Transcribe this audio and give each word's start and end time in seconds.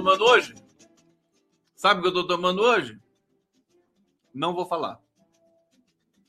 tomando 0.00 0.24
hoje? 0.24 0.54
Sabe 1.76 2.00
o 2.00 2.02
que 2.02 2.08
eu 2.08 2.14
tô 2.14 2.26
tomando 2.26 2.62
hoje? 2.62 2.98
Não 4.34 4.54
vou 4.54 4.64
falar. 4.64 4.98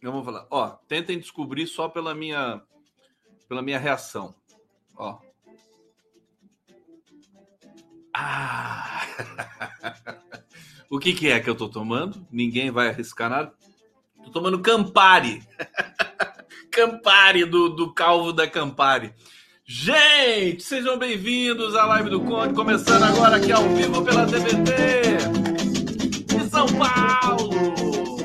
Não 0.02 0.12
vou 0.12 0.24
falar. 0.24 0.46
Ó, 0.50 0.70
tentem 0.88 1.18
descobrir 1.18 1.68
só 1.68 1.88
pela 1.88 2.14
minha 2.14 2.62
pela 3.48 3.62
minha 3.62 3.80
reação. 3.80 4.36
Ó. 4.96 5.20
Ah! 8.14 9.06
o 10.90 11.00
que, 11.00 11.14
que 11.14 11.30
é 11.30 11.40
que 11.40 11.50
eu 11.50 11.56
tô 11.56 11.70
tomando? 11.70 12.26
Ninguém 12.30 12.72
vai 12.72 12.90
arriscar 12.90 13.30
nada. 13.30 13.54
Tô 14.24 14.32
tomando 14.32 14.62
Campari. 14.62 15.42
Campari 16.72 17.46
do, 17.46 17.70
do 17.70 17.94
calvo 17.94 18.34
da 18.34 18.48
Campari. 18.50 19.14
Gente, 19.64 20.64
sejam 20.64 20.98
bem-vindos 20.98 21.76
à 21.76 21.86
live 21.86 22.10
do 22.10 22.20
Conde, 22.22 22.54
começando 22.54 23.04
agora 23.04 23.38
aqui 23.38 23.52
ao 23.52 23.70
vivo 23.70 24.04
pela 24.04 24.26
TVT 24.26 25.18
de 26.26 26.50
São 26.50 26.66
Paulo. 26.68 28.18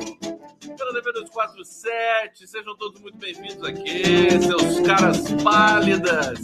Pela 0.76 0.92
TV 0.94 1.12
247, 1.12 2.48
sejam 2.48 2.74
todos 2.76 3.00
muito 3.02 3.18
bem-vindos 3.18 3.62
aqui, 3.62 4.30
seus 4.42 4.80
caras 4.80 5.30
pálidas, 5.42 6.38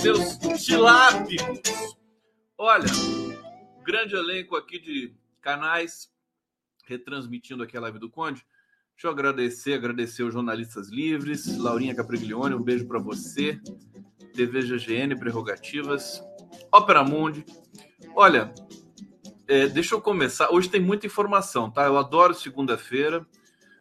seus 0.00 0.38
tilápicos. 0.64 1.96
Olha, 2.56 2.86
grande 3.84 4.14
elenco 4.14 4.54
aqui 4.54 4.78
de 4.78 5.14
canais 5.40 6.08
retransmitindo 6.86 7.64
aqui 7.64 7.76
a 7.76 7.80
live 7.80 7.98
do 7.98 8.08
Conde. 8.08 8.44
Deixa 9.00 9.08
eu 9.08 9.12
agradecer, 9.12 9.72
agradecer 9.72 10.22
os 10.24 10.34
jornalistas 10.34 10.90
livres, 10.90 11.56
Laurinha 11.56 11.94
Capriglione, 11.94 12.54
um 12.54 12.62
beijo 12.62 12.86
para 12.86 12.98
você, 12.98 13.58
TV 14.34 14.60
GGN, 14.60 15.18
Prerrogativas, 15.18 16.22
Ópera 16.70 17.02
Mundi. 17.02 17.42
Olha, 18.14 18.52
é, 19.48 19.68
deixa 19.68 19.94
eu 19.94 20.02
começar. 20.02 20.50
Hoje 20.50 20.68
tem 20.68 20.82
muita 20.82 21.06
informação, 21.06 21.70
tá? 21.70 21.86
Eu 21.86 21.96
adoro 21.96 22.34
segunda-feira. 22.34 23.26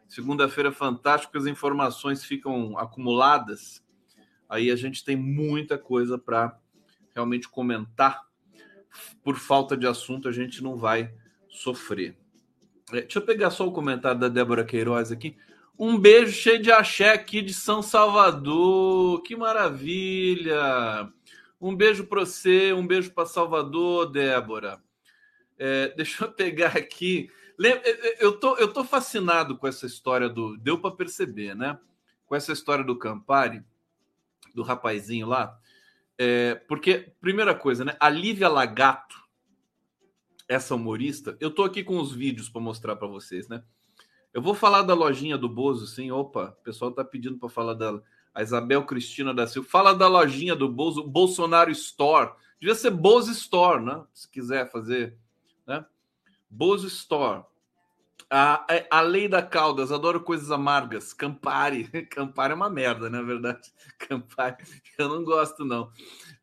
Segunda-feira 0.07 0.69
é 0.69 0.71
fantástico, 0.71 1.37
as 1.37 1.47
informações 1.47 2.23
ficam 2.23 2.77
acumuladas. 2.77 3.83
Aí 4.47 4.71
a 4.71 4.75
gente 4.77 5.03
tem 5.03 5.17
muita 5.17 5.77
coisa 5.77 6.17
para 6.17 6.57
realmente 7.13 7.49
comentar. 7.49 8.21
Por 9.21 9.35
falta 9.35 9.75
de 9.75 9.85
assunto, 9.85 10.29
a 10.29 10.31
gente 10.31 10.63
não 10.63 10.77
vai 10.77 11.13
sofrer. 11.49 12.17
É, 12.91 13.01
deixa 13.01 13.19
eu 13.19 13.25
pegar 13.25 13.51
só 13.51 13.67
o 13.67 13.71
comentário 13.71 14.19
da 14.19 14.27
Débora 14.27 14.65
Queiroz 14.65 15.11
aqui. 15.11 15.37
Um 15.77 15.97
beijo 15.97 16.33
cheio 16.33 16.61
de 16.61 16.71
axé 16.71 17.11
aqui 17.13 17.41
de 17.41 17.53
São 17.53 17.81
Salvador. 17.81 19.21
Que 19.21 19.35
maravilha! 19.35 21.09
Um 21.61 21.75
beijo 21.75 22.05
para 22.05 22.21
você, 22.21 22.73
um 22.73 22.85
beijo 22.85 23.11
para 23.11 23.25
Salvador, 23.25 24.11
Débora. 24.11 24.81
É, 25.57 25.89
deixa 25.95 26.23
eu 26.25 26.31
pegar 26.31 26.77
aqui. 26.77 27.29
É, 27.61 27.67
é, 27.67 28.25
eu 28.25 28.39
tô, 28.39 28.55
eu 28.57 28.71
tô 28.71 28.83
fascinado 28.85 29.57
com 29.57 29.67
essa 29.67 29.85
história 29.85 30.29
do. 30.29 30.57
Deu 30.57 30.79
para 30.79 30.95
perceber, 30.95 31.53
né? 31.55 31.77
Com 32.25 32.35
essa 32.35 32.53
história 32.53 32.83
do 32.83 32.97
Campari, 32.97 33.61
do 34.55 34.63
rapazinho 34.63 35.27
lá. 35.27 35.57
É, 36.17 36.55
porque, 36.67 37.11
primeira 37.19 37.53
coisa, 37.53 37.83
né? 37.83 37.95
A 37.99 38.09
Lívia 38.09 38.47
Lagato, 38.47 39.18
essa 40.49 40.73
humorista, 40.73 41.37
eu 41.39 41.51
tô 41.51 41.63
aqui 41.63 41.83
com 41.83 41.99
os 41.99 42.11
vídeos 42.11 42.49
para 42.49 42.59
mostrar 42.59 42.95
para 42.95 43.07
vocês, 43.07 43.47
né? 43.47 43.63
Eu 44.33 44.41
vou 44.41 44.55
falar 44.55 44.81
da 44.81 44.95
lojinha 44.95 45.37
do 45.37 45.47
Bozo, 45.47 45.85
sim. 45.85 46.09
Opa, 46.09 46.55
o 46.59 46.63
pessoal 46.63 46.91
tá 46.91 47.05
pedindo 47.05 47.37
para 47.37 47.49
falar 47.49 47.75
dela. 47.75 48.03
A 48.33 48.41
Isabel 48.41 48.83
Cristina 48.83 49.33
da 49.33 49.45
Silva. 49.45 49.69
Fala 49.69 49.93
da 49.93 50.07
lojinha 50.07 50.55
do 50.55 50.67
Bozo, 50.67 51.03
Bolsonaro 51.03 51.71
Store. 51.71 52.31
Devia 52.59 52.75
ser 52.75 52.91
Bozo 52.91 53.31
Store, 53.31 53.83
né? 53.83 54.03
Se 54.13 54.29
quiser 54.29 54.71
fazer, 54.71 55.17
né? 55.67 55.85
Bozo 56.49 56.87
Store. 56.87 57.43
A, 58.29 58.65
a 58.91 59.01
Lei 59.01 59.27
da 59.27 59.41
Caldas, 59.41 59.91
adoro 59.91 60.21
coisas 60.21 60.51
amargas. 60.51 61.13
Campari. 61.13 61.87
Campari 62.09 62.53
é 62.53 62.55
uma 62.55 62.69
merda, 62.69 63.09
na 63.09 63.19
é 63.19 63.23
verdade. 63.23 63.71
Campari, 63.97 64.57
eu 64.97 65.09
não 65.09 65.23
gosto, 65.23 65.63
não. 65.63 65.91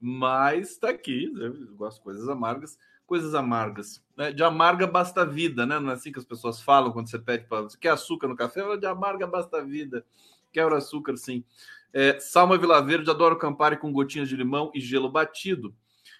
Mas 0.00 0.76
tá 0.76 0.90
aqui, 0.90 1.32
eu 1.36 1.74
gosto 1.76 1.98
de 1.98 2.04
coisas 2.04 2.28
amargas 2.28 2.76
coisas 3.06 3.34
amargas. 3.34 4.04
Né? 4.16 4.32
De 4.32 4.42
amarga 4.42 4.86
basta 4.86 5.22
a 5.22 5.24
vida, 5.24 5.64
né? 5.64 5.78
Não 5.78 5.90
é 5.90 5.94
assim 5.94 6.12
que 6.12 6.18
as 6.18 6.24
pessoas 6.24 6.60
falam 6.60 6.92
quando 6.92 7.08
você 7.08 7.18
pede 7.18 7.46
para 7.46 7.62
você 7.62 7.78
quer 7.78 7.90
açúcar 7.90 8.28
no 8.28 8.36
café? 8.36 8.76
De 8.76 8.86
amarga 8.86 9.26
basta 9.26 9.58
a 9.58 9.62
vida. 9.62 10.04
Quero 10.52 10.74
açúcar, 10.74 11.16
sim. 11.16 11.44
É, 11.92 12.18
Salma 12.18 12.58
Verde, 12.82 13.10
adoro 13.10 13.38
Campari 13.38 13.76
com 13.76 13.92
gotinhas 13.92 14.28
de 14.28 14.36
limão 14.36 14.70
e 14.74 14.80
gelo 14.80 15.10
batido. 15.10 15.74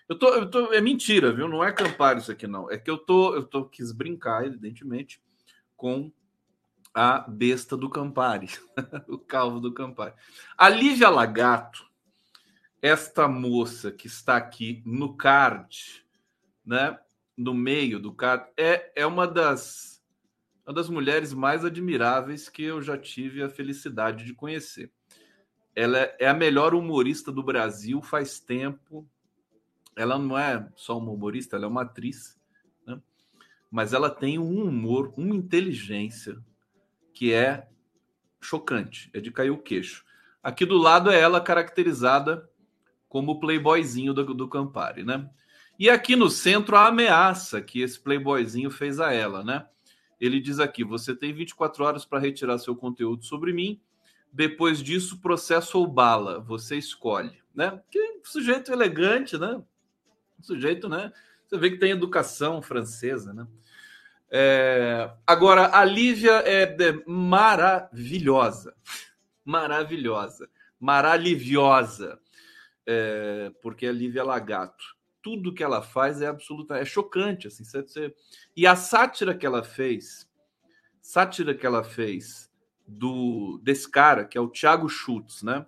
Eu 0.08 0.18
tô, 0.18 0.28
eu 0.28 0.48
tô, 0.48 0.72
é 0.72 0.80
mentira, 0.80 1.32
viu? 1.32 1.48
Não 1.48 1.62
é 1.62 1.72
Campari 1.72 2.20
isso 2.20 2.30
aqui, 2.30 2.46
não. 2.46 2.70
É 2.70 2.78
que 2.78 2.90
eu 2.90 2.96
tô, 2.96 3.34
eu 3.34 3.42
tô 3.42 3.64
quis 3.64 3.92
brincar, 3.92 4.46
evidentemente, 4.46 5.20
com 5.76 6.12
a 6.94 7.18
besta 7.28 7.76
do 7.76 7.90
Campari, 7.90 8.48
o 9.08 9.18
calvo 9.18 9.60
do 9.60 9.74
Campari. 9.74 10.14
A 10.56 10.68
Lívia 10.68 11.10
Lagato, 11.10 11.84
esta 12.80 13.28
moça 13.28 13.90
que 13.90 14.06
está 14.06 14.36
aqui 14.36 14.82
no 14.86 15.14
card, 15.14 16.05
né, 16.66 16.98
no 17.36 17.54
meio 17.54 18.00
do 18.00 18.12
cara, 18.12 18.50
é, 18.56 18.90
é 18.96 19.06
uma 19.06 19.26
das 19.26 19.96
uma 20.66 20.74
das 20.74 20.88
mulheres 20.88 21.32
mais 21.32 21.64
admiráveis 21.64 22.48
que 22.48 22.64
eu 22.64 22.82
já 22.82 22.98
tive 22.98 23.40
a 23.40 23.48
felicidade 23.48 24.24
de 24.24 24.34
conhecer. 24.34 24.90
Ela 25.76 25.98
é, 25.98 26.16
é 26.20 26.28
a 26.28 26.34
melhor 26.34 26.74
humorista 26.74 27.30
do 27.30 27.40
Brasil 27.40 28.02
faz 28.02 28.40
tempo. 28.40 29.08
Ela 29.94 30.18
não 30.18 30.36
é 30.36 30.68
só 30.74 30.98
uma 30.98 31.12
humorista, 31.12 31.54
ela 31.54 31.66
é 31.66 31.68
uma 31.68 31.82
atriz, 31.82 32.36
né? 32.84 33.00
mas 33.70 33.92
ela 33.92 34.10
tem 34.10 34.40
um 34.40 34.60
humor, 34.60 35.14
uma 35.16 35.36
inteligência 35.36 36.36
que 37.14 37.32
é 37.32 37.68
chocante, 38.40 39.08
é 39.14 39.20
de 39.20 39.30
cair 39.30 39.50
o 39.50 39.62
queixo. 39.62 40.04
Aqui 40.42 40.66
do 40.66 40.76
lado 40.76 41.10
é 41.10 41.20
ela 41.20 41.40
caracterizada 41.40 42.50
como 43.08 43.32
o 43.32 43.40
playboyzinho 43.40 44.12
do, 44.12 44.34
do 44.34 44.48
Campari, 44.48 45.04
né? 45.04 45.30
E 45.78 45.90
aqui 45.90 46.16
no 46.16 46.30
centro, 46.30 46.74
a 46.74 46.86
ameaça 46.86 47.60
que 47.60 47.82
esse 47.82 48.00
playboyzinho 48.00 48.70
fez 48.70 48.98
a 48.98 49.12
ela, 49.12 49.44
né? 49.44 49.66
Ele 50.18 50.40
diz 50.40 50.58
aqui: 50.58 50.82
você 50.82 51.14
tem 51.14 51.34
24 51.34 51.84
horas 51.84 52.04
para 52.04 52.18
retirar 52.18 52.58
seu 52.58 52.74
conteúdo 52.74 53.24
sobre 53.24 53.52
mim. 53.52 53.80
Depois 54.32 54.82
disso, 54.82 55.20
processo 55.20 55.78
ou 55.78 55.86
bala, 55.86 56.40
você 56.40 56.76
escolhe, 56.76 57.38
né? 57.54 57.80
Que 57.90 58.20
sujeito 58.24 58.72
elegante, 58.72 59.36
né? 59.38 59.62
Sujeito, 60.40 60.88
né? 60.88 61.12
Você 61.46 61.58
vê 61.58 61.70
que 61.70 61.78
tem 61.78 61.90
educação 61.90 62.62
francesa, 62.62 63.34
né? 63.34 63.46
É... 64.30 65.10
Agora, 65.26 65.76
a 65.76 65.84
Lívia 65.84 66.42
é 66.44 66.74
maravilhosa, 67.06 68.74
maravilhosa, 69.44 70.48
maravilhosa, 70.80 72.18
é... 72.86 73.52
porque 73.62 73.86
a 73.86 73.92
Lívia 73.92 74.20
é 74.20 74.24
Lagato 74.24 74.95
tudo 75.26 75.52
que 75.52 75.64
ela 75.64 75.82
faz 75.82 76.22
é 76.22 76.28
absoluta, 76.28 76.78
é 76.78 76.84
chocante, 76.84 77.48
assim. 77.48 77.64
Você. 77.64 78.14
E 78.56 78.64
a 78.64 78.76
sátira 78.76 79.34
que 79.36 79.44
ela 79.44 79.64
fez, 79.64 80.30
sátira 81.02 81.52
que 81.52 81.66
ela 81.66 81.82
fez 81.82 82.48
do 82.86 83.58
desse 83.60 83.90
cara 83.90 84.24
que 84.24 84.38
é 84.38 84.40
o 84.40 84.48
Thiago 84.48 84.88
Schultz, 84.88 85.42
né? 85.42 85.66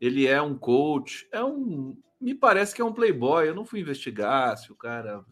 Ele 0.00 0.26
é 0.26 0.40
um 0.40 0.56
coach, 0.56 1.28
é 1.30 1.44
um, 1.44 2.00
me 2.18 2.34
parece 2.34 2.74
que 2.74 2.80
é 2.80 2.84
um 2.84 2.94
playboy. 2.94 3.46
Eu 3.46 3.54
não 3.54 3.66
fui 3.66 3.80
investigar 3.80 4.56
se 4.56 4.72
o 4.72 4.74
cara, 4.74 5.22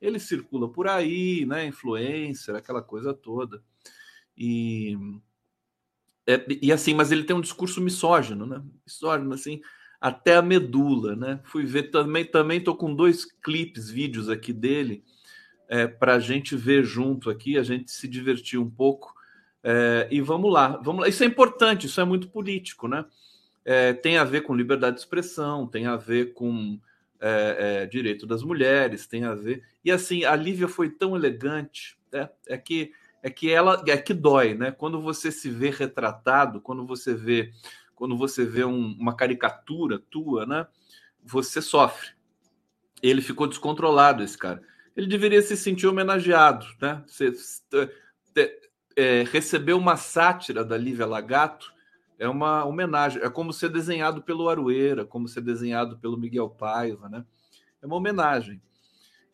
ele 0.00 0.18
circula 0.18 0.66
por 0.72 0.88
aí, 0.88 1.44
né? 1.44 1.66
Influencer, 1.66 2.54
aquela 2.54 2.80
coisa 2.80 3.12
toda. 3.12 3.62
E 4.34 4.96
é, 6.26 6.42
e 6.62 6.72
assim, 6.72 6.94
mas 6.94 7.12
ele 7.12 7.24
tem 7.24 7.36
um 7.36 7.42
discurso 7.42 7.82
misógino, 7.82 8.46
né? 8.46 8.64
Misógino, 8.86 9.34
assim 9.34 9.60
até 10.00 10.36
a 10.36 10.42
medula, 10.42 11.16
né? 11.16 11.40
Fui 11.44 11.64
ver 11.64 11.84
também, 11.90 12.24
também 12.24 12.60
tô 12.60 12.74
com 12.74 12.94
dois 12.94 13.24
clipes, 13.24 13.90
vídeos 13.90 14.28
aqui 14.28 14.52
dele, 14.52 15.02
é, 15.68 15.86
para 15.86 16.14
a 16.14 16.20
gente 16.20 16.56
ver 16.56 16.84
junto 16.84 17.28
aqui, 17.30 17.58
a 17.58 17.62
gente 17.62 17.90
se 17.90 18.06
divertir 18.06 18.58
um 18.58 18.70
pouco. 18.70 19.12
É, 19.62 20.08
e 20.10 20.20
vamos 20.20 20.52
lá, 20.52 20.80
vamos 20.82 21.02
lá. 21.02 21.08
Isso 21.08 21.24
é 21.24 21.26
importante, 21.26 21.86
isso 21.86 22.00
é 22.00 22.04
muito 22.04 22.28
político, 22.28 22.86
né? 22.86 23.04
É, 23.64 23.92
tem 23.92 24.16
a 24.16 24.24
ver 24.24 24.42
com 24.42 24.54
liberdade 24.54 24.96
de 24.96 25.02
expressão, 25.02 25.66
tem 25.66 25.86
a 25.86 25.96
ver 25.96 26.32
com 26.32 26.78
é, 27.20 27.82
é, 27.82 27.86
direito 27.86 28.26
das 28.26 28.42
mulheres, 28.42 29.06
tem 29.06 29.24
a 29.24 29.34
ver. 29.34 29.62
E 29.84 29.90
assim, 29.90 30.24
a 30.24 30.34
Lívia 30.36 30.68
foi 30.68 30.88
tão 30.88 31.16
elegante, 31.16 31.98
né? 32.12 32.28
é 32.46 32.56
que 32.56 32.92
é 33.20 33.28
que 33.28 33.50
ela 33.50 33.82
é 33.88 33.96
que 33.96 34.14
dói, 34.14 34.54
né? 34.54 34.70
Quando 34.70 35.02
você 35.02 35.32
se 35.32 35.50
vê 35.50 35.70
retratado, 35.70 36.60
quando 36.60 36.86
você 36.86 37.14
vê 37.14 37.50
quando 37.98 38.16
você 38.16 38.44
vê 38.44 38.64
um, 38.64 38.96
uma 38.96 39.12
caricatura 39.12 39.98
tua, 39.98 40.46
né? 40.46 40.68
Você 41.24 41.60
sofre. 41.60 42.10
Ele 43.02 43.20
ficou 43.20 43.48
descontrolado, 43.48 44.22
esse 44.22 44.38
cara. 44.38 44.62
Ele 44.96 45.08
deveria 45.08 45.42
se 45.42 45.56
sentir 45.56 45.88
homenageado, 45.88 46.64
né? 46.80 47.02
Você, 47.08 47.32
é, 48.96 49.24
receber 49.24 49.72
uma 49.72 49.96
sátira 49.96 50.64
da 50.64 50.76
Lívia 50.76 51.06
Lagato 51.06 51.72
é 52.20 52.28
uma 52.28 52.64
homenagem. 52.64 53.20
É 53.20 53.28
como 53.28 53.52
ser 53.52 53.68
desenhado 53.68 54.22
pelo 54.22 54.48
Arueira, 54.48 55.04
como 55.04 55.26
ser 55.26 55.40
desenhado 55.40 55.98
pelo 55.98 56.16
Miguel 56.16 56.48
Paiva, 56.48 57.08
né? 57.08 57.24
É 57.82 57.86
uma 57.86 57.96
homenagem. 57.96 58.62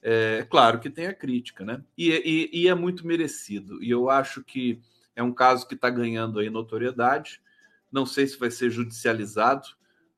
É 0.00 0.46
claro 0.48 0.80
que 0.80 0.88
tem 0.88 1.06
a 1.06 1.14
crítica, 1.14 1.66
né? 1.66 1.82
E, 1.98 2.10
e, 2.10 2.62
e 2.62 2.68
é 2.68 2.74
muito 2.74 3.06
merecido. 3.06 3.82
E 3.82 3.90
eu 3.90 4.08
acho 4.08 4.42
que 4.42 4.80
é 5.14 5.22
um 5.22 5.34
caso 5.34 5.68
que 5.68 5.74
está 5.74 5.90
ganhando 5.90 6.38
aí 6.38 6.48
notoriedade. 6.48 7.42
Não 7.94 8.04
sei 8.04 8.26
se 8.26 8.36
vai 8.36 8.50
ser 8.50 8.70
judicializado. 8.70 9.68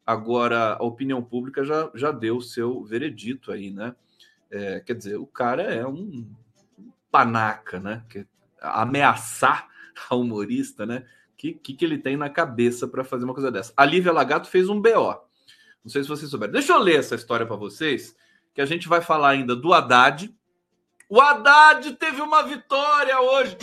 Agora, 0.05 0.77
a 0.81 0.83
opinião 0.83 1.23
pública 1.23 1.63
já, 1.63 1.91
já 1.95 2.11
deu 2.11 2.39
o 2.39 2.43
seu 2.43 2.83
veredito 2.83 3.53
aí, 3.53 3.71
né? 3.71 3.95
É, 4.51 4.81
quer 4.81 4.95
dizer, 4.95 5.17
o 5.17 5.27
cara 5.27 5.63
é 5.63 5.87
um 5.87 6.27
panaca, 7.11 7.79
né? 7.79 8.03
Que, 8.09 8.27
ameaçar 8.63 9.69
a 10.09 10.17
humorista, 10.17 10.87
né? 10.87 11.05
O 11.35 11.37
que, 11.37 11.53
que, 11.53 11.75
que, 11.75 11.85
ele 11.85 11.99
tem 11.99 12.17
na 12.17 12.31
cabeça 12.31 12.89
para 12.89 13.05
fazer 13.05 13.27
uma 13.27 13.35
coisa 13.35 13.53
dessa? 13.53 13.75
A 13.77 13.85
Lívia 13.85 14.11
Lagato 14.11 14.49
fez 14.49 14.71
um 14.71 14.81
BO. 14.81 15.21
Não 15.85 15.91
sei 15.91 16.03
se 16.03 16.09
vocês 16.09 16.31
souberam. 16.31 16.55
Deixa 16.55 16.73
eu 16.73 16.79
ler 16.79 16.99
essa 16.99 17.15
história 17.15 17.45
para 17.45 17.57
vocês 17.57 18.17
que 18.55 18.63
a 18.63 18.67
gente 18.67 18.89
vai 18.89 19.03
falar 19.03 19.29
ainda 19.29 19.55
do 19.55 19.75
Haddad. 19.75 20.35
O 21.11 21.21
Haddad 21.21 21.93
teve 21.97 22.23
uma 22.23 22.43
vitória 22.43 23.21
hoje. 23.21 23.59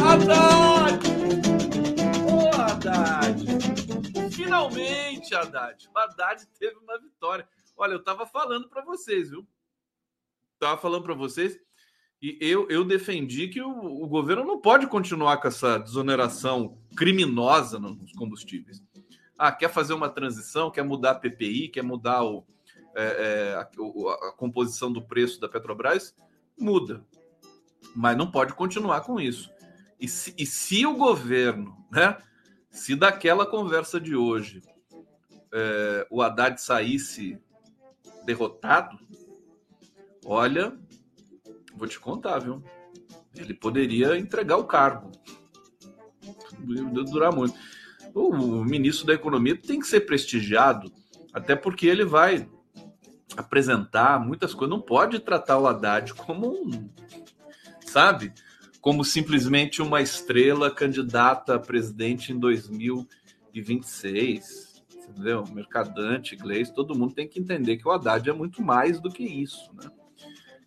Haddad! 0.00 1.11
Finalmente, 5.22 5.34
Haddad! 5.34 5.88
O 5.94 5.98
Haddad 5.98 6.46
teve 6.58 6.76
uma 6.76 6.98
vitória. 6.98 7.48
Olha, 7.76 7.92
eu 7.92 8.02
tava 8.02 8.26
falando 8.26 8.68
para 8.68 8.84
vocês, 8.84 9.30
viu? 9.30 9.46
Tava 10.58 10.80
falando 10.80 11.04
para 11.04 11.14
vocês 11.14 11.58
e 12.20 12.38
eu, 12.40 12.68
eu 12.68 12.84
defendi 12.84 13.48
que 13.48 13.60
o, 13.60 13.70
o, 13.70 14.06
governo 14.06 14.44
não 14.44 14.60
pode 14.60 14.86
continuar 14.86 15.38
com 15.38 15.48
essa 15.48 15.78
desoneração 15.78 16.78
criminosa 16.96 17.80
nos 17.80 18.12
combustíveis. 18.12 18.80
Ah, 19.36 19.50
quer 19.50 19.68
fazer 19.68 19.92
uma 19.92 20.08
transição, 20.08 20.70
quer 20.70 20.84
mudar 20.84 21.12
a 21.12 21.14
PPI, 21.16 21.68
quer 21.68 21.82
mudar 21.82 22.22
o, 22.22 22.46
é, 22.94 23.02
é, 23.02 23.54
a, 23.54 23.62
a, 23.62 24.32
composição 24.36 24.92
do 24.92 25.02
preço 25.02 25.40
da 25.40 25.48
Petrobras, 25.48 26.14
muda. 26.56 27.04
Mas 27.94 28.16
não 28.16 28.30
pode 28.30 28.54
continuar 28.54 29.00
com 29.00 29.20
isso. 29.20 29.50
E 29.98 30.06
se, 30.06 30.32
e 30.38 30.46
se 30.46 30.86
o 30.86 30.96
governo, 30.96 31.76
né, 31.90 32.18
se 32.70 32.94
daquela 32.94 33.44
conversa 33.44 34.00
de 34.00 34.14
hoje 34.14 34.62
é, 35.52 36.06
o 36.10 36.22
Haddad 36.22 36.60
saísse 36.60 37.38
derrotado, 38.24 38.98
olha, 40.24 40.76
vou 41.74 41.86
te 41.86 42.00
contar, 42.00 42.38
viu? 42.38 42.62
Ele 43.36 43.54
poderia 43.54 44.16
entregar 44.16 44.56
o 44.56 44.64
cargo. 44.64 45.12
Durar 46.58 47.34
muito. 47.34 47.54
O 48.14 48.64
ministro 48.64 49.06
da 49.06 49.14
Economia 49.14 49.56
tem 49.56 49.80
que 49.80 49.86
ser 49.86 50.02
prestigiado, 50.02 50.92
até 51.32 51.56
porque 51.56 51.86
ele 51.86 52.04
vai 52.04 52.46
apresentar 53.36 54.20
muitas 54.20 54.54
coisas. 54.54 54.76
Não 54.76 54.82
pode 54.82 55.18
tratar 55.18 55.58
o 55.58 55.66
Haddad 55.66 56.12
como 56.14 56.50
um, 56.50 56.90
sabe? 57.86 58.32
Como 58.80 59.04
simplesmente 59.04 59.80
uma 59.80 60.02
estrela 60.02 60.70
candidata 60.70 61.54
a 61.54 61.58
presidente 61.58 62.32
em 62.32 62.38
2026. 62.38 64.71
Entendeu? 65.12 65.44
Mercadante, 65.52 66.34
inglês, 66.34 66.70
todo 66.70 66.96
mundo 66.98 67.14
tem 67.14 67.28
que 67.28 67.38
entender 67.38 67.76
que 67.76 67.86
o 67.86 67.90
Haddad 67.90 68.28
é 68.28 68.32
muito 68.32 68.62
mais 68.62 68.98
do 68.98 69.10
que 69.10 69.22
isso, 69.22 69.70
né? 69.74 69.90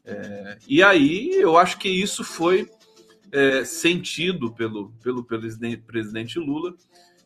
É, 0.07 0.59
e 0.67 0.83
aí 0.83 1.31
eu 1.33 1.57
acho 1.57 1.79
que 1.79 1.89
isso 1.89 2.23
foi 2.23 2.69
é, 3.31 3.65
sentido 3.65 4.53
pelo, 4.53 4.91
pelo, 5.01 5.23
pelo 5.23 5.47
presidente 5.87 6.37
Lula 6.37 6.75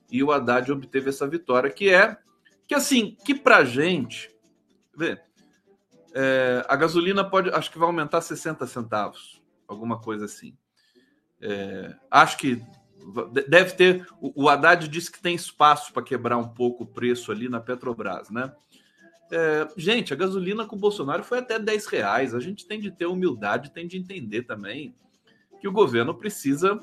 e 0.09 0.23
o 0.23 0.31
Haddad 0.31 0.71
obteve 0.71 1.09
essa 1.09 1.27
vitória, 1.27 1.69
que 1.69 1.89
é 1.89 2.17
que 2.65 2.73
assim, 2.73 3.17
que 3.25 3.35
pra 3.35 3.65
gente, 3.65 4.33
vê, 4.95 5.19
é, 6.13 6.63
a 6.69 6.75
gasolina 6.75 7.27
pode, 7.27 7.49
acho 7.49 7.69
que 7.69 7.77
vai 7.77 7.87
aumentar 7.87 8.21
60 8.21 8.65
centavos, 8.65 9.41
alguma 9.67 9.99
coisa 9.99 10.25
assim. 10.25 10.55
É, 11.41 11.95
acho 12.09 12.37
que 12.37 12.61
deve 13.47 13.73
ter. 13.73 14.07
O, 14.19 14.49
Haddad 14.49 14.87
disse 14.87 15.11
que 15.11 15.21
tem 15.21 15.35
espaço 15.35 15.93
para 15.93 16.03
quebrar 16.03 16.37
um 16.37 16.47
pouco 16.47 16.83
o 16.83 16.87
preço 16.87 17.31
ali 17.31 17.49
na 17.49 17.59
Petrobras, 17.59 18.29
né? 18.29 18.53
É, 19.31 19.67
gente, 19.77 20.11
a 20.11 20.15
gasolina 20.15 20.65
com 20.65 20.75
o 20.75 20.79
Bolsonaro 20.79 21.23
foi 21.23 21.39
até 21.39 21.59
10 21.59 21.85
reais. 21.87 22.33
A 22.33 22.39
gente 22.39 22.65
tem 22.65 22.79
de 22.79 22.91
ter 22.91 23.05
humildade, 23.05 23.71
tem 23.71 23.87
de 23.87 23.97
entender 23.97 24.43
também 24.43 24.95
que 25.59 25.67
o 25.67 25.71
governo 25.71 26.15
precisa, 26.15 26.79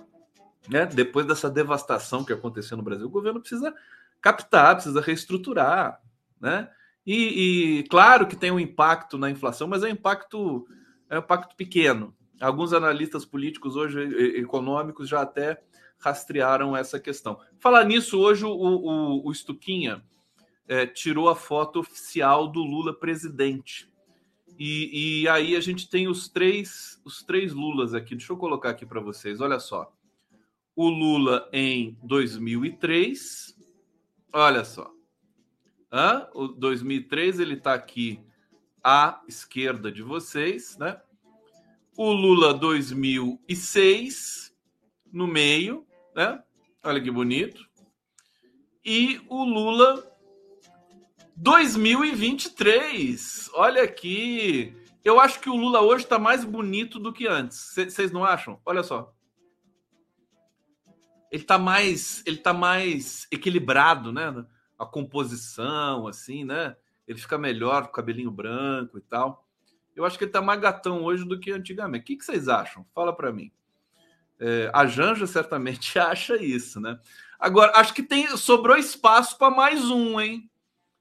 né, 0.69 0.87
depois 0.87 1.27
dessa 1.27 1.51
devastação 1.51 2.25
que 2.25 2.33
aconteceu 2.33 2.77
no 2.77 2.83
Brasil, 2.83 3.07
o 3.07 3.11
governo 3.11 3.41
precisa 3.41 3.75
captar, 4.21 4.75
precisa 4.75 5.01
reestruturar, 5.01 6.01
né? 6.41 6.69
E, 7.07 7.79
e, 7.79 7.83
claro 7.85 8.27
que 8.27 8.35
tem 8.35 8.51
um 8.51 8.59
impacto 8.59 9.17
na 9.17 9.31
inflação, 9.31 9.69
mas 9.69 9.85
é 9.85 9.87
um 9.87 9.93
impacto, 9.93 10.67
é 11.09 11.17
um 11.17 11.21
impacto 11.21 11.55
pequeno. 11.55 12.15
Alguns 12.41 12.73
analistas 12.73 13.25
políticos 13.25 13.77
hoje, 13.77 14.01
econômicos, 14.37 15.09
já 15.09 15.23
até 15.23 15.63
rastrearam 15.99 16.77
essa 16.77 17.01
questão. 17.01 17.41
Falar 17.59 17.85
nisso, 17.85 18.19
hoje 18.19 18.45
o, 18.45 18.51
o, 18.51 19.29
o 19.29 19.35
Stuquinha 19.35 20.05
é, 20.69 20.87
tirou 20.87 21.29
a 21.29 21.37
foto 21.37 21.81
oficial 21.81 22.49
do 22.49 22.63
Lula 22.63 22.93
presidente. 22.93 23.89
E, 24.59 25.23
e, 25.23 25.29
aí 25.29 25.55
a 25.55 25.61
gente 25.61 25.89
tem 25.89 26.09
os 26.09 26.29
três, 26.29 27.01
os 27.05 27.23
três 27.23 27.53
Lulas 27.53 27.95
aqui. 27.95 28.15
Deixa 28.15 28.33
eu 28.33 28.39
colocar 28.39 28.71
aqui 28.71 28.87
para 28.87 29.01
vocês. 29.01 29.41
Olha 29.41 29.61
só. 29.61 29.93
O 30.75 30.89
Lula 30.89 31.49
em 31.53 31.97
2003. 32.03 33.57
Olha 34.33 34.65
só. 34.65 34.91
Hã? 35.93 36.27
O 36.35 36.49
2003 36.49 37.39
ele 37.39 37.55
está 37.55 37.75
aqui 37.75 38.21
à 38.83 39.23
esquerda 39.29 39.93
de 39.93 40.03
vocês, 40.03 40.77
né? 40.79 41.01
O 41.97 42.13
Lula 42.13 42.55
2006 42.55 44.55
no 45.13 45.27
meio, 45.27 45.86
né? 46.17 46.43
Olha 46.83 47.01
que 47.01 47.11
bonito. 47.11 47.65
E 48.85 49.21
o 49.29 49.45
Lula 49.45 50.05
2023. 51.37 53.51
Olha 53.55 53.83
aqui. 53.83 54.75
Eu 55.05 55.21
acho 55.21 55.39
que 55.41 55.51
o 55.51 55.55
Lula 55.55 55.83
hoje 55.83 56.05
está 56.05 56.19
mais 56.19 56.45
bonito 56.45 56.99
do 56.99 57.13
que 57.13 57.29
antes. 57.29 57.75
Vocês 57.75 58.11
não 58.11 58.25
acham? 58.25 58.59
Olha 58.65 58.83
só. 58.83 59.13
Ele 61.31 61.43
está 61.43 61.59
mais, 61.59 62.23
ele 62.27 62.39
tá 62.39 62.55
mais 62.55 63.29
equilibrado, 63.31 64.11
né? 64.13 64.47
a 64.79 64.85
composição, 64.85 66.07
assim, 66.07 66.45
né? 66.45 66.77
Ele 67.07 67.19
fica 67.19 67.39
melhor 67.39 67.85
com 67.85 67.89
o 67.89 67.93
cabelinho 67.93 68.31
branco 68.31 68.99
e 68.99 69.01
tal. 69.01 69.47
Eu 69.95 70.05
acho 70.05 70.19
que 70.19 70.25
ele 70.25 70.33
tá 70.33 70.43
mais 70.43 70.61
gatão 70.61 71.03
hoje 71.03 71.25
do 71.25 71.41
que 71.41 71.51
antigamente. 71.51 72.15
O 72.15 72.19
que 72.19 72.25
vocês 72.25 72.49
acham? 72.49 72.87
Fala 72.95 73.15
para 73.15 73.33
mim. 73.33 73.51
É, 74.39 74.71
a 74.73 74.87
Janja 74.87 75.27
certamente 75.27 75.99
acha 75.99 76.37
isso, 76.37 76.81
né? 76.81 76.99
Agora, 77.39 77.73
acho 77.77 77.93
que 77.93 78.03
tem 78.03 78.27
sobrou 78.37 78.77
espaço 78.77 79.37
para 79.39 79.55
mais 79.55 79.91
um, 79.91 80.21
hein? 80.21 80.51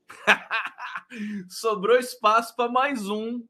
sobrou 1.50 1.98
espaço 1.98 2.56
para 2.56 2.70
mais 2.70 3.10
um. 3.10 3.44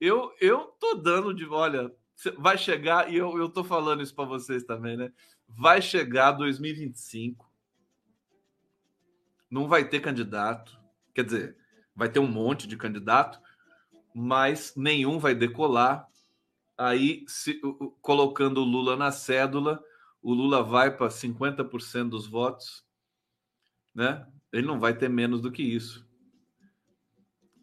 Eu 0.00 0.32
eu 0.40 0.74
tô 0.80 0.94
dando 0.94 1.34
de, 1.34 1.46
olha, 1.46 1.92
vai 2.38 2.56
chegar 2.56 3.12
e 3.12 3.16
eu, 3.16 3.36
eu 3.36 3.48
tô 3.48 3.62
falando 3.62 4.02
isso 4.02 4.14
para 4.14 4.24
vocês 4.24 4.64
também, 4.64 4.96
né? 4.96 5.12
Vai 5.48 5.82
chegar 5.82 6.32
2025 6.32 7.48
não 9.50 9.66
vai 9.66 9.88
ter 9.88 10.00
candidato. 10.00 10.78
Quer 11.14 11.24
dizer, 11.24 11.56
vai 11.94 12.08
ter 12.08 12.20
um 12.20 12.26
monte 12.26 12.66
de 12.66 12.76
candidato, 12.76 13.40
mas 14.14 14.74
nenhum 14.76 15.18
vai 15.18 15.34
decolar. 15.34 16.06
Aí, 16.78 17.24
se, 17.26 17.60
colocando 18.00 18.62
o 18.62 18.64
Lula 18.64 18.96
na 18.96 19.10
cédula, 19.10 19.82
o 20.22 20.32
Lula 20.32 20.62
vai 20.62 20.96
para 20.96 21.08
50% 21.08 22.08
dos 22.08 22.26
votos, 22.26 22.84
né? 23.94 24.26
Ele 24.52 24.66
não 24.66 24.78
vai 24.78 24.96
ter 24.96 25.08
menos 25.08 25.40
do 25.40 25.50
que 25.50 25.62
isso. 25.62 26.06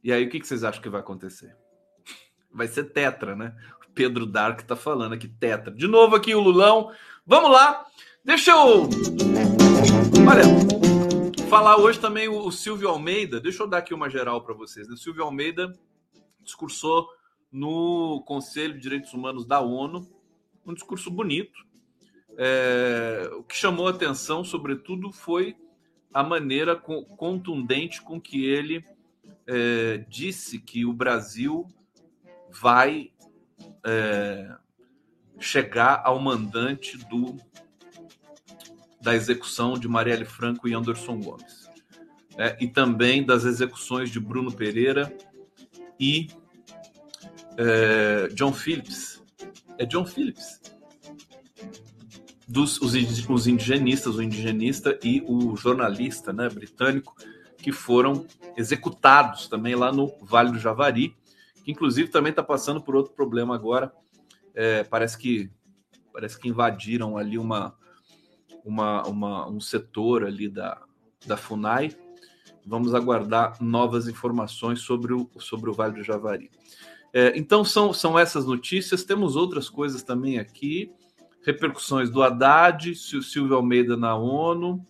E 0.04 0.12
aí, 0.12 0.26
o 0.26 0.30
que 0.30 0.44
vocês 0.44 0.64
acham 0.64 0.82
que 0.82 0.90
vai 0.90 1.00
acontecer? 1.00 1.56
Vai 2.52 2.68
ser 2.68 2.92
tetra, 2.92 3.36
né? 3.36 3.56
O 3.88 3.92
Pedro 3.94 4.26
Dark 4.26 4.62
tá 4.62 4.76
falando 4.76 5.14
aqui, 5.14 5.28
tetra. 5.28 5.74
De 5.74 5.88
novo 5.88 6.16
aqui 6.16 6.36
o 6.36 6.42
Lulão. 6.42 6.92
Vamos 7.26 7.50
lá. 7.50 7.86
Deixa 8.24 8.52
eu. 8.52 8.90
Olha, 10.28 10.86
Falar 11.50 11.78
hoje 11.78 12.00
também 12.00 12.28
o, 12.28 12.52
Silvio 12.52 12.90
Almeida, 12.90 13.40
deixa 13.40 13.62
eu 13.62 13.68
dar 13.68 13.78
aqui 13.78 13.94
uma 13.94 14.10
geral 14.10 14.42
para 14.42 14.54
vocês. 14.54 14.88
Né? 14.88 14.96
O 14.96 14.98
Silvio 14.98 15.24
Almeida 15.24 15.72
discursou 16.44 17.08
no 17.56 18.22
Conselho 18.26 18.74
de 18.74 18.82
Direitos 18.82 19.14
Humanos 19.14 19.46
da 19.46 19.62
ONU, 19.62 20.06
um 20.66 20.74
discurso 20.74 21.10
bonito. 21.10 21.66
É, 22.38 23.30
o 23.32 23.44
que 23.44 23.56
chamou 23.56 23.88
atenção, 23.88 24.44
sobretudo, 24.44 25.10
foi 25.14 25.56
a 26.14 26.22
maneira 26.22 26.76
contundente 26.76 28.02
com 28.02 28.20
que 28.20 28.46
ele 28.46 28.86
é, 29.48 30.04
disse 30.10 30.60
que 30.60 30.86
o 30.86 30.92
Brasil 30.92 31.66
vai 32.52 33.12
é, 33.86 34.54
chegar 35.40 36.02
ao 36.04 36.20
mandante 36.20 36.98
do, 36.98 37.38
da 39.02 39.16
execução 39.16 39.76
de 39.76 39.88
Marielle 39.88 40.26
Franco 40.26 40.68
e 40.68 40.74
Anderson 40.74 41.22
Gomes. 41.22 41.70
É, 42.38 42.58
e 42.60 42.68
também 42.68 43.26
das 43.26 43.46
execuções 43.46 44.10
de 44.10 44.20
Bruno 44.20 44.52
Pereira 44.52 45.16
e 45.98 46.28
é, 47.58 48.28
John 48.34 48.54
Phillips. 48.54 49.24
É 49.78 49.86
John 49.86 50.06
Phillips. 50.06 50.62
Dos 52.48 52.80
os, 52.80 52.94
os 53.28 53.48
indigenistas, 53.48 54.16
o 54.16 54.22
indigenista 54.22 54.98
e 55.04 55.24
o 55.28 55.56
jornalista 55.56 56.32
né, 56.32 56.48
britânico, 56.48 57.16
que 57.58 57.72
foram 57.72 58.28
executados 58.56 59.48
também 59.48 59.76
lá 59.76 59.92
no 59.92 60.14
Vale 60.22 60.52
do 60.52 60.60
Javari, 60.60 61.16
que 61.64 61.72
inclusive 61.72 62.10
também 62.10 62.30
está 62.30 62.44
passando 62.44 62.82
por 62.82 62.96
outro 62.96 63.14
problema 63.14 63.56
agora. 63.56 63.92
É, 64.54 64.84
parece 64.84 65.18
que 65.18 65.50
parece 66.14 66.40
que 66.40 66.48
invadiram 66.48 67.18
ali 67.18 67.38
uma, 67.38 67.76
uma, 68.64 69.04
uma, 69.06 69.50
um 69.50 69.60
setor 69.60 70.24
ali 70.24 70.48
da, 70.48 70.82
da 71.26 71.36
FUNAI. 71.36 71.92
Vamos 72.66 72.96
aguardar 72.96 73.62
novas 73.62 74.08
informações 74.08 74.80
sobre 74.80 75.14
o, 75.14 75.30
sobre 75.40 75.70
o 75.70 75.74
Vale 75.74 75.96
do 75.96 76.04
Javari. 76.04 76.50
É, 77.18 77.32
então 77.38 77.64
são, 77.64 77.94
são 77.94 78.20
essas 78.20 78.46
notícias. 78.46 79.06
Temos 79.06 79.38
outras 79.38 79.70
coisas 79.70 80.04
também 80.04 80.38
aqui. 80.38 80.92
Repercussões 81.44 82.10
do 82.10 82.22
Haddad, 82.22 82.94
Silvio 82.94 83.56
Almeida 83.56 83.96
na 83.96 84.14
ONU. 84.18 84.86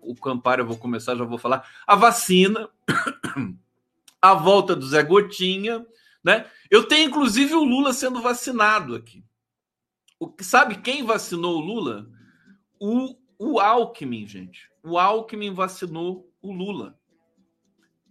O 0.00 0.14
Campari 0.14 0.62
eu 0.62 0.66
vou 0.66 0.78
começar, 0.78 1.14
já 1.14 1.24
vou 1.24 1.36
falar. 1.36 1.68
A 1.86 1.94
vacina, 1.94 2.70
a 4.22 4.32
volta 4.32 4.74
do 4.74 4.86
Zé 4.86 5.02
Gotinha, 5.02 5.84
né? 6.24 6.46
Eu 6.70 6.88
tenho 6.88 7.10
inclusive 7.10 7.52
o 7.52 7.64
Lula 7.64 7.92
sendo 7.92 8.22
vacinado 8.22 8.94
aqui. 8.94 9.22
O, 10.18 10.32
sabe 10.40 10.76
quem 10.76 11.04
vacinou 11.04 11.58
o 11.58 11.60
Lula? 11.60 12.08
O, 12.80 13.14
o 13.38 13.60
Alckmin, 13.60 14.26
gente. 14.26 14.70
O 14.82 14.98
Alckmin 14.98 15.52
vacinou 15.52 16.32
o 16.40 16.50
Lula. 16.50 16.98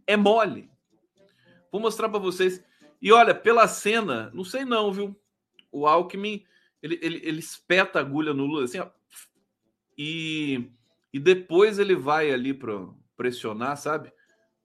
É 0.05 0.15
mole. 0.15 0.69
Vou 1.71 1.81
mostrar 1.81 2.07
para 2.07 2.19
vocês. 2.19 2.63
E 3.01 3.11
olha, 3.11 3.35
pela 3.35 3.67
cena, 3.67 4.31
não 4.33 4.43
sei 4.43 4.65
não, 4.65 4.91
viu? 4.91 5.15
O 5.71 5.85
Alckmin, 5.85 6.43
ele, 6.81 6.99
ele, 7.01 7.21
ele 7.23 7.39
espeta 7.39 7.99
a 7.99 8.01
agulha 8.01 8.33
no 8.33 8.45
Lula 8.45 8.65
assim, 8.65 8.79
ó, 8.79 8.89
e, 9.97 10.69
e 11.13 11.19
depois 11.19 11.79
ele 11.79 11.95
vai 11.95 12.31
ali 12.31 12.53
para 12.53 12.87
pressionar, 13.15 13.77
sabe? 13.77 14.11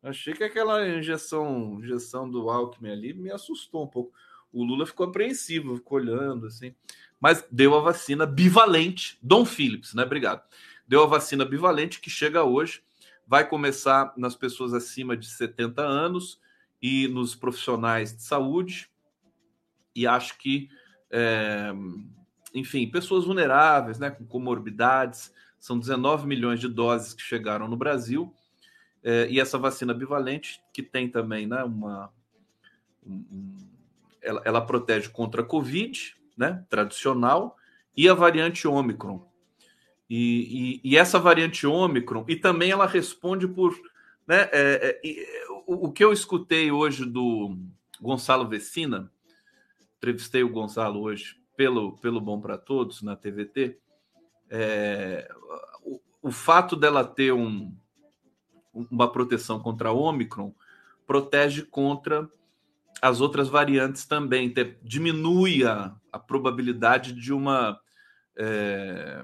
Achei 0.02 0.32
que 0.32 0.42
aquela 0.42 0.87
injeção, 0.88 1.78
injeção 1.80 2.28
do 2.28 2.49
Alckmin 2.49 2.90
ali 2.90 3.12
me 3.12 3.30
assustou 3.30 3.84
um 3.84 3.87
pouco. 3.87 4.14
O 4.52 4.64
Lula 4.64 4.87
ficou 4.87 5.06
apreensivo, 5.06 5.76
ficou 5.76 5.99
olhando 5.99 6.46
assim. 6.46 6.75
Mas 7.20 7.46
deu 7.50 7.76
a 7.76 7.80
vacina 7.80 8.25
bivalente, 8.25 9.18
Dom 9.22 9.44
Phillips, 9.44 9.94
né? 9.94 10.04
Obrigado. 10.04 10.42
Deu 10.88 11.02
a 11.02 11.06
vacina 11.06 11.44
bivalente 11.44 12.00
que 12.00 12.08
chega 12.08 12.42
hoje, 12.42 12.82
vai 13.26 13.46
começar 13.46 14.12
nas 14.16 14.34
pessoas 14.34 14.72
acima 14.72 15.16
de 15.16 15.28
70 15.28 15.82
anos 15.82 16.40
e 16.82 17.08
nos 17.08 17.34
profissionais 17.34 18.16
de 18.16 18.22
saúde, 18.22 18.90
e 19.94 20.06
acho 20.06 20.38
que, 20.38 20.68
é, 21.10 21.72
enfim, 22.54 22.88
pessoas 22.88 23.25
vulneráveis, 23.25 23.99
né, 23.99 24.10
com 24.10 24.25
comorbidades, 24.25 25.32
são 25.58 25.78
19 25.78 26.26
milhões 26.26 26.58
de 26.58 26.68
doses 26.68 27.12
que 27.12 27.22
chegaram 27.22 27.68
no 27.68 27.76
Brasil, 27.76 28.34
é, 29.02 29.26
e 29.30 29.40
essa 29.40 29.58
vacina 29.58 29.94
bivalente, 29.94 30.60
que 30.72 30.82
tem 30.82 31.08
também 31.08 31.46
né, 31.46 31.62
uma. 31.64 32.12
Um, 33.04 33.56
ela, 34.22 34.42
ela, 34.44 34.60
protege 34.60 35.08
contra 35.08 35.40
a 35.40 35.44
Covid, 35.44 36.14
né, 36.37 36.64
tradicional, 36.68 37.56
e 37.96 38.08
a 38.08 38.14
variante 38.14 38.68
Ômicron. 38.68 39.26
E, 40.08 40.80
e, 40.84 40.90
e, 40.92 40.96
essa 40.99 41.18
variante 41.18 41.66
Ômicron, 41.66 42.25
e 42.28 42.37
também 42.37 42.70
ela 42.70 42.87
responde 42.87 43.49
por. 43.49 43.75
Né, 44.26 44.49
é, 44.52 45.00
é, 45.02 45.30
o, 45.74 45.92
que 45.92 46.02
eu 46.02 46.12
escutei 46.12 46.72
hoje 46.72 47.04
do 47.04 47.56
Gonçalo 48.00 48.48
Vecina, 48.48 49.10
entrevistei 49.96 50.42
o 50.42 50.48
Gonçalo 50.48 51.00
hoje 51.00 51.36
pelo, 51.56 51.96
pelo 51.98 52.20
Bom 52.20 52.40
para 52.40 52.58
Todos 52.58 53.02
na 53.02 53.14
TVT, 53.14 53.78
é, 54.48 55.32
o, 55.84 56.00
o, 56.22 56.32
fato 56.32 56.74
dela 56.74 57.04
ter 57.04 57.32
um, 57.32 57.72
uma 58.74 59.10
proteção 59.12 59.60
contra 59.60 59.90
a 59.90 59.92
Omicron 59.92 60.52
protege 61.06 61.62
contra 61.62 62.28
as 63.00 63.20
outras 63.20 63.48
variantes 63.48 64.04
também, 64.04 64.52
ter, 64.52 64.78
diminui 64.82 65.64
a, 65.64 65.94
a, 66.12 66.18
probabilidade 66.18 67.12
de 67.12 67.32
uma, 67.32 67.78
é, 68.36 69.22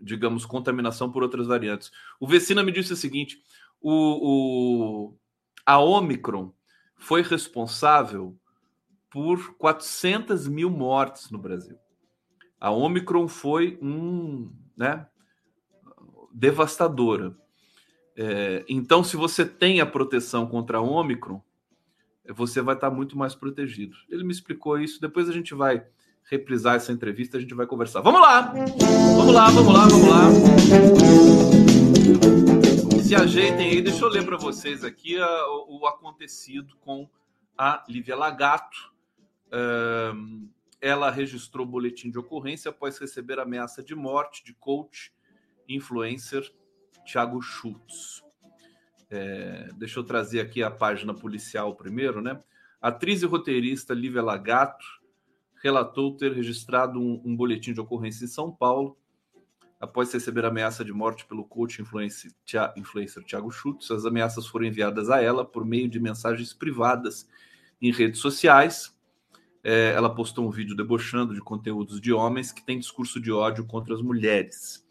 digamos, 0.00 0.46
contaminação 0.46 1.12
por 1.12 1.22
outras 1.22 1.46
variantes. 1.46 1.92
O 2.18 2.26
Vecina 2.26 2.62
me 2.62 2.72
disse 2.72 2.94
o 2.94 2.96
seguinte: 2.96 3.38
o, 3.80 5.10
o, 5.10 5.19
a 5.70 5.78
Omicron 5.78 6.52
foi 6.96 7.22
responsável 7.22 8.36
por 9.08 9.54
400 9.56 10.48
mil 10.48 10.68
mortes 10.68 11.30
no 11.30 11.38
Brasil. 11.38 11.76
A 12.60 12.72
Omicron 12.72 13.28
foi 13.28 13.78
um, 13.80 14.50
né, 14.76 15.06
devastadora. 16.34 17.36
É, 18.16 18.64
então, 18.68 19.04
se 19.04 19.16
você 19.16 19.44
tem 19.44 19.80
a 19.80 19.86
proteção 19.86 20.44
contra 20.44 20.78
a 20.78 20.82
Omicron, 20.82 21.40
você 22.28 22.60
vai 22.60 22.74
estar 22.74 22.90
muito 22.90 23.16
mais 23.16 23.36
protegido. 23.36 23.96
Ele 24.08 24.24
me 24.24 24.32
explicou 24.32 24.76
isso. 24.76 25.00
Depois 25.00 25.28
a 25.28 25.32
gente 25.32 25.54
vai 25.54 25.86
reprisar 26.24 26.74
essa 26.74 26.92
entrevista, 26.92 27.38
a 27.38 27.40
gente 27.40 27.54
vai 27.54 27.66
conversar. 27.66 28.00
Vamos 28.00 28.20
lá! 28.20 28.52
Vamos 29.16 29.32
lá, 29.32 29.50
vamos 29.50 29.72
lá, 29.72 29.86
vamos 29.86 30.08
lá 30.08 31.59
se 33.10 33.16
ajeitem 33.16 33.70
aí. 33.70 33.82
Deixa 33.82 34.04
eu 34.04 34.08
ler 34.08 34.24
para 34.24 34.36
vocês 34.36 34.84
aqui 34.84 35.18
o, 35.18 35.80
o, 35.80 35.86
acontecido 35.88 36.76
com 36.76 37.10
a 37.58 37.84
Lívia 37.88 38.14
Lagato. 38.14 38.94
Ela 40.80 41.10
registrou 41.10 41.66
boletim 41.66 42.08
de 42.08 42.20
ocorrência 42.20 42.68
após 42.68 42.98
receber 42.98 43.40
ameaça 43.40 43.82
de 43.82 43.96
morte 43.96 44.44
de 44.44 44.54
coach 44.54 45.12
influencer 45.68 46.48
Thiago 47.04 47.42
Schultz. 47.42 48.22
É, 49.10 49.70
deixa 49.74 49.98
eu 49.98 50.04
trazer 50.04 50.38
aqui 50.38 50.62
a 50.62 50.70
página 50.70 51.12
policial 51.12 51.74
primeiro, 51.74 52.22
né? 52.22 52.40
Atriz 52.80 53.22
e 53.22 53.26
roteirista 53.26 53.92
Lívia 53.92 54.22
Lagato 54.22 54.86
relatou 55.60 56.16
ter 56.16 56.32
registrado 56.32 57.00
um, 57.00 57.20
um 57.24 57.34
boletim 57.34 57.72
de 57.72 57.80
ocorrência 57.80 58.24
em 58.24 58.28
São 58.28 58.52
Paulo 58.52 58.96
após 59.80 60.12
receber 60.12 60.44
ameaça 60.44 60.84
de 60.84 60.92
morte 60.92 61.24
pelo 61.24 61.42
coach 61.42 61.80
influencer, 61.80 62.30
Thiago 63.24 63.50
Schultz. 63.50 63.90
As 63.90 64.04
ameaças 64.04 64.46
foram 64.46 64.66
enviadas 64.66 65.08
a 65.08 65.22
ela 65.22 65.42
por 65.42 65.64
meio 65.64 65.88
de 65.88 65.98
mensagens 65.98 66.52
privadas 66.52 67.26
em 67.80 67.90
redes 67.90 68.20
sociais. 68.20 68.94
É, 69.64 69.92
ela 69.96 70.14
postou 70.14 70.46
um 70.46 70.50
vídeo 70.50 70.76
debochando 70.76 71.34
de 71.34 71.40
conteúdos 71.40 71.98
de 71.98 72.12
homens 72.12 72.52
que 72.52 72.62
têm 72.62 72.78
discurso 72.78 73.18
de 73.18 73.32
ódio 73.32 73.66
contra 73.66 73.94
as 73.94 74.02
mulheres. 74.02 74.86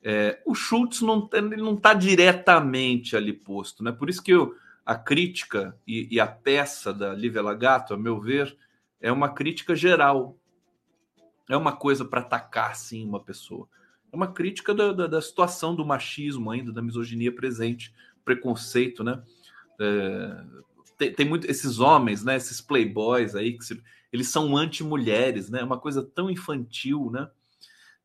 É, 0.00 0.40
o 0.46 0.54
Schultz 0.54 1.00
não 1.00 1.28
está 1.74 1.92
diretamente 1.92 3.16
ali 3.16 3.32
posto, 3.32 3.82
né? 3.82 3.90
Por 3.90 4.08
isso 4.08 4.22
que 4.22 4.32
eu, 4.32 4.54
a 4.86 4.94
crítica 4.94 5.76
e, 5.86 6.08
e, 6.10 6.20
a 6.20 6.26
peça 6.26 6.92
da 6.92 7.12
Lívia 7.12 7.42
Lagato, 7.42 7.94
a 7.94 7.96
meu 7.96 8.20
ver, 8.20 8.56
é 9.00 9.10
uma 9.10 9.28
crítica 9.28 9.74
geral. 9.76 10.36
É 11.48 11.56
uma 11.56 11.72
coisa 11.72 12.04
para 12.04 12.20
atacar, 12.20 12.74
sim, 12.74 13.06
uma 13.06 13.20
pessoa 13.20 13.68
é 14.12 14.16
uma 14.16 14.28
crítica 14.28 14.74
da, 14.74 14.92
da, 14.92 15.06
da, 15.06 15.22
situação 15.22 15.74
do 15.74 15.84
machismo 15.84 16.50
ainda, 16.50 16.70
da 16.70 16.82
misoginia 16.82 17.34
presente, 17.34 17.94
preconceito, 18.24 19.02
né? 19.02 19.22
É, 19.80 20.44
tem, 20.98 21.12
tem 21.12 21.28
muito 21.28 21.50
esses 21.50 21.80
homens, 21.80 22.22
né? 22.22 22.36
Esses 22.36 22.60
playboys 22.60 23.34
aí 23.34 23.56
que 23.56 23.64
se, 23.64 23.82
eles 24.12 24.28
são 24.28 24.54
anti-mulheres, 24.56 25.48
né? 25.48 25.60
É 25.60 25.64
uma 25.64 25.78
coisa 25.78 26.02
tão 26.02 26.30
infantil, 26.30 27.10
né? 27.10 27.28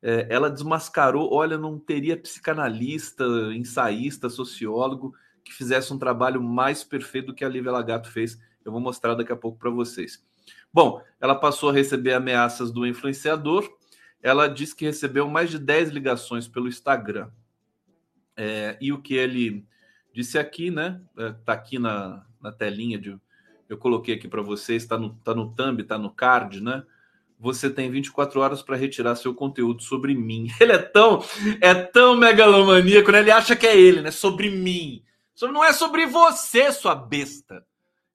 É, 0.01 0.27
ela 0.29 0.49
desmascarou, 0.49 1.33
olha, 1.33 1.57
não 1.57 1.77
teria 1.77 2.15
psicanalista, 2.15 3.25
ensaísta, 3.53 4.29
sociólogo 4.29 5.13
que 5.43 5.53
fizesse 5.53 5.93
um 5.93 5.97
trabalho 5.97 6.41
mais 6.41 6.83
perfeito 6.83 7.27
do 7.27 7.33
que 7.33 7.43
a 7.43 7.49
Lívia 7.49 7.71
Lagato 7.71 8.09
fez. 8.09 8.39
Eu 8.63 8.71
vou 8.71 8.79
mostrar 8.79 9.15
daqui 9.15 9.31
a 9.31 9.35
pouco 9.35 9.57
para 9.57 9.69
vocês. 9.69 10.23
Bom, 10.73 11.01
ela 11.19 11.35
passou 11.35 11.69
a 11.69 11.73
receber 11.73 12.13
ameaças 12.13 12.71
do 12.71 12.85
influenciador, 12.85 13.76
ela 14.21 14.47
disse 14.47 14.75
que 14.75 14.86
recebeu 14.86 15.27
mais 15.29 15.50
de 15.50 15.59
10 15.59 15.89
ligações 15.89 16.47
pelo 16.47 16.67
Instagram. 16.67 17.29
É, 18.36 18.77
e 18.81 18.91
o 18.91 19.01
que 19.01 19.15
ele 19.15 19.65
disse 20.13 20.38
aqui, 20.38 20.69
né? 20.69 21.01
Está 21.15 21.53
é, 21.53 21.55
aqui 21.55 21.79
na, 21.79 22.25
na 22.41 22.51
telinha 22.51 22.97
de. 22.97 23.17
Eu 23.69 23.77
coloquei 23.77 24.15
aqui 24.15 24.27
para 24.27 24.41
vocês, 24.41 24.83
está 24.83 24.97
no, 24.97 25.13
tá 25.24 25.33
no 25.33 25.53
thumb, 25.53 25.81
está 25.81 25.97
no 25.97 26.09
card, 26.09 26.62
né? 26.62 26.83
você 27.39 27.69
tem 27.69 27.91
24 27.91 28.39
horas 28.39 28.63
para 28.63 28.75
retirar 28.75 29.15
seu 29.15 29.33
conteúdo 29.33 29.83
sobre 29.83 30.15
mim. 30.15 30.47
Ele 30.59 30.71
é 30.71 30.77
tão 30.77 31.24
é 31.62 31.74
tão 31.74 32.15
megalomaníaco, 32.15 33.12
né? 33.12 33.19
Ele 33.19 33.31
acha 33.31 33.55
que 33.55 33.67
é 33.67 33.77
ele, 33.77 34.01
né? 34.01 34.12
Sobre 34.12 34.50
mim. 34.50 35.03
Não 35.39 35.63
é 35.63 35.71
sobre 35.71 36.07
você, 36.07 36.71
sua 36.71 36.95
besta. 36.95 37.63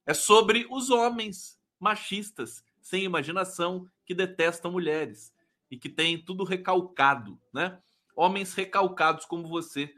É 0.04 0.12
sobre 0.12 0.66
os 0.68 0.90
homens 0.90 1.56
machistas, 1.78 2.64
sem 2.80 3.04
imaginação, 3.04 3.86
que 4.04 4.12
detestam 4.12 4.72
mulheres 4.72 5.32
e 5.72 5.78
que 5.78 5.88
têm 5.88 6.22
tudo 6.22 6.44
recalcado, 6.44 7.40
né? 7.50 7.80
Homens 8.14 8.52
recalcados 8.52 9.24
como 9.24 9.48
você. 9.48 9.90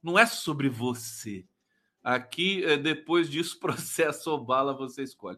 Não 0.00 0.16
é 0.16 0.24
sobre 0.24 0.68
você. 0.68 1.44
Aqui, 2.00 2.64
eh, 2.64 2.76
depois 2.76 3.28
disso, 3.28 3.58
processo 3.60 4.30
ou 4.30 4.44
bala, 4.44 4.72
você 4.72 5.02
escolhe. 5.02 5.36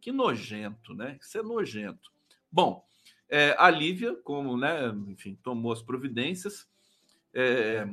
Que 0.00 0.10
nojento, 0.10 0.92
né? 0.92 1.16
Isso 1.22 1.38
é 1.38 1.42
nojento. 1.44 2.10
Bom, 2.50 2.84
é, 3.28 3.54
a 3.56 3.70
Lívia, 3.70 4.16
como, 4.24 4.56
né, 4.56 4.88
enfim, 5.06 5.38
tomou 5.40 5.70
as 5.70 5.82
providências. 5.82 6.68
É, 7.32 7.88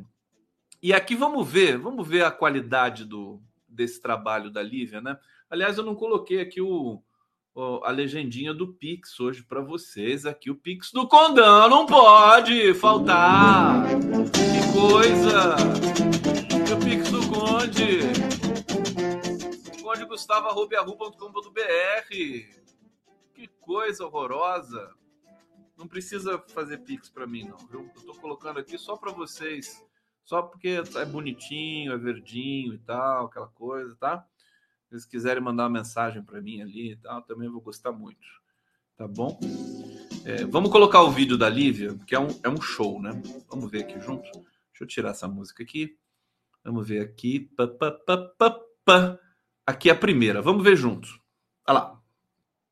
e 0.82 0.94
aqui 0.94 1.16
vamos 1.16 1.48
ver, 1.48 1.78
vamos 1.78 2.08
ver 2.08 2.26
a 2.26 2.32
qualidade 2.32 3.06
do, 3.06 3.40
desse 3.68 4.02
trabalho 4.02 4.50
da 4.50 4.64
Lívia, 4.64 5.00
né? 5.00 5.20
Aliás, 5.48 5.78
eu 5.78 5.86
não 5.86 5.94
coloquei 5.94 6.42
aqui 6.42 6.60
o 6.60 7.04
a 7.84 7.90
legendinha 7.90 8.54
do 8.54 8.74
Pix 8.74 9.18
hoje 9.20 9.44
para 9.44 9.62
vocês. 9.62 10.26
Aqui 10.26 10.52
o 10.52 10.56
Pix 10.56 10.92
do 10.92 11.08
Condão 11.08 11.70
não 11.70 11.86
pode 11.86 12.74
faltar. 12.74 13.86
Que 13.88 14.74
coisa! 14.74 15.56
E 16.68 16.74
o 16.74 16.80
Pix 16.80 17.12
do 17.12 17.26
Conde. 17.30 18.00
Conde 19.82 20.06
Gustavo.com.br. 20.06 22.10
Que 23.34 23.48
coisa 23.62 24.06
horrorosa. 24.06 24.94
Não 25.78 25.88
precisa 25.88 26.44
fazer 26.50 26.80
Pix 26.80 27.10
para 27.10 27.26
mim, 27.26 27.46
não? 27.46 27.58
Eu 27.72 27.90
estou 27.96 28.16
colocando 28.16 28.60
aqui 28.60 28.78
só 28.78 28.98
para 28.98 29.12
vocês 29.12 29.82
só 30.26 30.42
porque 30.42 30.82
é 30.96 31.06
bonitinho, 31.06 31.94
é 31.94 31.98
verdinho 31.98 32.74
e 32.74 32.80
tal, 32.80 33.28
aquela 33.28 33.48
coisa, 33.50 33.96
tá? 33.98 34.28
Eles 34.96 35.06
quiserem 35.06 35.44
mandar 35.44 35.64
uma 35.64 35.80
mensagem 35.80 36.24
para 36.24 36.42
mim 36.42 36.62
ali 36.62 36.94
e 36.94 36.96
tal, 36.96 37.22
também 37.24 37.50
vou 37.50 37.60
gostar 37.60 37.92
muito, 37.92 38.26
tá 38.96 39.06
bom? 39.06 39.38
É, 40.24 40.46
vamos 40.46 40.72
colocar 40.72 41.02
o 41.02 41.12
vídeo 41.12 41.38
da 41.38 41.50
Lívia, 41.50 41.98
que 42.08 42.16
é 42.16 42.20
um, 42.20 42.28
é 42.42 42.48
um 42.48 42.62
show, 42.62 43.02
né? 43.02 43.12
Vamos 43.50 43.70
ver 43.70 43.84
aqui 43.84 44.00
junto. 44.00 44.32
Deixa 44.32 44.84
eu 44.84 44.88
tirar 44.88 45.10
essa 45.10 45.28
música 45.28 45.64
aqui. 45.64 45.98
Vamos 46.64 46.88
ver 46.88 47.02
aqui. 47.02 47.42
Pá, 47.58 47.68
pá, 47.68 48.62
pá, 48.86 49.20
aqui 49.68 49.90
é 49.90 49.92
a 49.92 49.98
primeira. 49.98 50.42
Vamos 50.42 50.64
ver 50.64 50.78
junto. 50.78 51.10
Olha 51.68 51.80
lá. 51.80 51.95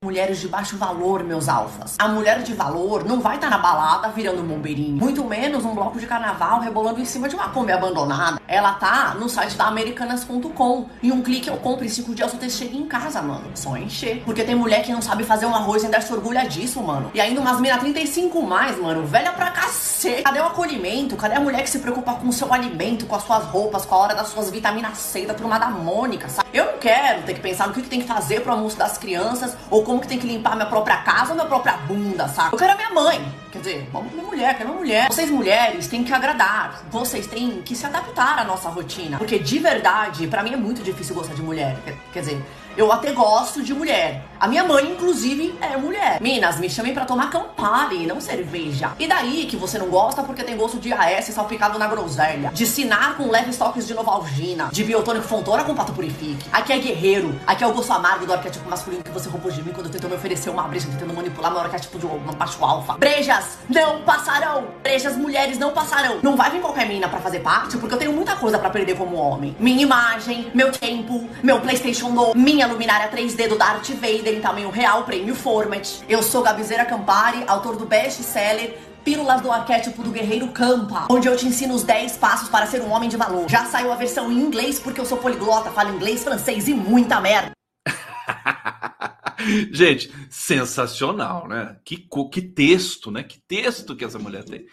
Mulheres 0.03 0.41
de 0.41 0.49
baixo 0.49 0.75
valor, 0.75 1.23
meus 1.23 1.47
alfas. 1.47 1.95
A 1.97 2.09
mulher 2.09 2.43
de 2.43 2.53
valor 2.53 3.05
não 3.05 3.21
vai 3.21 3.35
estar 3.35 3.49
tá 3.49 3.55
na 3.55 3.63
balada 3.63 4.09
virando 4.09 4.41
um 4.41 4.45
bombeirinho. 4.45 4.97
Muito 4.97 5.23
menos 5.23 5.63
um 5.63 5.73
bloco 5.73 5.97
de 5.97 6.05
carnaval 6.05 6.59
rebolando 6.59 6.99
em 6.99 7.05
cima 7.05 7.29
de 7.29 7.35
uma 7.35 7.47
Kombi 7.47 7.71
abandonada. 7.71 8.41
Ela 8.45 8.73
tá 8.73 9.15
no 9.17 9.29
site 9.29 9.55
da 9.55 9.63
Americanas.com. 9.63 10.89
Em 11.01 11.09
um 11.09 11.21
clique 11.21 11.47
eu 11.47 11.55
compro, 11.55 11.85
em 11.85 11.87
cinco 11.87 12.13
dias 12.13 12.33
eu 12.33 12.37
te 12.37 12.49
chego 12.51 12.75
em 12.75 12.85
casa, 12.85 13.21
mano. 13.21 13.45
Só 13.55 13.77
encher. 13.77 14.21
Porque 14.25 14.43
tem 14.43 14.55
mulher 14.55 14.83
que 14.83 14.91
não 14.91 15.01
sabe 15.01 15.23
fazer 15.23 15.45
um 15.45 15.55
arroz 15.55 15.83
e 15.83 15.85
ainda 15.85 16.01
se 16.01 16.11
orgulha 16.11 16.43
disso, 16.49 16.83
mano. 16.83 17.09
E 17.13 17.21
ainda 17.21 17.39
umas 17.39 17.61
mina 17.61 17.77
35 17.77 18.41
mais, 18.41 18.77
mano. 18.77 19.05
Velha 19.05 19.31
pra 19.31 19.51
cacete. 19.51 20.23
Cadê 20.23 20.41
o 20.41 20.47
acolhimento? 20.47 21.15
Cadê 21.15 21.35
a 21.35 21.39
mulher 21.39 21.63
que 21.63 21.69
se 21.69 21.79
preocupa 21.79 22.15
com 22.15 22.27
o 22.27 22.33
seu 22.33 22.53
alimento, 22.53 23.05
com 23.05 23.15
as 23.15 23.23
suas 23.23 23.45
roupas, 23.45 23.85
com 23.85 23.95
a 23.95 23.99
hora 23.99 24.15
das 24.15 24.27
suas 24.27 24.49
vitaminas 24.49 24.97
C 24.97 25.25
da 25.25 25.33
turma 25.33 25.57
da 25.57 25.69
Mônica, 25.69 26.27
sabe? 26.27 26.49
Eu 26.51 26.65
não 26.65 26.77
quero 26.77 27.23
ter 27.23 27.35
que 27.35 27.39
pensar 27.39 27.67
no 27.67 27.73
que, 27.73 27.81
que 27.81 27.89
tem 27.89 28.01
que 28.01 28.07
fazer 28.07 28.41
pro 28.41 28.51
almoço 28.51 28.77
das 28.77 28.97
crianças 28.97 29.55
ou 29.69 29.83
como 29.83 29.92
que 29.99 30.07
tem 30.07 30.19
que 30.19 30.27
limpar 30.27 30.55
minha 30.55 30.67
própria 30.67 30.97
casa 30.97 31.29
ou 31.29 31.35
minha 31.35 31.47
própria 31.47 31.77
bunda, 31.77 32.27
sabe? 32.27 32.53
Eu 32.53 32.57
quero 32.57 32.73
a 32.73 32.75
minha 32.75 32.89
mãe. 32.89 33.33
Quer 33.51 33.59
dizer, 33.59 33.89
vamos 33.91 34.11
minha 34.11 34.25
mulher, 34.25 34.57
quero 34.57 34.69
uma 34.69 34.79
mulher. 34.79 35.11
Vocês 35.11 35.29
mulheres 35.29 35.87
têm 35.87 36.03
que 36.03 36.13
agradar. 36.13 36.81
Vocês 36.89 37.27
têm 37.27 37.61
que 37.61 37.75
se 37.75 37.85
adaptar 37.85 38.39
à 38.39 38.43
nossa 38.43 38.69
rotina. 38.69 39.17
Porque 39.17 39.37
de 39.37 39.59
verdade, 39.59 40.27
para 40.27 40.41
mim 40.41 40.53
é 40.53 40.57
muito 40.57 40.81
difícil 40.81 41.13
gostar 41.13 41.35
de 41.35 41.41
mulher. 41.41 41.77
Quer 42.11 42.19
dizer, 42.19 42.43
eu 42.75 42.91
até 42.91 43.11
gosto 43.11 43.61
de 43.61 43.73
mulher. 43.73 44.23
A 44.39 44.47
minha 44.47 44.63
mãe, 44.63 44.91
inclusive, 44.91 45.55
é 45.61 45.77
mulher. 45.77 46.19
Minas, 46.19 46.59
me 46.59 46.69
chamem 46.69 46.93
para 46.93 47.05
tomar 47.05 47.29
Campari, 47.29 48.05
não 48.05 48.19
cerveja. 48.19 48.91
E 48.99 49.07
daí 49.07 49.45
que 49.45 49.55
você 49.55 49.77
não 49.77 49.87
gosta 49.87 50.21
porque 50.21 50.43
tem 50.43 50.57
gosto 50.57 50.79
de 50.79 50.91
AS 50.91 51.25
salpicado 51.27 51.79
na 51.79 51.87
groselha. 51.87 52.51
De 52.53 52.65
sinar 52.65 53.15
com 53.15 53.29
leves 53.29 53.57
toques 53.57 53.87
de 53.87 53.93
novalgina. 53.93 54.69
De 54.69 54.83
biotônico 54.83 55.25
fontora 55.25 55.63
com 55.63 55.73
pato 55.73 55.93
purifique. 55.93 56.45
Aqui 56.51 56.73
é 56.73 56.77
guerreiro. 56.77 57.39
Aqui 57.47 57.63
é 57.63 57.67
o 57.67 57.73
gosto 57.73 57.93
amargo 57.93 58.25
do 58.25 58.33
arquétipo 58.33 58.69
masculino 58.69 59.01
que 59.01 59.11
você 59.11 59.29
roubou 59.29 59.49
de 59.49 59.63
mim 59.63 59.71
quando 59.71 59.89
tentou 59.89 60.09
me 60.09 60.17
oferecer 60.17 60.49
uma 60.49 60.63
breja 60.63 60.87
tentando 60.91 61.13
manipular 61.13 61.49
meu 61.49 61.61
arquétipo 61.61 61.97
de 61.97 62.05
um 62.05 62.19
macho 62.37 62.65
alfa. 62.65 62.97
Brejas 62.97 63.57
não 63.69 64.01
passarão. 64.01 64.65
Brejas 64.81 65.15
mulheres 65.15 65.57
não 65.57 65.71
passarão. 65.71 66.19
Não 66.21 66.35
vai 66.35 66.51
vir 66.51 66.59
qualquer 66.59 66.85
mina 66.85 67.07
para 67.07 67.21
fazer 67.21 67.39
parte 67.39 67.77
porque 67.77 67.95
eu 67.95 67.99
tenho 67.99 68.11
muita 68.11 68.35
coisa 68.35 68.59
para 68.59 68.69
perder 68.69 68.97
como 68.97 69.15
homem. 69.15 69.55
Minha 69.57 69.83
imagem, 69.83 70.51
meu 70.53 70.69
tempo, 70.69 71.29
meu 71.41 71.61
Playstation 71.61 72.09
novo, 72.09 72.37
minha 72.37 72.62
minha 72.63 72.73
luminária 72.73 73.09
3D 73.11 73.49
do 73.49 73.57
Darth 73.57 73.89
Vader 73.89 74.35
em 74.35 74.39
tamanho 74.39 74.69
real, 74.69 75.03
prêmio 75.03 75.35
Format. 75.35 76.01
Eu 76.07 76.23
sou 76.23 76.41
Gabizeira 76.41 76.85
Campari, 76.85 77.43
autor 77.45 77.75
do 77.75 77.85
best-seller 77.85 78.77
Pílulas 79.03 79.41
do 79.41 79.51
Arquétipo 79.51 80.01
do 80.01 80.11
Guerreiro 80.11 80.47
Campa, 80.47 81.07
onde 81.09 81.27
eu 81.27 81.35
te 81.35 81.45
ensino 81.45 81.73
os 81.73 81.83
10 81.83 82.15
passos 82.15 82.47
para 82.47 82.65
ser 82.65 82.81
um 82.81 82.89
homem 82.89 83.09
de 83.09 83.17
valor. 83.17 83.49
Já 83.49 83.65
saiu 83.65 83.91
a 83.91 83.95
versão 83.95 84.31
em 84.31 84.39
inglês 84.39 84.79
porque 84.79 85.01
eu 85.01 85.05
sou 85.05 85.17
poliglota, 85.17 85.71
falo 85.71 85.93
inglês, 85.93 86.23
francês 86.23 86.69
e 86.69 86.73
muita 86.73 87.19
merda. 87.19 87.51
Gente, 89.73 90.09
sensacional, 90.29 91.49
né? 91.49 91.75
Que, 91.83 92.07
que 92.31 92.41
texto, 92.41 93.11
né? 93.11 93.23
Que 93.23 93.41
texto 93.45 93.93
que 93.93 94.05
essa 94.05 94.17
mulher 94.17 94.45
tem. 94.45 94.65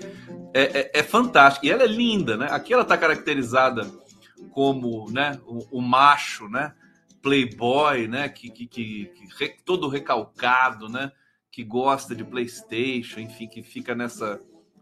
É, 0.55 0.62
é, 0.79 0.90
é 1.00 1.03
fantástico. 1.03 1.66
E 1.66 1.72
ela 1.72 1.83
é 1.83 1.88
linda, 1.88 2.37
né? 2.37 2.46
Aqui 2.53 2.72
ela 2.72 2.83
está 2.83 2.96
caracterizada 2.96 3.90
como 4.53 5.11
né, 5.11 5.40
o, 5.44 5.79
o 5.79 5.83
macho, 5.83 6.48
né? 6.48 6.72
Playboy, 7.23 8.09
né? 8.09 8.29
Que, 8.29 8.51
que, 8.51 8.67
que, 8.67 9.07
que, 9.07 9.65
todo 9.65 9.89
recalcado, 9.89 10.89
né? 10.89 11.13
Que 11.51 11.65
gosta 11.65 12.15
de 12.15 12.25
PlayStation, 12.25 13.21
enfim, 13.21 13.49
que 13.49 13.63
fica 13.63 13.95
nessa 13.95 14.41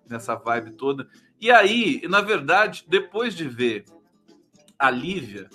nessa 0.08 0.34
vibe 0.34 0.72
toda. 0.72 1.08
E 1.40 1.50
aí, 1.50 2.00
na 2.08 2.20
verdade, 2.20 2.84
depois 2.88 3.34
de 3.34 3.46
ver 3.46 3.84
a 4.78 4.90
Lívia, 4.90 5.48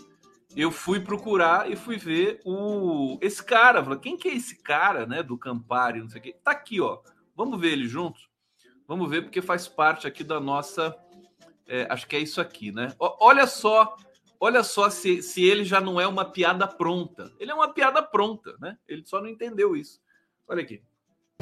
eu 0.55 0.71
fui 0.71 0.99
procurar 0.99 1.69
e 1.71 1.75
fui 1.75 1.97
ver 1.97 2.39
o 2.45 3.17
esse 3.21 3.43
cara. 3.43 3.83
Falei, 3.83 3.99
quem 3.99 4.15
que 4.15 4.29
é 4.29 4.35
esse 4.35 4.61
cara, 4.61 5.05
né? 5.05 5.23
Do 5.23 5.37
Campari, 5.37 5.99
não 5.99 6.09
sei 6.09 6.19
o 6.19 6.23
quê. 6.23 6.35
Tá 6.43 6.51
aqui, 6.51 6.79
ó. 6.79 6.99
Vamos 7.35 7.59
ver 7.59 7.73
ele 7.73 7.87
junto. 7.87 8.21
Vamos 8.87 9.09
ver 9.09 9.23
porque 9.23 9.41
faz 9.41 9.67
parte 9.67 10.05
aqui 10.05 10.23
da 10.23 10.39
nossa. 10.39 10.95
É, 11.67 11.87
acho 11.89 12.07
que 12.07 12.15
é 12.15 12.19
isso 12.19 12.41
aqui, 12.41 12.71
né? 12.71 12.93
olha 12.99 13.47
só 13.47 13.95
Olha 14.45 14.61
só 14.61 14.89
se, 14.89 15.21
se 15.21 15.41
ele 15.41 15.63
já 15.63 15.79
não 15.79 16.01
é 16.01 16.05
uma 16.05 16.25
piada 16.25 16.67
pronta. 16.67 17.33
Ele 17.39 17.49
é 17.49 17.53
uma 17.53 17.73
piada 17.73 18.03
pronta, 18.03 18.57
né? 18.59 18.77
Ele 18.85 19.01
só 19.05 19.21
não 19.21 19.29
entendeu 19.29 19.73
isso. 19.73 20.01
Olha 20.45 20.61
aqui. 20.61 20.83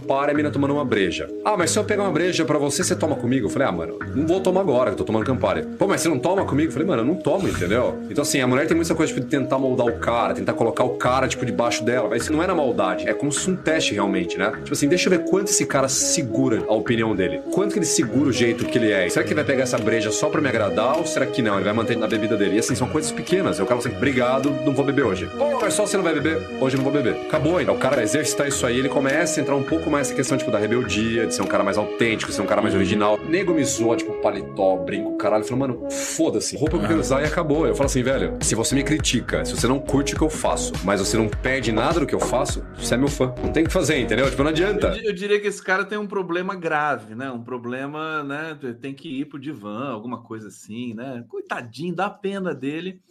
Para 0.08 0.32
a 0.32 0.36
mina 0.36 0.50
tomando 0.50 0.74
uma 0.74 0.86
breja. 0.86 1.30
Ah, 1.46 1.56
mas 1.58 1.72
se 1.72 1.80
eu 1.80 1.84
pegar 1.84 2.04
uma 2.04 2.12
breja 2.12 2.44
para 2.46 2.58
você, 2.58 2.84
você 2.84 2.96
toma 2.96 3.16
comigo? 3.16 3.48
Eu 3.48 3.50
falei, 3.50 3.68
ah, 3.68 3.72
mano, 3.72 4.00
não 4.16 4.26
vou 4.26 4.40
tomar 4.40 4.62
agora, 4.62 4.90
que 4.90 4.94
eu 4.94 4.98
tô 4.98 5.04
tomando 5.04 5.26
Campari. 5.26 5.64
Pô, 5.78 5.88
mas 5.88 6.02
você 6.02 6.10
não 6.10 6.20
toma 6.20 6.46
comigo? 6.46 6.70
Eu 6.70 6.74
falei, 6.74 6.88
mano, 6.88 7.02
eu 7.02 7.06
não 7.06 7.16
tomo, 7.16 7.48
entendeu? 7.48 8.00
Então, 8.10 8.22
assim, 8.22 8.42
a 8.42 8.48
mulher 8.48 8.68
tem 8.68 8.76
muita 8.76 8.94
coisa 8.96 9.14
tipo, 9.14 9.26
de 9.26 9.32
tentar 9.32 9.58
moldar 9.58 9.88
o 9.88 10.00
cara, 10.00 10.34
tentar 10.34 10.54
colocar 10.54 10.84
o 10.84 10.92
cara, 10.98 11.28
tipo, 11.28 11.46
debaixo 11.46 11.84
dela. 11.84 12.10
Mas 12.10 12.24
isso 12.24 12.34
não 12.34 12.44
é 12.44 12.48
na 12.48 12.56
maldade, 12.56 13.08
é 13.08 13.14
como 13.14 13.32
se 13.32 13.50
um 13.50 13.56
teste 13.56 13.94
realmente, 13.94 14.38
né? 14.38 14.52
Tipo 14.64 14.74
assim, 14.74 14.88
deixa 14.88 15.08
eu 15.08 15.18
ver 15.18 15.26
quanto 15.30 15.50
esse 15.50 15.66
cara 15.66 15.88
segura 15.88 16.64
a 16.68 16.74
opinião 16.74 17.16
dele. 17.16 17.42
Quanto 17.54 17.74
que 17.74 17.80
ele 17.80 17.86
segura 17.86 18.30
o 18.30 18.34
jeito 18.34 18.66
que 18.66 18.78
ele 18.78 18.92
é. 18.92 19.08
Será 19.10 19.24
que 19.24 19.30
ele 19.30 19.36
vai 19.36 19.46
pegar 19.46 19.64
essa 19.64 19.78
breja 19.78 20.12
só 20.12 20.30
pra 20.30 20.42
me 20.42 20.48
agradar 20.48 20.98
ou 20.98 21.06
será 21.06 21.26
que 21.26 21.42
não? 21.42 21.56
Ele 21.56 21.64
vai 21.64 21.74
manter 21.74 21.98
na 21.98 22.08
bebida 22.08 22.36
dele. 22.36 22.56
E 22.56 22.60
assim, 22.60 22.76
são 22.76 22.88
coisas 22.88 23.12
pequenas. 23.12 23.60
Eu 23.60 23.66
quero 23.66 23.80
assim, 23.80 23.90
obrigado, 23.90 24.50
não 24.66 24.74
vou 24.74 24.86
beber 24.86 25.06
hoje. 25.06 25.30
Pô, 25.38 25.60
mas 25.60 25.74
só 25.74 25.86
você 25.86 25.98
não 25.98 26.04
vai 26.04 26.14
beber? 26.14 26.38
Hoje 26.60 26.76
eu 26.76 26.82
não 26.82 26.90
vou 26.90 26.92
beber. 26.92 27.22
Acabou 27.28 27.58
ainda. 27.58 27.72
O 27.72 27.78
cara 27.78 28.02
exercitar 28.02 28.48
isso 28.48 28.66
aí, 28.66 28.80
ele 28.80 28.90
começa 28.90 29.40
a 29.40 29.42
entrar 29.42 29.56
um 29.56 29.64
pouco 29.64 29.90
mais 29.92 30.08
essa 30.08 30.16
questão, 30.16 30.38
tipo, 30.38 30.50
da 30.50 30.58
rebeldia, 30.58 31.28
de 31.28 31.36
ser 31.36 31.42
um 31.42 31.48
cara 31.48 31.64
mais 31.64 31.78
autêntico, 31.78 32.32
ser 32.32 32.42
um 32.42 32.46
cara 32.46 32.62
mais 32.62 32.74
original. 32.74 33.20
Nego 33.28 33.54
me 33.54 33.64
zoa, 33.64 33.96
tipo, 33.96 34.14
paletó, 34.22 34.78
brinco, 34.78 35.18
caralho. 35.18 35.44
Falou, 35.44 35.60
mano, 35.60 35.92
foda-se, 35.92 36.58
roupa 36.58 36.78
eu 36.78 36.82
quero 36.82 37.00
usar 37.00 37.22
e 37.22 37.26
acabou. 37.26 37.68
Eu 37.68 37.76
falo 37.76 37.88
assim, 37.88 38.02
velho, 38.02 38.38
se 38.42 38.56
você 38.56 38.74
me 38.74 38.84
critica, 38.84 39.44
se 39.46 39.56
você 39.56 39.68
não 39.68 39.80
curte 39.80 40.14
o 40.14 40.18
que 40.18 40.24
eu 40.24 40.30
faço, 40.30 40.74
mas 40.84 41.00
você 41.00 41.18
não 41.18 41.28
perde 41.28 41.72
nada 41.72 42.00
do 42.00 42.06
que 42.06 42.16
eu 42.16 42.20
faço, 42.20 42.66
você 42.78 42.94
é 42.94 42.98
meu 42.98 43.08
fã. 43.08 43.34
Não 43.44 43.52
tem 43.52 43.64
o 43.64 43.68
que 43.68 43.74
fazer, 43.74 44.00
entendeu? 44.00 44.30
Tipo, 44.30 44.44
não 44.44 44.52
adianta. 44.52 44.88
Eu, 44.98 45.10
eu 45.10 45.14
diria 45.14 45.40
que 45.40 45.48
esse 45.48 45.62
cara 45.62 45.84
tem 45.84 45.98
um 45.98 46.08
problema 46.08 46.56
grave, 46.56 47.14
né? 47.16 47.30
Um 47.30 47.44
problema, 47.44 48.24
né? 48.24 48.58
Tem 48.82 48.94
que 48.94 49.22
ir 49.22 49.26
pro 49.26 49.40
divã, 49.40 49.90
alguma 49.90 50.22
coisa 50.22 50.48
assim, 50.48 50.94
né? 50.94 51.24
Coitadinho, 51.28 51.94
dá 51.94 52.10
pena 52.10 52.54
dele. 52.54 53.02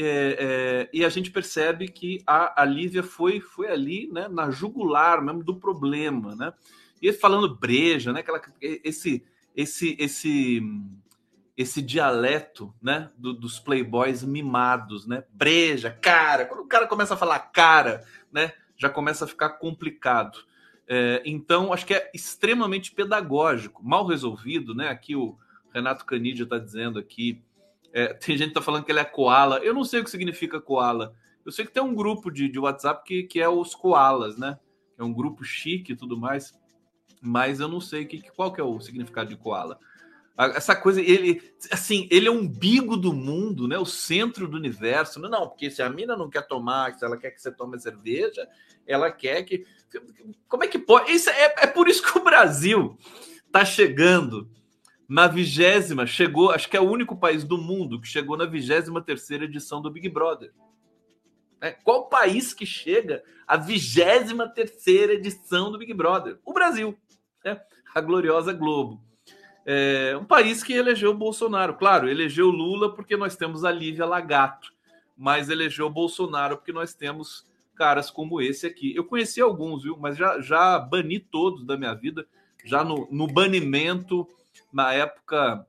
É, 0.00 0.36
é, 0.38 0.90
e 0.92 1.04
a 1.04 1.08
gente 1.08 1.28
percebe 1.28 1.88
que 1.88 2.22
a, 2.24 2.62
a 2.62 2.64
Lívia 2.64 3.02
foi, 3.02 3.40
foi 3.40 3.66
ali 3.66 4.08
né, 4.12 4.28
na 4.28 4.48
jugular 4.48 5.20
mesmo 5.20 5.42
do 5.42 5.56
problema, 5.56 6.36
né? 6.36 6.52
E 7.02 7.12
falando 7.12 7.56
breja, 7.56 8.12
né? 8.12 8.20
Aquela, 8.20 8.40
esse, 8.60 9.24
esse, 9.56 9.96
esse, 9.98 10.62
esse 11.56 11.82
dialeto, 11.82 12.72
né? 12.80 13.10
Do, 13.18 13.32
dos 13.32 13.58
playboys 13.58 14.22
mimados, 14.22 15.04
né? 15.04 15.24
Breja, 15.32 15.90
cara. 15.90 16.44
Quando 16.46 16.60
o 16.60 16.68
cara 16.68 16.86
começa 16.86 17.14
a 17.14 17.16
falar 17.16 17.40
cara, 17.40 18.04
né? 18.32 18.52
Já 18.76 18.88
começa 18.88 19.24
a 19.24 19.28
ficar 19.28 19.50
complicado. 19.50 20.38
É, 20.86 21.20
então, 21.24 21.72
acho 21.72 21.84
que 21.84 21.94
é 21.94 22.08
extremamente 22.14 22.92
pedagógico, 22.92 23.84
mal 23.84 24.06
resolvido, 24.06 24.76
né? 24.76 24.88
Aqui 24.90 25.16
o 25.16 25.36
Renato 25.74 26.04
Canidia 26.04 26.44
está 26.44 26.56
dizendo 26.56 27.00
aqui. 27.00 27.42
É, 27.92 28.12
tem 28.14 28.36
gente 28.36 28.48
que 28.48 28.50
está 28.50 28.62
falando 28.62 28.84
que 28.84 28.92
ele 28.92 29.00
é 29.00 29.04
koala. 29.04 29.58
Eu 29.58 29.74
não 29.74 29.84
sei 29.84 30.00
o 30.00 30.04
que 30.04 30.10
significa 30.10 30.60
koala. 30.60 31.14
Eu 31.44 31.52
sei 31.52 31.64
que 31.64 31.72
tem 31.72 31.82
um 31.82 31.94
grupo 31.94 32.30
de, 32.30 32.48
de 32.48 32.58
WhatsApp 32.58 33.02
que, 33.04 33.22
que 33.22 33.40
é 33.40 33.48
os 33.48 33.74
koalas, 33.74 34.36
né? 34.36 34.58
É 34.98 35.02
um 35.02 35.12
grupo 35.12 35.44
chique 35.44 35.92
e 35.92 35.96
tudo 35.96 36.16
mais. 36.16 36.54
Mas 37.20 37.60
eu 37.60 37.68
não 37.68 37.80
sei 37.80 38.04
que, 38.04 38.22
qual 38.30 38.52
que 38.52 38.60
é 38.60 38.64
o 38.64 38.80
significado 38.80 39.30
de 39.30 39.36
koala. 39.36 39.78
Essa 40.54 40.76
coisa, 40.76 41.00
ele, 41.00 41.42
assim, 41.72 42.06
ele 42.12 42.28
é 42.28 42.30
um 42.30 42.42
umbigo 42.42 42.96
do 42.96 43.12
mundo, 43.12 43.66
né? 43.66 43.76
O 43.76 43.84
centro 43.84 44.46
do 44.46 44.56
universo. 44.56 45.18
Não, 45.18 45.48
porque 45.48 45.68
se 45.68 45.82
a 45.82 45.90
mina 45.90 46.16
não 46.16 46.30
quer 46.30 46.46
tomar, 46.46 46.94
se 46.94 47.04
ela 47.04 47.16
quer 47.16 47.32
que 47.32 47.42
você 47.42 47.50
tome 47.50 47.80
cerveja, 47.80 48.46
ela 48.86 49.10
quer 49.10 49.42
que. 49.42 49.64
Como 50.46 50.62
é 50.62 50.68
que 50.68 50.78
pode? 50.78 51.10
Isso 51.10 51.28
é, 51.28 51.54
é 51.58 51.66
por 51.66 51.88
isso 51.88 52.02
que 52.02 52.16
o 52.16 52.22
Brasil 52.22 52.96
está 53.46 53.64
chegando 53.64 54.48
na 55.08 55.26
vigésima, 55.26 56.06
chegou, 56.06 56.50
acho 56.50 56.68
que 56.68 56.76
é 56.76 56.80
o 56.80 56.90
único 56.90 57.16
país 57.16 57.42
do 57.42 57.56
mundo 57.56 57.98
que 57.98 58.06
chegou 58.06 58.36
na 58.36 58.44
vigésima 58.44 59.00
terceira 59.00 59.44
edição 59.44 59.80
do 59.80 59.90
Big 59.90 60.08
Brother. 60.08 60.52
É, 61.60 61.70
qual 61.72 62.08
país 62.08 62.52
que 62.52 62.66
chega 62.66 63.22
à 63.46 63.56
vigésima 63.56 64.46
terceira 64.46 65.14
edição 65.14 65.72
do 65.72 65.78
Big 65.78 65.94
Brother? 65.94 66.38
O 66.44 66.52
Brasil, 66.52 66.96
né? 67.42 67.60
a 67.94 68.00
gloriosa 68.00 68.52
Globo. 68.52 69.02
É 69.64 70.16
um 70.16 70.24
país 70.24 70.62
que 70.62 70.72
elegeu 70.72 71.10
o 71.10 71.16
Bolsonaro. 71.16 71.74
Claro, 71.74 72.08
elegeu 72.08 72.48
Lula 72.48 72.94
porque 72.94 73.16
nós 73.16 73.36
temos 73.36 73.64
a 73.64 73.72
Lívia 73.72 74.06
Lagato, 74.06 74.72
mas 75.16 75.48
elegeu 75.48 75.86
o 75.86 75.90
Bolsonaro 75.90 76.56
porque 76.56 76.72
nós 76.72 76.94
temos 76.94 77.46
caras 77.74 78.10
como 78.10 78.40
esse 78.40 78.66
aqui. 78.66 78.94
Eu 78.94 79.04
conheci 79.04 79.40
alguns, 79.40 79.82
viu? 79.82 79.96
Mas 79.98 80.16
já, 80.16 80.40
já 80.40 80.78
bani 80.78 81.18
todos 81.18 81.66
da 81.66 81.76
minha 81.76 81.94
vida, 81.94 82.26
já 82.64 82.82
no, 82.82 83.08
no 83.10 83.26
banimento, 83.26 84.26
na 84.72 84.92
época 84.92 85.66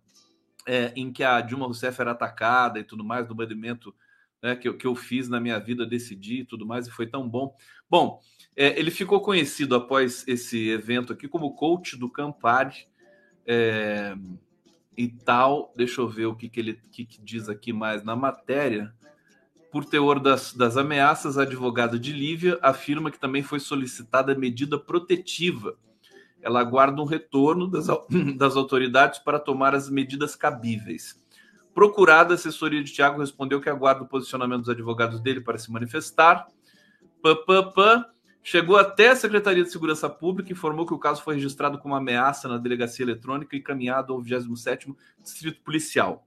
é, 0.67 0.91
em 0.95 1.12
que 1.12 1.23
a 1.23 1.41
Dilma 1.41 1.65
Rousseff 1.65 1.99
era 1.99 2.12
atacada 2.12 2.79
e 2.79 2.83
tudo 2.83 3.03
mais, 3.03 3.27
no 3.27 3.35
banimento 3.35 3.93
né, 4.41 4.55
que, 4.55 4.67
eu, 4.67 4.77
que 4.77 4.88
eu 4.88 4.95
fiz 4.95 5.27
na 5.27 5.39
minha 5.39 5.59
vida, 5.59 5.85
decidi 5.85 6.41
e 6.41 6.45
tudo 6.45 6.65
mais, 6.65 6.88
e 6.88 6.91
foi 6.91 7.07
tão 7.07 7.27
bom. 7.27 7.55
Bom, 7.89 8.21
é, 8.55 8.79
ele 8.79 8.91
ficou 8.91 9.21
conhecido 9.21 9.75
após 9.75 10.27
esse 10.27 10.69
evento 10.69 11.13
aqui 11.13 11.27
como 11.27 11.55
coach 11.55 11.97
do 11.97 12.09
Campari 12.09 12.88
é, 13.45 14.15
e 14.97 15.07
tal. 15.07 15.73
Deixa 15.75 16.01
eu 16.01 16.07
ver 16.07 16.27
o 16.27 16.35
que, 16.35 16.49
que 16.49 16.59
ele 16.59 16.79
que, 16.91 17.05
que 17.05 17.21
diz 17.21 17.49
aqui 17.49 17.73
mais 17.73 18.03
na 18.03 18.15
matéria. 18.15 18.93
Por 19.71 19.85
teor 19.85 20.19
das, 20.19 20.53
das 20.53 20.77
ameaças, 20.77 21.38
a 21.38 21.43
advogada 21.43 21.99
de 21.99 22.12
Lívia 22.12 22.57
afirma 22.62 23.12
que 23.12 23.19
também 23.19 23.43
foi 23.43 23.59
solicitada 23.59 24.35
medida 24.35 24.79
protetiva. 24.79 25.77
Ela 26.41 26.62
aguarda 26.62 27.02
um 27.02 27.06
retorno 27.06 27.67
das, 27.67 27.88
das 28.38 28.56
autoridades 28.56 29.19
para 29.19 29.39
tomar 29.39 29.75
as 29.75 29.89
medidas 29.89 30.36
cabíveis. 30.36 31.19
Procurada, 31.73 32.34
a 32.34 32.36
assessoria 32.36 32.84
de 32.84 32.91
Tiago 32.91 33.19
respondeu 33.19 33.62
que 33.62 33.69
aguarda 33.69 34.04
o 34.04 34.08
posicionamento 34.08 34.62
dos 34.62 34.69
advogados 34.69 35.19
dele 35.19 35.41
para 35.41 35.58
se 35.58 35.71
manifestar. 35.71 36.47
Pã, 37.21 37.36
pã, 37.45 37.71
pã. 37.71 38.06
Chegou 38.41 38.78
até 38.78 39.10
a 39.10 39.15
Secretaria 39.15 39.63
de 39.63 39.71
Segurança 39.71 40.10
Pública 40.10 40.49
e 40.49 40.54
informou 40.54 40.86
que 40.86 40.93
o 40.93 40.97
caso 40.97 41.21
foi 41.21 41.36
registrado 41.36 41.78
como 41.78 41.93
ameaça 41.93 42.47
na 42.47 42.58
delegacia 42.58 43.04
eletrônica 43.04 43.56
e 43.56 43.60
encaminhado 43.60 44.13
ao 44.13 44.21
27º 44.21 44.95
Distrito 45.21 45.62
Policial. 45.62 46.25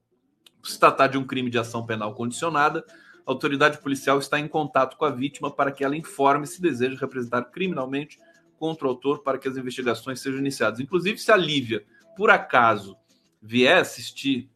Se 0.62 0.78
tratar 0.78 1.08
de 1.08 1.18
um 1.18 1.26
crime 1.26 1.50
de 1.50 1.58
ação 1.58 1.84
penal 1.84 2.14
condicionada, 2.14 2.84
a 3.26 3.30
autoridade 3.30 3.78
policial 3.78 4.18
está 4.18 4.38
em 4.38 4.46
contato 4.46 4.96
com 4.96 5.04
a 5.04 5.10
vítima 5.10 5.50
para 5.50 5.72
que 5.72 5.82
ela 5.82 5.96
informe 5.96 6.46
se 6.46 6.60
deseja 6.60 6.98
representar 6.98 7.42
criminalmente 7.44 8.18
contra 8.62 8.86
o 8.86 8.90
autor 8.90 9.24
para 9.24 9.38
que 9.38 9.48
as 9.48 9.56
investigações 9.56 10.20
sejam 10.20 10.38
iniciadas. 10.38 10.78
Inclusive, 10.78 11.18
se 11.18 11.32
a 11.32 11.36
Lívia, 11.36 11.84
por 12.16 12.30
acaso, 12.30 12.96
vier 13.42 13.78
assistir 13.78 14.48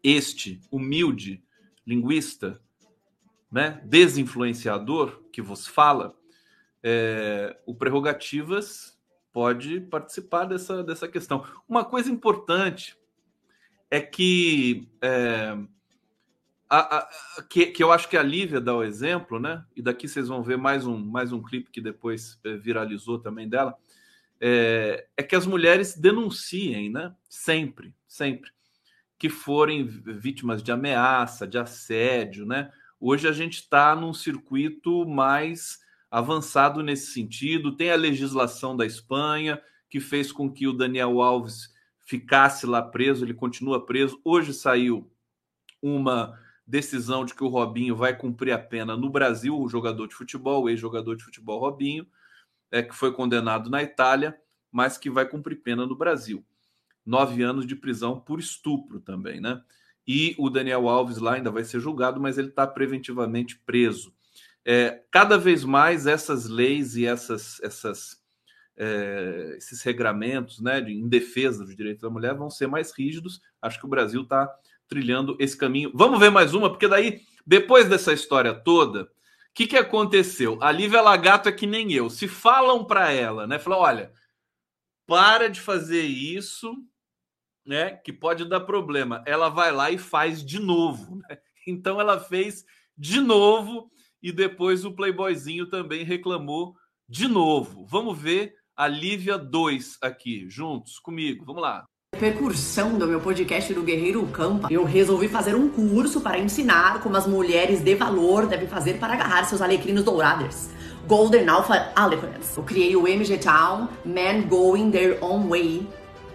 este 0.00 0.60
humilde 0.70 1.42
linguista, 1.84 2.62
né, 3.50 3.82
desinfluenciador 3.84 5.24
que 5.32 5.42
vos 5.42 5.66
fala, 5.66 6.16
é, 6.84 7.58
o 7.66 7.74
Prerrogativas 7.74 8.96
pode 9.32 9.80
participar 9.80 10.44
dessa, 10.44 10.84
dessa 10.84 11.08
questão. 11.08 11.44
Uma 11.68 11.84
coisa 11.84 12.08
importante 12.08 12.96
é 13.90 14.00
que, 14.00 14.88
é, 15.02 15.58
a, 16.68 16.98
a, 16.98 17.08
que, 17.48 17.66
que 17.66 17.82
eu 17.82 17.92
acho 17.92 18.08
que 18.08 18.16
a 18.16 18.22
Lívia 18.22 18.60
dá 18.60 18.74
o 18.74 18.82
exemplo, 18.82 19.38
né? 19.38 19.64
E 19.74 19.82
daqui 19.82 20.08
vocês 20.08 20.28
vão 20.28 20.42
ver 20.42 20.58
mais 20.58 20.86
um, 20.86 20.98
mais 20.98 21.32
um 21.32 21.42
clipe 21.42 21.70
que 21.70 21.80
depois 21.80 22.38
é, 22.44 22.56
viralizou 22.56 23.18
também 23.18 23.48
dela. 23.48 23.74
É, 24.40 25.06
é, 25.16 25.22
que 25.22 25.36
as 25.36 25.46
mulheres 25.46 25.96
denunciem, 25.96 26.90
né? 26.90 27.14
Sempre, 27.28 27.94
sempre, 28.06 28.50
que 29.18 29.28
forem 29.28 29.86
vítimas 29.86 30.62
de 30.62 30.72
ameaça, 30.72 31.46
de 31.46 31.58
assédio, 31.58 32.44
né? 32.44 32.70
Hoje 32.98 33.28
a 33.28 33.32
gente 33.32 33.60
está 33.60 33.94
num 33.94 34.12
circuito 34.12 35.06
mais 35.06 35.78
avançado 36.10 36.82
nesse 36.82 37.12
sentido. 37.12 37.76
Tem 37.76 37.90
a 37.90 37.96
legislação 37.96 38.76
da 38.76 38.84
Espanha, 38.84 39.60
que 39.88 40.00
fez 40.00 40.32
com 40.32 40.50
que 40.50 40.66
o 40.66 40.72
Daniel 40.72 41.20
Alves 41.20 41.74
ficasse 42.06 42.66
lá 42.66 42.82
preso, 42.82 43.24
ele 43.24 43.34
continua 43.34 43.84
preso. 43.84 44.20
Hoje 44.24 44.54
saiu 44.54 45.10
uma 45.82 46.38
decisão 46.66 47.24
de 47.24 47.34
que 47.34 47.44
o 47.44 47.48
Robinho 47.48 47.94
vai 47.94 48.16
cumprir 48.16 48.52
a 48.52 48.58
pena 48.58 48.96
no 48.96 49.08
Brasil, 49.08 49.56
o 49.56 49.68
jogador 49.68 50.08
de 50.08 50.14
futebol, 50.14 50.64
o 50.64 50.68
ex-jogador 50.68 51.16
de 51.16 51.24
futebol 51.24 51.60
Robinho, 51.60 52.06
é, 52.70 52.82
que 52.82 52.94
foi 52.94 53.12
condenado 53.12 53.70
na 53.70 53.82
Itália, 53.82 54.36
mas 54.72 54.98
que 54.98 55.08
vai 55.08 55.26
cumprir 55.26 55.62
pena 55.62 55.86
no 55.86 55.94
Brasil. 55.94 56.44
Nove 57.04 57.42
anos 57.42 57.66
de 57.66 57.76
prisão 57.76 58.18
por 58.18 58.40
estupro 58.40 59.00
também, 59.00 59.40
né? 59.40 59.62
E 60.06 60.34
o 60.38 60.50
Daniel 60.50 60.88
Alves 60.88 61.18
lá 61.18 61.34
ainda 61.34 61.50
vai 61.50 61.64
ser 61.64 61.80
julgado, 61.80 62.20
mas 62.20 62.38
ele 62.38 62.48
está 62.48 62.66
preventivamente 62.66 63.58
preso. 63.64 64.12
É, 64.64 65.04
cada 65.10 65.38
vez 65.38 65.64
mais 65.64 66.06
essas 66.06 66.46
leis 66.46 66.96
e 66.96 67.06
essas, 67.06 67.60
essas, 67.62 68.20
é, 68.76 69.54
esses 69.56 69.82
regramentos 69.82 70.60
né, 70.60 70.80
de, 70.80 70.92
em 70.92 71.08
defesa 71.08 71.64
dos 71.64 71.76
direitos 71.76 72.02
da 72.02 72.10
mulher 72.10 72.34
vão 72.34 72.50
ser 72.50 72.66
mais 72.66 72.92
rígidos. 72.92 73.40
Acho 73.62 73.78
que 73.78 73.86
o 73.86 73.88
Brasil 73.88 74.22
está 74.22 74.52
trilhando 74.88 75.36
esse 75.38 75.56
caminho. 75.56 75.90
Vamos 75.94 76.18
ver 76.18 76.30
mais 76.30 76.54
uma, 76.54 76.70
porque 76.70 76.88
daí, 76.88 77.22
depois 77.46 77.88
dessa 77.88 78.12
história 78.12 78.54
toda, 78.54 79.02
o 79.02 79.08
que, 79.54 79.66
que 79.66 79.76
aconteceu? 79.76 80.58
A 80.60 80.70
Lívia 80.70 81.00
Lagato 81.00 81.48
é 81.48 81.52
que 81.52 81.66
nem 81.66 81.92
eu. 81.92 82.10
Se 82.10 82.28
falam 82.28 82.84
para 82.84 83.10
ela, 83.10 83.46
né? 83.46 83.58
Falam, 83.58 83.80
olha, 83.80 84.12
para 85.06 85.48
de 85.48 85.60
fazer 85.60 86.02
isso, 86.02 86.74
né? 87.64 87.96
Que 87.96 88.12
pode 88.12 88.44
dar 88.44 88.60
problema. 88.60 89.22
Ela 89.26 89.48
vai 89.48 89.72
lá 89.72 89.90
e 89.90 89.98
faz 89.98 90.44
de 90.44 90.58
novo. 90.58 91.16
Né? 91.16 91.38
Então 91.68 92.00
ela 92.00 92.20
fez 92.20 92.64
de 92.96 93.20
novo 93.20 93.90
e 94.22 94.30
depois 94.30 94.84
o 94.84 94.92
Playboyzinho 94.92 95.66
também 95.66 96.04
reclamou 96.04 96.76
de 97.08 97.26
novo. 97.26 97.84
Vamos 97.86 98.16
ver 98.16 98.54
a 98.76 98.86
Lívia 98.86 99.36
2 99.36 99.98
aqui, 100.00 100.48
juntos 100.48 101.00
comigo. 101.00 101.44
Vamos 101.44 101.62
lá. 101.62 101.84
Repercussão 102.16 102.96
do 102.96 103.06
meu 103.06 103.20
podcast 103.20 103.74
do 103.74 103.82
Guerreiro 103.82 104.26
Campa, 104.28 104.68
eu 104.70 104.84
resolvi 104.84 105.28
fazer 105.28 105.54
um 105.54 105.68
curso 105.68 106.22
para 106.22 106.38
ensinar 106.38 107.00
como 107.00 107.14
as 107.14 107.26
mulheres 107.26 107.82
de 107.82 107.94
valor 107.94 108.46
devem 108.46 108.66
fazer 108.66 108.94
para 108.94 109.12
agarrar 109.12 109.44
seus 109.44 109.60
alecrinos 109.60 110.02
dourados. 110.02 110.68
Golden 111.06 111.46
Alpha 111.46 111.92
Alecrins. 111.94 112.56
Eu 112.56 112.62
criei 112.62 112.96
o 112.96 113.06
MG 113.06 113.36
Town, 113.36 113.88
Men 114.02 114.48
Going 114.48 114.90
Their 114.90 115.22
Own 115.22 115.46
Way, 115.46 115.86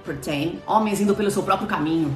Pretend, 0.05 0.59
homens 0.67 1.01
indo 1.01 1.15
pelo 1.15 1.31
seu 1.31 1.41
próprio 1.41 1.67
caminho, 1.67 2.15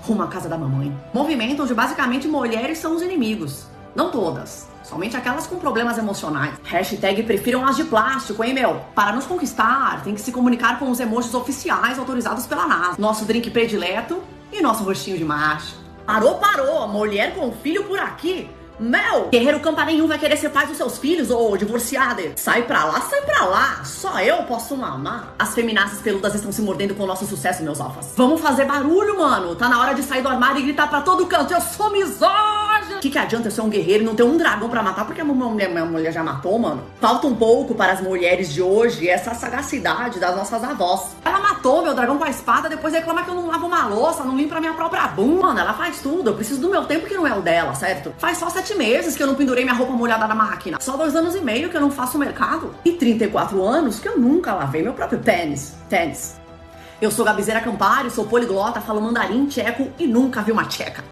rumo 0.00 0.24
à 0.24 0.26
casa 0.26 0.48
da 0.48 0.58
mamãe. 0.58 0.92
Movimento 1.14 1.62
onde 1.62 1.74
basicamente 1.74 2.26
mulheres 2.26 2.78
são 2.78 2.96
os 2.96 3.02
inimigos. 3.02 3.68
Não 3.94 4.10
todas, 4.10 4.68
Somente 4.88 5.16
aquelas 5.16 5.46
com 5.46 5.56
problemas 5.56 5.98
emocionais. 5.98 6.54
Hashtag 6.64 7.22
prefiram 7.24 7.66
as 7.66 7.76
de 7.76 7.84
plástico, 7.84 8.42
hein, 8.42 8.54
meu? 8.54 8.80
Para 8.94 9.12
nos 9.12 9.26
conquistar, 9.26 10.02
tem 10.02 10.14
que 10.14 10.20
se 10.20 10.32
comunicar 10.32 10.78
com 10.78 10.90
os 10.90 10.98
emojis 10.98 11.34
oficiais 11.34 11.98
autorizados 11.98 12.46
pela 12.46 12.66
NASA. 12.66 12.96
Nosso 12.98 13.26
drink 13.26 13.50
predileto 13.50 14.22
e 14.50 14.62
nosso 14.62 14.84
rostinho 14.84 15.18
de 15.18 15.24
macho. 15.24 15.76
Parou, 16.06 16.36
parou! 16.36 16.88
Mulher 16.88 17.34
com 17.34 17.52
filho 17.52 17.84
por 17.84 17.98
aqui? 17.98 18.48
Mel! 18.80 19.28
Guerreiro 19.30 19.60
campa 19.60 19.84
nenhum 19.84 20.06
vai 20.06 20.18
querer 20.18 20.38
ser 20.38 20.48
pai 20.50 20.66
dos 20.66 20.76
seus 20.76 20.96
filhos, 20.96 21.30
ô 21.30 21.54
divorciada. 21.56 22.32
Sai 22.36 22.62
pra 22.62 22.84
lá, 22.84 23.00
sai 23.02 23.20
pra 23.22 23.44
lá. 23.44 23.84
Só 23.84 24.18
eu 24.20 24.44
posso 24.44 24.74
mamar. 24.74 25.34
As 25.38 25.54
feminazes 25.54 26.00
peludas 26.00 26.34
estão 26.34 26.50
se 26.50 26.62
mordendo 26.62 26.94
com 26.94 27.02
o 27.02 27.06
nosso 27.06 27.26
sucesso, 27.26 27.62
meus 27.62 27.78
alfas. 27.78 28.14
Vamos 28.16 28.40
fazer 28.40 28.64
barulho, 28.64 29.18
mano. 29.18 29.54
Tá 29.54 29.68
na 29.68 29.80
hora 29.80 29.92
de 29.94 30.02
sair 30.02 30.22
do 30.22 30.28
armário 30.28 30.60
e 30.60 30.62
gritar 30.62 30.88
pra 30.88 31.02
todo 31.02 31.26
canto. 31.26 31.52
Eu 31.52 31.60
sou 31.60 31.90
misógino! 31.90 32.77
O 32.96 33.00
que, 33.00 33.10
que 33.10 33.18
adianta 33.18 33.48
eu 33.48 33.52
ser 33.52 33.60
um 33.60 33.68
guerreiro 33.68 34.02
e 34.02 34.06
não 34.06 34.14
ter 34.14 34.22
um 34.22 34.36
dragão 34.36 34.68
para 34.68 34.82
matar 34.82 35.04
porque 35.04 35.20
a 35.20 35.24
mulher, 35.24 35.68
minha 35.68 35.84
mulher 35.84 36.12
já 36.12 36.22
matou, 36.22 36.58
mano? 36.58 36.82
Falta 37.00 37.26
um 37.26 37.34
pouco 37.34 37.74
para 37.74 37.92
as 37.92 38.00
mulheres 38.00 38.52
de 38.52 38.60
hoje 38.60 39.08
essa 39.08 39.34
sagacidade 39.34 40.18
das 40.18 40.34
nossas 40.34 40.62
avós. 40.64 41.16
Ela 41.24 41.38
matou 41.38 41.82
meu 41.82 41.94
dragão 41.94 42.18
com 42.18 42.24
a 42.24 42.30
espada, 42.30 42.68
depois 42.68 42.92
reclama 42.92 43.22
que 43.22 43.30
eu 43.30 43.34
não 43.34 43.46
lavo 43.46 43.66
uma 43.66 43.86
louça, 43.86 44.24
não 44.24 44.36
limpo 44.36 44.54
a 44.54 44.60
minha 44.60 44.74
própria 44.74 45.06
bunda. 45.08 45.42
Mano, 45.42 45.60
ela 45.60 45.74
faz 45.74 46.00
tudo. 46.00 46.30
Eu 46.30 46.34
preciso 46.34 46.60
do 46.60 46.68
meu 46.68 46.84
tempo 46.84 47.06
que 47.06 47.14
não 47.14 47.26
é 47.26 47.36
o 47.36 47.40
dela, 47.40 47.74
certo? 47.74 48.12
Faz 48.18 48.38
só 48.38 48.50
sete 48.50 48.74
meses 48.74 49.16
que 49.16 49.22
eu 49.22 49.26
não 49.26 49.34
pendurei 49.34 49.64
minha 49.64 49.76
roupa 49.76 49.92
molhada 49.92 50.26
na 50.26 50.34
máquina. 50.34 50.78
Só 50.80 50.96
dois 50.96 51.14
anos 51.14 51.34
e 51.34 51.40
meio 51.40 51.70
que 51.70 51.76
eu 51.76 51.80
não 51.80 51.90
faço 51.90 52.18
mercado. 52.18 52.74
E 52.84 52.92
34 52.92 53.62
anos 53.64 54.00
que 54.00 54.08
eu 54.08 54.18
nunca 54.18 54.54
lavei 54.54 54.82
meu 54.82 54.92
próprio 54.92 55.18
tênis. 55.20 55.74
Tênis. 55.88 56.36
Eu 57.00 57.12
sou 57.12 57.24
Gabizeira 57.24 57.60
Campari, 57.60 58.10
sou 58.10 58.26
poliglota, 58.26 58.80
falo 58.80 59.00
mandarim, 59.00 59.46
tcheco 59.46 59.92
e 59.98 60.06
nunca 60.06 60.42
vi 60.42 60.50
uma 60.50 60.64
tcheca. 60.64 61.04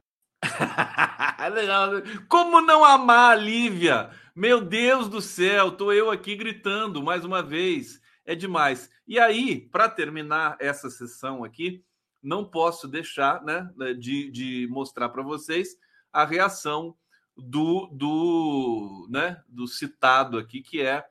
Como 2.29 2.61
não 2.61 2.85
amar 2.85 3.33
a 3.33 3.35
Lívia? 3.35 4.11
Meu 4.35 4.61
Deus 4.61 5.09
do 5.09 5.21
céu, 5.23 5.73
tô 5.73 5.93
eu 5.93 6.11
aqui 6.11 6.37
gritando 6.37 7.03
mais 7.03 7.25
uma 7.25 7.43
vez. 7.43 8.01
É 8.25 8.35
demais. 8.35 8.91
E 9.07 9.19
aí, 9.19 9.61
para 9.61 9.89
terminar 9.89 10.57
essa 10.59 10.91
sessão 10.91 11.45
aqui, 11.45 11.85
não 12.23 12.45
posso 12.45 12.89
deixar 12.89 13.43
né, 13.43 13.71
de, 13.99 14.31
de 14.31 14.67
mostrar 14.71 15.09
para 15.11 15.23
vocês 15.23 15.77
a 16.13 16.25
reação 16.25 16.97
do, 17.37 17.87
do, 17.93 19.07
né, 19.11 19.41
do 19.49 19.67
citado 19.69 20.39
aqui, 20.39 20.61
que 20.61 20.81
é 20.81 21.07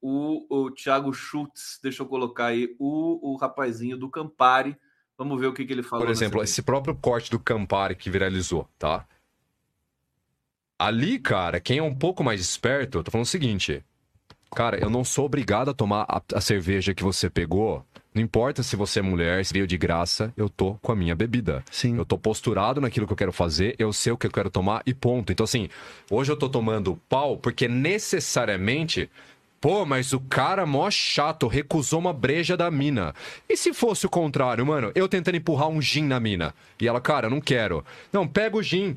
o, 0.00 0.46
o 0.48 0.70
Thiago 0.70 1.12
Schultz, 1.12 1.78
deixa 1.82 2.02
eu 2.02 2.06
colocar 2.06 2.46
aí, 2.46 2.74
o, 2.78 3.32
o 3.32 3.36
rapazinho 3.36 3.96
do 3.96 4.10
Campari. 4.10 4.76
Vamos 5.18 5.38
ver 5.40 5.48
o 5.48 5.52
que, 5.52 5.66
que 5.66 5.72
ele 5.72 5.82
falou. 5.82 6.06
Por 6.06 6.10
exemplo, 6.10 6.42
esse 6.42 6.62
próprio 6.62 6.94
corte 6.94 7.30
do 7.30 7.38
Campari 7.38 7.96
que 7.96 8.08
viralizou, 8.08 8.68
tá? 8.78 9.04
Ali, 10.78 11.18
cara, 11.18 11.58
quem 11.58 11.78
é 11.78 11.82
um 11.82 11.94
pouco 11.94 12.22
mais 12.22 12.40
esperto, 12.40 12.98
eu 12.98 13.04
tô 13.04 13.10
falando 13.10 13.26
o 13.26 13.28
seguinte. 13.28 13.84
Cara, 14.54 14.78
eu 14.78 14.88
não 14.88 15.04
sou 15.04 15.26
obrigado 15.26 15.70
a 15.70 15.74
tomar 15.74 16.06
a, 16.08 16.22
a 16.34 16.40
cerveja 16.40 16.94
que 16.94 17.02
você 17.02 17.28
pegou 17.28 17.84
não 18.18 18.24
importa 18.24 18.64
se 18.64 18.74
você 18.74 18.98
é 18.98 19.02
mulher, 19.02 19.44
se 19.44 19.52
veio 19.52 19.64
de 19.64 19.78
graça, 19.78 20.32
eu 20.36 20.48
tô 20.48 20.74
com 20.82 20.90
a 20.90 20.96
minha 20.96 21.14
bebida. 21.14 21.64
Sim. 21.70 21.96
Eu 21.96 22.04
tô 22.04 22.18
posturado 22.18 22.80
naquilo 22.80 23.06
que 23.06 23.12
eu 23.12 23.16
quero 23.16 23.32
fazer, 23.32 23.76
eu 23.78 23.92
sei 23.92 24.12
o 24.12 24.16
que 24.16 24.26
eu 24.26 24.30
quero 24.30 24.50
tomar 24.50 24.82
e 24.84 24.92
ponto. 24.92 25.30
Então, 25.30 25.44
assim, 25.44 25.68
hoje 26.10 26.32
eu 26.32 26.36
tô 26.36 26.48
tomando 26.48 27.00
pau 27.08 27.36
porque 27.36 27.68
necessariamente 27.68 29.08
Pô, 29.60 29.84
mas 29.84 30.12
o 30.12 30.20
cara 30.20 30.64
mó 30.64 30.88
chato 30.90 31.48
recusou 31.48 31.98
uma 31.98 32.12
breja 32.12 32.56
da 32.56 32.70
mina. 32.70 33.14
E 33.48 33.56
se 33.56 33.72
fosse 33.72 34.06
o 34.06 34.10
contrário, 34.10 34.64
mano? 34.64 34.92
Eu 34.94 35.08
tentando 35.08 35.36
empurrar 35.36 35.68
um 35.68 35.82
gin 35.82 36.04
na 36.04 36.20
mina. 36.20 36.54
E 36.80 36.86
ela, 36.86 37.00
cara, 37.00 37.28
não 37.28 37.40
quero. 37.40 37.84
Não, 38.12 38.26
pega 38.26 38.56
o 38.56 38.62
gin. 38.62 38.96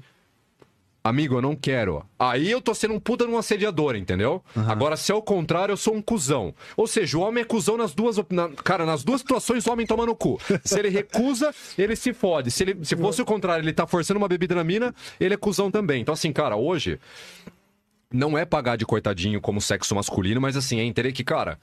Amigo, 1.04 1.34
eu 1.36 1.42
não 1.42 1.56
quero. 1.56 2.06
Aí 2.20 2.52
eu 2.52 2.62
tô 2.62 2.76
sendo 2.76 2.94
um 2.94 3.00
puta 3.00 3.26
num 3.26 3.36
assediador, 3.36 3.96
entendeu? 3.96 4.44
Uhum. 4.56 4.70
Agora, 4.70 4.96
se 4.96 5.12
é 5.12 5.16
o 5.16 5.22
contrário, 5.22 5.74
eu 5.74 5.78
sou 5.78 5.96
um 5.96 6.02
cuzão. 6.02 6.54
Ou 6.78 6.86
seja, 6.86 7.18
o 7.18 7.22
homem 7.22 7.42
é 7.42 7.46
cuzão 7.46 7.76
nas 7.76 7.96
duas. 7.96 8.18
Na, 8.30 8.50
cara, 8.50 8.86
nas 8.86 9.04
duas 9.04 9.22
situações, 9.22 9.66
o 9.66 9.72
homem 9.72 9.88
toma 9.88 10.06
no 10.06 10.16
cu. 10.16 10.40
Se 10.64 10.78
ele 10.78 10.90
recusa, 10.90 11.52
ele 11.76 11.96
se 11.96 12.14
fode. 12.14 12.52
Se, 12.52 12.64
ele, 12.64 12.86
se 12.86 12.96
fosse 12.96 13.20
o 13.20 13.26
contrário, 13.26 13.64
ele 13.64 13.74
tá 13.74 13.88
forçando 13.88 14.20
uma 14.20 14.28
bebida 14.28 14.54
na 14.54 14.64
mina, 14.64 14.94
ele 15.20 15.34
é 15.34 15.38
cuzão 15.38 15.72
também. 15.72 16.04
Então, 16.04 16.14
assim, 16.14 16.32
cara, 16.32 16.56
hoje. 16.56 17.00
Não 18.12 18.38
é 18.38 18.46
pagar 18.46 18.76
de 18.76 18.86
coitadinho 18.86 19.40
como 19.40 19.62
sexo 19.62 19.96
masculino, 19.96 20.42
mas 20.42 20.58
assim, 20.58 20.80
é 20.80 20.84
entender 20.84 21.12
que, 21.14 21.24
cara, 21.24 21.58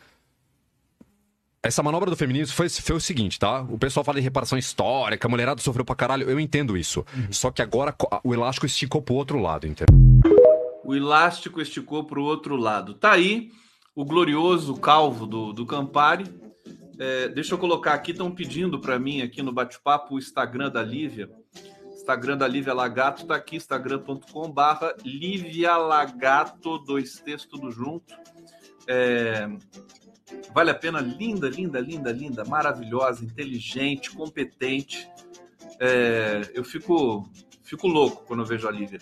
essa 1.63 1.83
manobra 1.83 2.09
do 2.09 2.17
feminismo 2.17 2.55
foi, 2.55 2.69
foi, 2.69 2.97
o 2.97 3.01
seguinte, 3.01 3.39
tá? 3.39 3.63
O 3.63 3.79
pessoal 3.79 4.05
fala 4.05 4.19
de 4.19 4.25
reparação 4.25 4.57
histórica, 4.57 5.27
a 5.27 5.31
mulherada 5.31 5.61
sofreu 5.61 5.85
pra 5.85 5.95
caralho. 5.95 6.29
Eu 6.29 6.39
entendo 6.39 6.77
isso. 6.77 7.05
Uhum. 7.15 7.33
Só 7.33 7.51
que 7.51 7.61
agora 7.61 7.95
o 8.23 8.33
elástico 8.33 8.67
esticou 8.67 9.03
pro 9.03 9.15
outro 9.15 9.39
lado, 9.39 9.67
entendeu? 9.67 9.95
O 10.85 10.95
elástico 10.95 11.61
esticou 11.61 12.05
pro 12.05 12.23
outro 12.23 12.57
lado. 12.57 12.95
Tá 12.95 13.13
aí 13.13 13.51
o 13.95 14.05
glorioso 14.05 14.75
calvo 14.77 15.27
do, 15.27 15.53
do 15.53 15.67
Campari. 15.67 16.25
É, 17.01 17.29
deixa 17.29 17.55
eu 17.55 17.59
colocar 17.59 17.95
aqui, 17.95 18.13
estão 18.13 18.31
pedindo 18.31 18.81
para 18.81 18.99
mim 18.99 19.23
aqui 19.23 19.43
no 19.43 19.53
bate-papo 19.53 20.15
o 20.15 20.19
Instagram 20.19 20.71
da 20.71 20.83
Lívia. 20.83 21.29
Instagram 22.09 22.39
da 22.39 22.49
Lívia 22.49 22.73
Lagato 22.73 23.27
tá 23.27 23.37
aqui, 23.37 23.57
instagram.com 23.57 24.51
barra 24.51 24.95
Lívia 25.05 25.77
Lagato, 25.77 26.79
dois 26.79 27.21
textos 27.21 27.51
tudo 27.51 27.71
junto. 27.71 28.15
É, 28.87 29.47
Vale 30.55 30.71
a 30.71 30.75
pena, 30.75 31.01
linda, 31.01 31.49
linda, 31.49 31.81
linda, 31.81 32.11
linda, 32.11 32.45
maravilhosa, 32.45 33.23
inteligente, 33.23 34.11
competente. 34.11 35.07
É, 35.79 36.51
eu 36.55 36.65
fico, 36.65 37.31
fico 37.63 37.87
louco 37.87 38.25
quando 38.25 38.41
eu 38.41 38.47
vejo 38.47 38.67
a 38.67 38.71
Lívia 38.71 39.01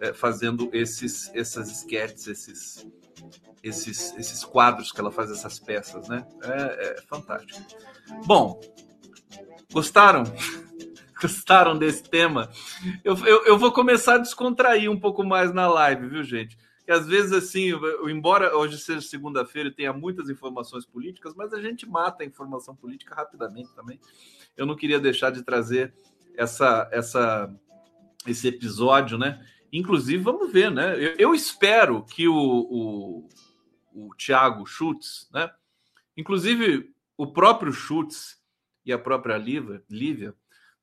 é, 0.00 0.12
fazendo 0.12 0.68
esses, 0.72 1.30
essas 1.34 1.70
sketches, 1.70 2.26
esses, 2.26 2.86
esses, 3.62 4.16
esses 4.16 4.44
quadros 4.44 4.90
que 4.90 5.00
ela 5.00 5.12
faz, 5.12 5.30
essas 5.30 5.60
peças, 5.60 6.08
né? 6.08 6.26
É, 6.42 6.98
é 6.98 7.02
fantástico. 7.02 7.60
Bom, 8.26 8.60
gostaram? 9.72 10.24
Gostaram 11.22 11.78
desse 11.78 12.02
tema? 12.02 12.50
Eu, 13.04 13.16
eu, 13.24 13.46
eu 13.46 13.58
vou 13.58 13.72
começar 13.72 14.16
a 14.16 14.18
descontrair 14.18 14.90
um 14.90 14.98
pouco 14.98 15.24
mais 15.24 15.52
na 15.52 15.68
live, 15.68 16.08
viu, 16.08 16.24
gente? 16.24 16.58
que 16.84 16.90
às 16.90 17.06
vezes, 17.06 17.32
assim, 17.32 17.70
embora 18.08 18.56
hoje 18.56 18.76
seja 18.76 19.00
segunda-feira 19.00 19.68
e 19.68 19.72
tenha 19.72 19.92
muitas 19.92 20.28
informações 20.28 20.84
políticas, 20.84 21.34
mas 21.34 21.52
a 21.52 21.60
gente 21.60 21.88
mata 21.88 22.24
a 22.24 22.26
informação 22.26 22.74
política 22.74 23.14
rapidamente 23.14 23.72
também. 23.74 24.00
Eu 24.56 24.66
não 24.66 24.74
queria 24.74 24.98
deixar 24.98 25.30
de 25.30 25.42
trazer 25.42 25.94
essa, 26.36 26.88
essa, 26.90 27.54
esse 28.26 28.48
episódio, 28.48 29.16
né? 29.16 29.46
Inclusive, 29.72 30.22
vamos 30.22 30.52
ver, 30.52 30.70
né? 30.70 30.96
Eu, 30.96 31.14
eu 31.18 31.34
espero 31.34 32.02
que 32.04 32.26
o, 32.26 32.34
o, 32.34 33.28
o 33.94 34.14
Thiago 34.16 34.66
Schultz, 34.66 35.30
né? 35.32 35.50
Inclusive, 36.16 36.92
o 37.16 37.28
próprio 37.28 37.72
Schultz 37.72 38.42
e 38.84 38.92
a 38.92 38.98
própria 38.98 39.38
Lívia, 39.38 39.82
Lívia 39.88 40.34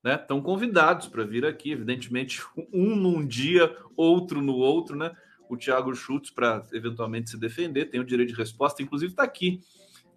né? 0.03 0.15
Estão 0.15 0.41
convidados 0.41 1.07
para 1.07 1.23
vir 1.23 1.45
aqui, 1.45 1.71
evidentemente, 1.71 2.41
um 2.73 2.95
num 2.95 3.25
dia, 3.25 3.75
outro 3.95 4.41
no 4.41 4.55
outro, 4.55 4.95
né? 4.95 5.11
o 5.49 5.57
Thiago 5.57 5.95
Schultz 5.95 6.29
para 6.29 6.61
eventualmente 6.71 7.31
se 7.31 7.37
defender, 7.37 7.85
tem 7.85 7.99
o 7.99 8.05
direito 8.05 8.29
de 8.29 8.35
resposta, 8.35 8.83
inclusive 8.83 9.11
está 9.11 9.23
aqui 9.23 9.59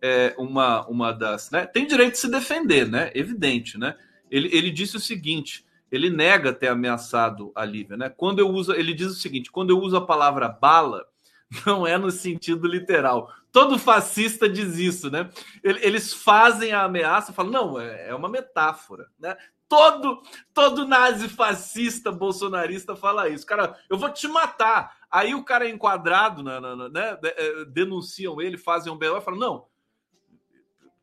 é, 0.03 0.35
uma, 0.37 0.87
uma 0.87 1.11
das. 1.13 1.51
Né? 1.51 1.65
Tem 1.65 1.87
direito 1.87 2.13
de 2.13 2.19
se 2.19 2.31
defender, 2.31 2.87
né? 2.87 3.11
Evidente, 3.15 3.79
né? 3.79 3.97
Ele, 4.31 4.49
ele 4.53 4.71
disse 4.71 4.97
o 4.97 5.01
seguinte: 5.01 5.65
ele 5.91 6.11
nega 6.11 6.53
ter 6.53 6.69
ameaçado 6.69 7.51
a 7.55 7.65
Lívia, 7.65 7.97
né? 7.97 8.11
Quando 8.11 8.41
eu 8.41 8.49
uso, 8.51 8.73
ele 8.75 8.93
diz 8.93 9.07
o 9.07 9.21
seguinte: 9.21 9.51
quando 9.51 9.71
eu 9.71 9.79
uso 9.79 9.97
a 9.97 10.05
palavra 10.05 10.49
bala, 10.49 11.07
não 11.65 11.87
é 11.87 11.97
no 11.97 12.11
sentido 12.11 12.67
literal. 12.67 13.33
Todo 13.53 13.79
fascista 13.79 14.49
diz 14.49 14.77
isso, 14.77 15.11
né? 15.11 15.31
Eles 15.63 16.13
fazem 16.13 16.73
a 16.73 16.85
ameaça, 16.85 17.33
falam, 17.33 17.53
não, 17.53 17.81
é, 17.81 18.09
é 18.09 18.15
uma 18.15 18.29
metáfora, 18.29 19.07
né? 19.21 19.37
Todo, 19.73 20.23
todo 20.53 20.87
nazi 20.87 21.31
fascista 21.31 22.13
bolsonarista 22.13 22.95
fala 22.95 23.31
isso. 23.31 23.47
Cara, 23.47 23.75
eu 23.89 23.97
vou 23.97 24.11
te 24.11 24.29
matar. 24.29 24.99
Aí 25.11 25.35
o 25.35 25.43
cara 25.43 25.67
é 25.67 25.71
enquadrado, 25.71 26.43
na, 26.43 26.61
na, 26.61 26.77
na, 26.77 26.89
né? 26.91 27.19
É, 27.23 27.65
denunciam 27.65 28.39
ele, 28.39 28.59
fazem 28.59 28.93
um 28.93 28.99
BO 28.99 29.07
e 29.07 29.39
não, 29.39 29.67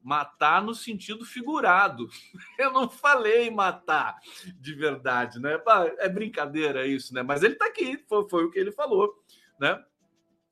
matar 0.03 0.61
no 0.61 0.75
sentido 0.75 1.25
figurado. 1.25 2.07
Eu 2.59 2.71
não 2.71 2.87
falei 2.87 3.49
matar 3.49 4.19
de 4.61 4.75
verdade, 4.75 5.39
né? 5.39 5.59
É 5.97 6.07
brincadeira 6.07 6.85
isso, 6.85 7.11
né? 7.11 7.23
Mas 7.23 7.41
ele 7.41 7.55
tá 7.55 7.65
aqui, 7.65 7.97
foi, 8.07 8.29
foi 8.29 8.45
o 8.45 8.51
que 8.51 8.59
ele 8.59 8.71
falou, 8.71 9.15
né? 9.59 9.83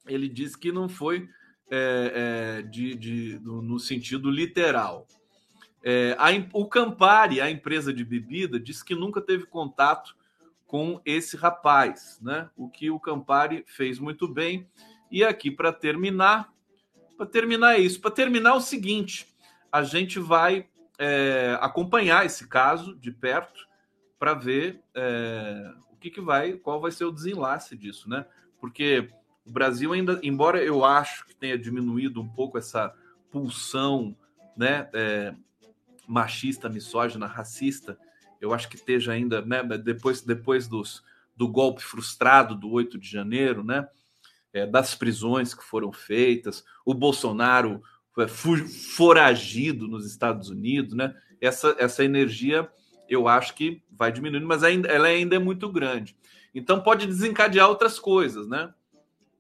Ele 0.07 0.27
disse 0.27 0.57
que 0.57 0.71
não 0.71 0.89
foi 0.89 1.29
é, 1.69 2.61
é, 2.61 2.61
de, 2.63 2.95
de, 2.95 3.39
no 3.43 3.79
sentido 3.79 4.31
literal. 4.31 5.05
É, 5.89 6.17
a, 6.19 6.27
o 6.51 6.65
Campari, 6.65 7.39
a 7.39 7.49
empresa 7.49 7.93
de 7.93 8.03
bebida, 8.03 8.59
disse 8.59 8.83
que 8.83 8.93
nunca 8.93 9.21
teve 9.21 9.45
contato 9.45 10.17
com 10.65 10.99
esse 11.05 11.37
rapaz, 11.37 12.19
né? 12.21 12.49
O 12.57 12.67
que 12.67 12.91
o 12.91 12.99
Campari 12.99 13.63
fez 13.65 13.97
muito 13.97 14.27
bem. 14.27 14.67
E 15.09 15.23
aqui 15.23 15.49
para 15.49 15.71
terminar, 15.71 16.53
para 17.15 17.25
terminar 17.25 17.79
isso, 17.79 18.01
para 18.01 18.11
terminar 18.11 18.55
o 18.55 18.59
seguinte, 18.59 19.33
a 19.71 19.81
gente 19.81 20.19
vai 20.19 20.67
é, 20.99 21.57
acompanhar 21.61 22.25
esse 22.25 22.49
caso 22.49 22.93
de 22.97 23.09
perto 23.09 23.65
para 24.19 24.33
ver 24.33 24.81
é, 24.93 25.71
o 25.89 25.95
que, 25.95 26.09
que 26.09 26.19
vai, 26.19 26.51
qual 26.57 26.81
vai 26.81 26.91
ser 26.91 27.05
o 27.05 27.13
desenlace 27.13 27.77
disso, 27.77 28.09
né? 28.09 28.25
Porque 28.59 29.09
o 29.45 29.51
Brasil 29.53 29.93
ainda, 29.93 30.19
embora 30.21 30.61
eu 30.61 30.83
acho 30.83 31.25
que 31.25 31.33
tenha 31.33 31.57
diminuído 31.57 32.21
um 32.21 32.27
pouco 32.27 32.57
essa 32.57 32.93
pulsão, 33.31 34.13
né? 34.57 34.89
É, 34.91 35.33
machista, 36.07 36.69
misógina, 36.69 37.27
racista, 37.27 37.97
eu 38.39 38.53
acho 38.53 38.69
que 38.69 38.75
esteja 38.75 39.11
ainda, 39.11 39.41
né, 39.41 39.63
depois, 39.63 40.21
depois 40.21 40.67
dos, 40.67 41.03
do 41.35 41.47
golpe 41.47 41.83
frustrado 41.83 42.55
do 42.55 42.71
8 42.71 42.97
de 42.97 43.09
janeiro, 43.09 43.63
né, 43.63 43.87
é, 44.53 44.65
das 44.65 44.95
prisões 44.95 45.53
que 45.53 45.63
foram 45.63 45.91
feitas, 45.91 46.63
o 46.85 46.93
Bolsonaro 46.93 47.81
é, 48.17 48.27
foragido 48.27 49.87
nos 49.87 50.05
Estados 50.05 50.49
Unidos, 50.49 50.93
né, 50.93 51.15
essa, 51.41 51.75
essa 51.77 52.03
energia 52.03 52.69
eu 53.09 53.27
acho 53.27 53.53
que 53.53 53.81
vai 53.89 54.11
diminuindo, 54.11 54.45
mas 54.45 54.63
ainda, 54.63 54.89
ela 54.89 55.07
ainda 55.07 55.35
é 55.35 55.39
muito 55.39 55.71
grande. 55.71 56.15
Então 56.53 56.81
pode 56.81 57.07
desencadear 57.07 57.69
outras 57.69 57.99
coisas, 57.99 58.47
né? 58.47 58.73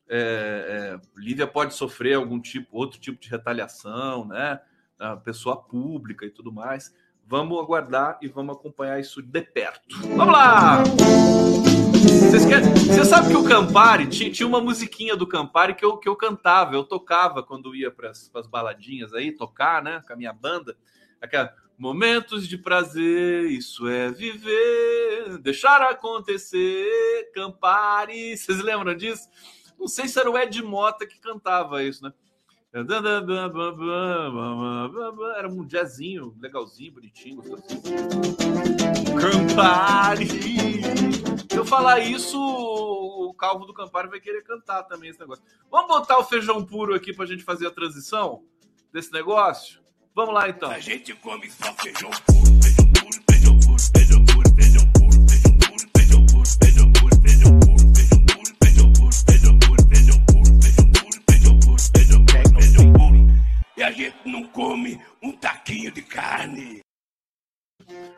É, 0.09 0.95
é, 0.95 1.19
Lívia 1.19 1.45
pode 1.45 1.73
sofrer 1.73 2.13
algum 2.13 2.39
tipo, 2.39 2.77
outro 2.77 2.99
tipo 2.99 3.19
de 3.19 3.29
retaliação, 3.29 4.25
né? 4.25 4.61
A 4.99 5.15
pessoa 5.15 5.57
pública 5.57 6.25
e 6.25 6.29
tudo 6.29 6.51
mais. 6.51 6.93
Vamos 7.25 7.59
aguardar 7.59 8.17
e 8.21 8.27
vamos 8.27 8.55
acompanhar 8.55 8.99
isso 8.99 9.21
de 9.21 9.41
perto. 9.41 9.97
Vamos 10.15 10.33
lá! 10.33 10.83
Você 11.93 13.05
sabe 13.05 13.27
que 13.27 13.35
o 13.35 13.43
Campari 13.43 14.07
tinha, 14.07 14.31
tinha, 14.31 14.47
uma 14.47 14.61
musiquinha 14.61 15.15
do 15.15 15.27
Campari 15.27 15.75
que 15.75 15.83
eu, 15.83 15.97
que 15.97 16.07
eu 16.07 16.15
cantava, 16.15 16.75
eu 16.75 16.83
tocava 16.83 17.43
quando 17.43 17.75
ia 17.75 17.91
para 17.91 18.11
as 18.11 18.47
baladinhas 18.49 19.13
aí, 19.13 19.31
tocar, 19.31 19.83
né? 19.83 20.01
Com 20.07 20.13
a 20.13 20.15
minha 20.15 20.31
banda. 20.31 20.77
Aquela, 21.21 21.53
Momentos 21.77 22.47
de 22.47 22.57
prazer, 22.57 23.51
isso 23.51 23.87
é 23.87 24.09
viver, 24.09 25.37
deixar 25.37 25.79
acontecer, 25.83 27.31
Campari. 27.35 28.35
Vocês 28.35 28.59
lembram 28.63 28.95
disso? 28.95 29.29
Não 29.79 29.87
sei 29.87 30.07
se 30.07 30.19
era 30.19 30.29
o 30.29 30.35
Ed 30.35 30.59
Mota 30.63 31.05
que 31.05 31.19
cantava 31.19 31.83
isso, 31.83 32.03
né? 32.03 32.11
Era 35.37 35.49
um 35.49 35.65
jazzinho 35.65 36.35
legalzinho, 36.39 36.91
bonitinho. 36.91 37.41
Campari! 39.19 40.27
Se 41.49 41.57
eu 41.57 41.65
falar 41.65 41.99
isso, 41.99 42.37
o 42.37 43.33
calvo 43.33 43.65
do 43.65 43.73
Campari 43.73 44.09
vai 44.09 44.19
querer 44.19 44.43
cantar 44.43 44.83
também 44.83 45.09
esse 45.09 45.19
negócio. 45.19 45.43
Vamos 45.71 45.87
botar 45.87 46.17
o 46.19 46.23
feijão 46.23 46.63
puro 46.63 46.93
aqui 46.93 47.13
para 47.13 47.23
a 47.23 47.27
gente 47.27 47.43
fazer 47.43 47.67
a 47.67 47.71
transição 47.71 48.43
desse 48.91 49.11
negócio? 49.11 49.79
Vamos 50.13 50.33
lá 50.33 50.49
então. 50.49 50.69
A 50.69 50.79
gente 50.79 51.13
come 51.15 51.49
só 51.49 51.73
feijão 51.73 52.09
puro, 52.25 52.46
E 63.77 63.83
a 63.83 63.91
gente 63.91 64.17
não 64.25 64.43
come 64.47 64.99
um 65.21 65.31
taquinho 65.31 65.91
de 65.91 66.01
carne. 66.01 66.81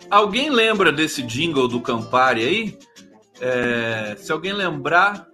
Alguém 0.10 0.50
lembra 0.50 0.90
desse 0.90 1.22
jingle 1.22 1.68
do 1.68 1.82
Campari 1.82 2.46
aí? 2.46 2.80
É, 3.42 4.16
se 4.16 4.32
alguém 4.32 4.54
lembrar, 4.54 5.28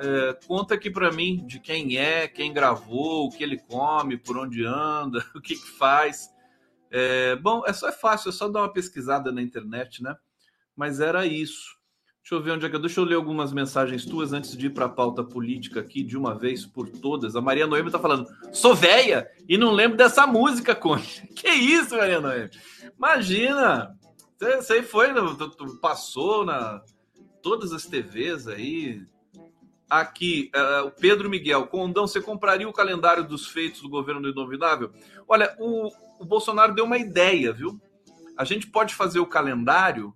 é, 0.00 0.36
conta 0.44 0.74
aqui 0.74 0.90
para 0.90 1.12
mim 1.12 1.46
de 1.46 1.60
quem 1.60 1.96
é, 1.98 2.26
quem 2.26 2.52
gravou, 2.52 3.26
o 3.26 3.30
que 3.30 3.44
ele 3.44 3.58
come, 3.58 4.18
por 4.18 4.36
onde 4.36 4.64
anda, 4.64 5.24
o 5.34 5.40
que, 5.40 5.54
que 5.54 5.70
faz. 5.78 6.28
É, 6.90 7.36
bom, 7.36 7.62
é 7.64 7.72
só 7.72 7.88
é 7.88 7.92
fácil, 7.92 8.30
é 8.30 8.32
só 8.32 8.48
dar 8.48 8.62
uma 8.62 8.72
pesquisada 8.72 9.30
na 9.30 9.40
internet, 9.40 10.02
né? 10.02 10.16
Mas 10.74 10.98
era 10.98 11.24
isso. 11.24 11.77
Deixa 12.28 12.34
eu 12.34 12.42
ver 12.42 12.50
onde 12.50 12.66
é 12.66 12.68
que 12.68 12.76
eu. 12.76 12.80
Deixa 12.80 13.00
eu 13.00 13.04
ler 13.04 13.14
algumas 13.14 13.54
mensagens 13.54 14.04
tuas 14.04 14.34
antes 14.34 14.54
de 14.54 14.66
ir 14.66 14.70
para 14.74 14.84
a 14.84 14.88
pauta 14.90 15.24
política 15.24 15.80
aqui 15.80 16.02
de 16.02 16.14
uma 16.14 16.34
vez 16.34 16.66
por 16.66 16.86
todas. 16.86 17.34
A 17.34 17.40
Maria 17.40 17.66
Noemi 17.66 17.90
tá 17.90 17.98
falando: 17.98 18.28
sou 18.52 18.74
véia 18.74 19.26
e 19.48 19.56
não 19.56 19.72
lembro 19.72 19.96
dessa 19.96 20.26
música, 20.26 20.74
Conte. 20.74 21.26
Que 21.34 21.48
isso, 21.48 21.96
Maria 21.96 22.20
Noemi? 22.20 22.50
Imagina! 22.98 23.96
Você 24.38 24.82
foi, 24.82 25.08
passou 25.80 26.44
na 26.44 26.82
todas 27.42 27.72
as 27.72 27.86
TVs 27.86 28.46
aí, 28.46 29.00
aqui, 29.88 30.50
uh, 30.54 30.88
o 30.88 30.90
Pedro 30.90 31.30
Miguel, 31.30 31.66
Condão, 31.66 32.06
você 32.06 32.20
compraria 32.20 32.68
o 32.68 32.74
calendário 32.74 33.26
dos 33.26 33.46
feitos 33.46 33.80
do 33.80 33.88
governo 33.88 34.20
do 34.20 34.28
Inovidável? 34.28 34.92
Olha, 35.26 35.56
o, 35.58 35.90
o 36.20 36.26
Bolsonaro 36.26 36.74
deu 36.74 36.84
uma 36.84 36.98
ideia, 36.98 37.54
viu? 37.54 37.80
A 38.36 38.44
gente 38.44 38.66
pode 38.66 38.94
fazer 38.94 39.18
o 39.18 39.26
calendário 39.26 40.12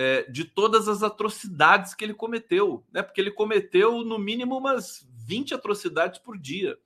é, 0.00 0.22
de 0.30 0.46
todas 0.46 0.88
as 0.88 1.02
atrocidades 1.02 1.92
que 1.92 2.02
ele 2.02 2.14
cometeu, 2.14 2.82
né? 2.90 3.02
Porque 3.02 3.20
ele 3.20 3.30
cometeu 3.30 4.02
no 4.02 4.18
mínimo 4.18 4.56
umas 4.56 5.06
20 5.26 5.52
atrocidades 5.52 6.18
por 6.18 6.38
dia. 6.38 6.78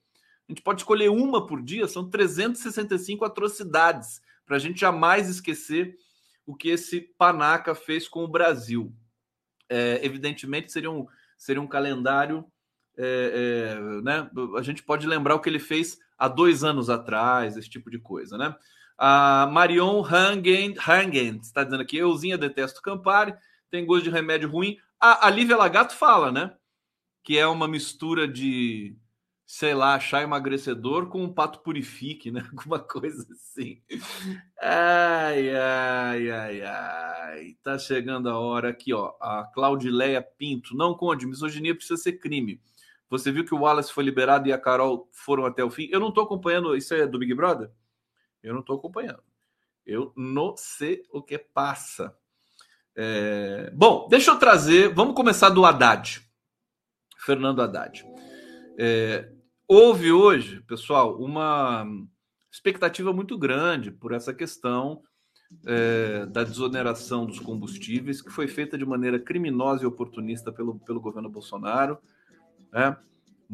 A 0.49 0.53
gente 0.53 0.61
pode 0.61 0.81
escolher 0.81 1.11
uma 1.11 1.47
por 1.47 1.63
dia, 1.63 1.87
são 1.87 2.11
365 2.11 3.25
atrocidades, 3.25 4.21
para 4.45 4.57
a 4.57 4.59
gente 4.59 4.81
jamais 4.81 5.29
esquecer 5.29 5.97
o 6.45 6.57
que 6.57 6.71
esse 6.71 7.01
panaca 7.01 7.73
fez 7.73 8.09
com 8.09 8.25
o 8.25 8.29
Brasil. 8.29 8.93
É, 9.69 10.05
evidentemente, 10.05 10.73
seriam 10.73 11.07
seria 11.39 11.63
um 11.63 11.69
calendário. 11.69 12.45
É, 12.99 13.77
é, 13.77 14.03
né? 14.03 14.29
A 14.59 14.63
gente 14.63 14.83
pode 14.83 15.07
lembrar 15.07 15.37
o 15.37 15.41
que 15.41 15.49
ele 15.49 15.61
fez 15.61 16.01
há 16.19 16.27
dois 16.27 16.65
anos 16.65 16.91
atrás, 16.91 17.57
esse 17.57 17.71
tipo 17.71 17.93
de 17.93 18.01
coisa, 18.01 18.37
né? 18.37 18.57
A 18.97 19.49
Marion 19.51 20.03
Hangen, 20.03 20.75
Hangen 20.79 21.39
está 21.43 21.65
dizendo 21.65 21.83
aqui: 21.83 21.97
euzinha 21.97 22.39
detesto 22.39 22.83
Campari, 22.83 23.35
tem 23.71 23.85
gosto 23.85 24.05
de 24.05 24.11
remédio 24.11 24.51
ruim. 24.51 24.79
A, 25.01 25.27
a 25.27 25.31
Lívia 25.31 25.57
Lagato 25.57 25.95
fala, 25.95 26.31
né? 26.31 26.55
Que 27.23 27.39
é 27.39 27.47
uma 27.47 27.67
mistura 27.67 28.29
de 28.29 28.97
sei 29.47 29.75
lá, 29.75 29.99
chá 30.01 30.23
emagrecedor 30.23 31.09
com 31.09 31.23
um 31.23 31.33
pato 31.33 31.61
purifique, 31.61 32.31
né? 32.31 32.45
Alguma 32.51 32.79
coisa 32.79 33.27
assim. 33.33 33.81
Ai, 34.61 35.51
ai, 35.55 36.31
ai, 36.31 36.63
ai. 36.63 37.57
Tá 37.63 37.79
chegando 37.79 38.29
a 38.29 38.39
hora 38.39 38.71
aqui, 38.71 38.93
ó. 38.93 39.15
A 39.21 39.45
Claudileia 39.55 40.23
Pinto. 40.23 40.77
Não, 40.77 40.95
Conde, 40.95 41.27
misoginia 41.27 41.75
precisa 41.75 41.97
ser 42.01 42.15
crime. 42.15 42.61
Você 43.11 43.31
viu 43.31 43.45
que 43.45 43.55
o 43.55 43.61
Wallace 43.61 43.93
foi 43.93 44.03
liberado 44.03 44.49
e 44.49 44.53
a 44.53 44.59
Carol 44.59 45.09
foram 45.13 45.45
até 45.47 45.63
o 45.63 45.71
fim? 45.71 45.89
Eu 45.93 46.01
não 46.01 46.11
tô 46.11 46.23
acompanhando. 46.23 46.75
Isso 46.77 46.95
é 46.95 47.07
do 47.07 47.19
Big 47.19 47.35
Brother? 47.35 47.71
Eu 48.45 48.55
não 48.55 48.63
tô 48.63 48.75
acompanhando. 48.75 49.23
Eu 49.87 50.13
não 50.15 50.55
sei 50.57 51.03
o 51.11 51.23
que 51.23 51.39
passa. 51.39 52.15
É... 52.95 53.73
Bom, 53.75 54.07
deixa 54.09 54.31
eu 54.31 54.39
trazer. 54.39 54.93
Vamos 54.95 55.15
começar 55.15 55.49
do 55.49 55.65
Haddad. 55.65 56.23
Fernando 57.19 57.63
Haddad. 57.63 58.05
É, 58.79 59.31
houve 59.67 60.13
hoje, 60.13 60.61
pessoal, 60.63 61.19
uma 61.19 61.87
expectativa 62.53 63.13
muito 63.13 63.39
grande 63.39 63.91
por 63.91 64.13
essa 64.13 64.35
questão 64.35 65.03
é, 65.67 66.27
da 66.27 66.45
desoneração 66.45 67.25
dos 67.25 67.39
combustíveis, 67.39 68.21
que 68.21 68.31
foi 68.31 68.47
feita 68.47 68.77
de 68.77 68.85
maneira 68.85 69.19
criminosa 69.19 69.85
e 69.85 69.87
oportunista 69.87 70.53
pelo, 70.53 70.79
pelo 70.81 71.01
governo 71.01 71.31
Bolsonaro. 71.31 71.99
Né? 72.73 72.97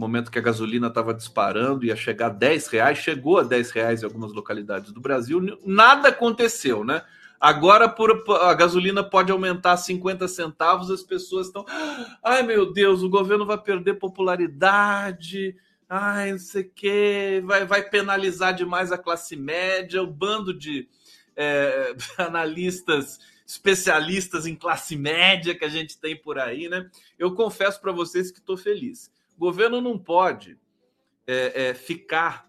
Momento 0.00 0.30
que 0.30 0.38
a 0.38 0.42
gasolina 0.42 0.88
estava 0.88 1.12
disparando, 1.12 1.84
ia 1.84 1.94
chegar 1.94 2.26
a 2.26 2.30
10 2.30 2.68
reais, 2.68 2.98
chegou 2.98 3.38
a 3.38 3.42
10 3.42 3.70
reais 3.70 4.02
em 4.02 4.06
algumas 4.06 4.32
localidades 4.32 4.92
do 4.92 5.00
Brasil, 5.00 5.58
nada 5.64 6.08
aconteceu, 6.08 6.82
né? 6.82 7.02
Agora 7.38 7.88
por, 7.88 8.24
a 8.42 8.54
gasolina 8.54 9.04
pode 9.04 9.30
aumentar 9.30 9.76
50 9.76 10.26
centavos, 10.28 10.90
as 10.90 11.02
pessoas 11.02 11.48
estão. 11.48 11.64
Ai 12.22 12.42
meu 12.42 12.72
Deus, 12.72 13.02
o 13.02 13.08
governo 13.10 13.44
vai 13.44 13.58
perder 13.58 13.94
popularidade 13.94 15.54
ai, 15.90 16.30
não 16.30 16.38
sei 16.38 16.62
o 16.62 16.70
quê, 16.70 17.42
vai, 17.44 17.66
vai 17.66 17.82
penalizar 17.82 18.54
demais 18.54 18.92
a 18.92 18.96
classe 18.96 19.34
média, 19.34 20.00
o 20.00 20.06
bando 20.06 20.54
de 20.54 20.88
é, 21.36 21.96
analistas 22.16 23.18
especialistas 23.44 24.46
em 24.46 24.54
classe 24.54 24.94
média 24.94 25.56
que 25.56 25.64
a 25.64 25.68
gente 25.68 25.98
tem 25.98 26.16
por 26.16 26.38
aí, 26.38 26.68
né? 26.68 26.88
Eu 27.18 27.34
confesso 27.34 27.80
para 27.80 27.90
vocês 27.90 28.30
que 28.30 28.38
estou 28.38 28.56
feliz. 28.56 29.10
O 29.40 29.46
governo 29.46 29.80
não 29.80 29.98
pode 29.98 30.58
é, 31.26 31.68
é, 31.68 31.74
ficar 31.74 32.46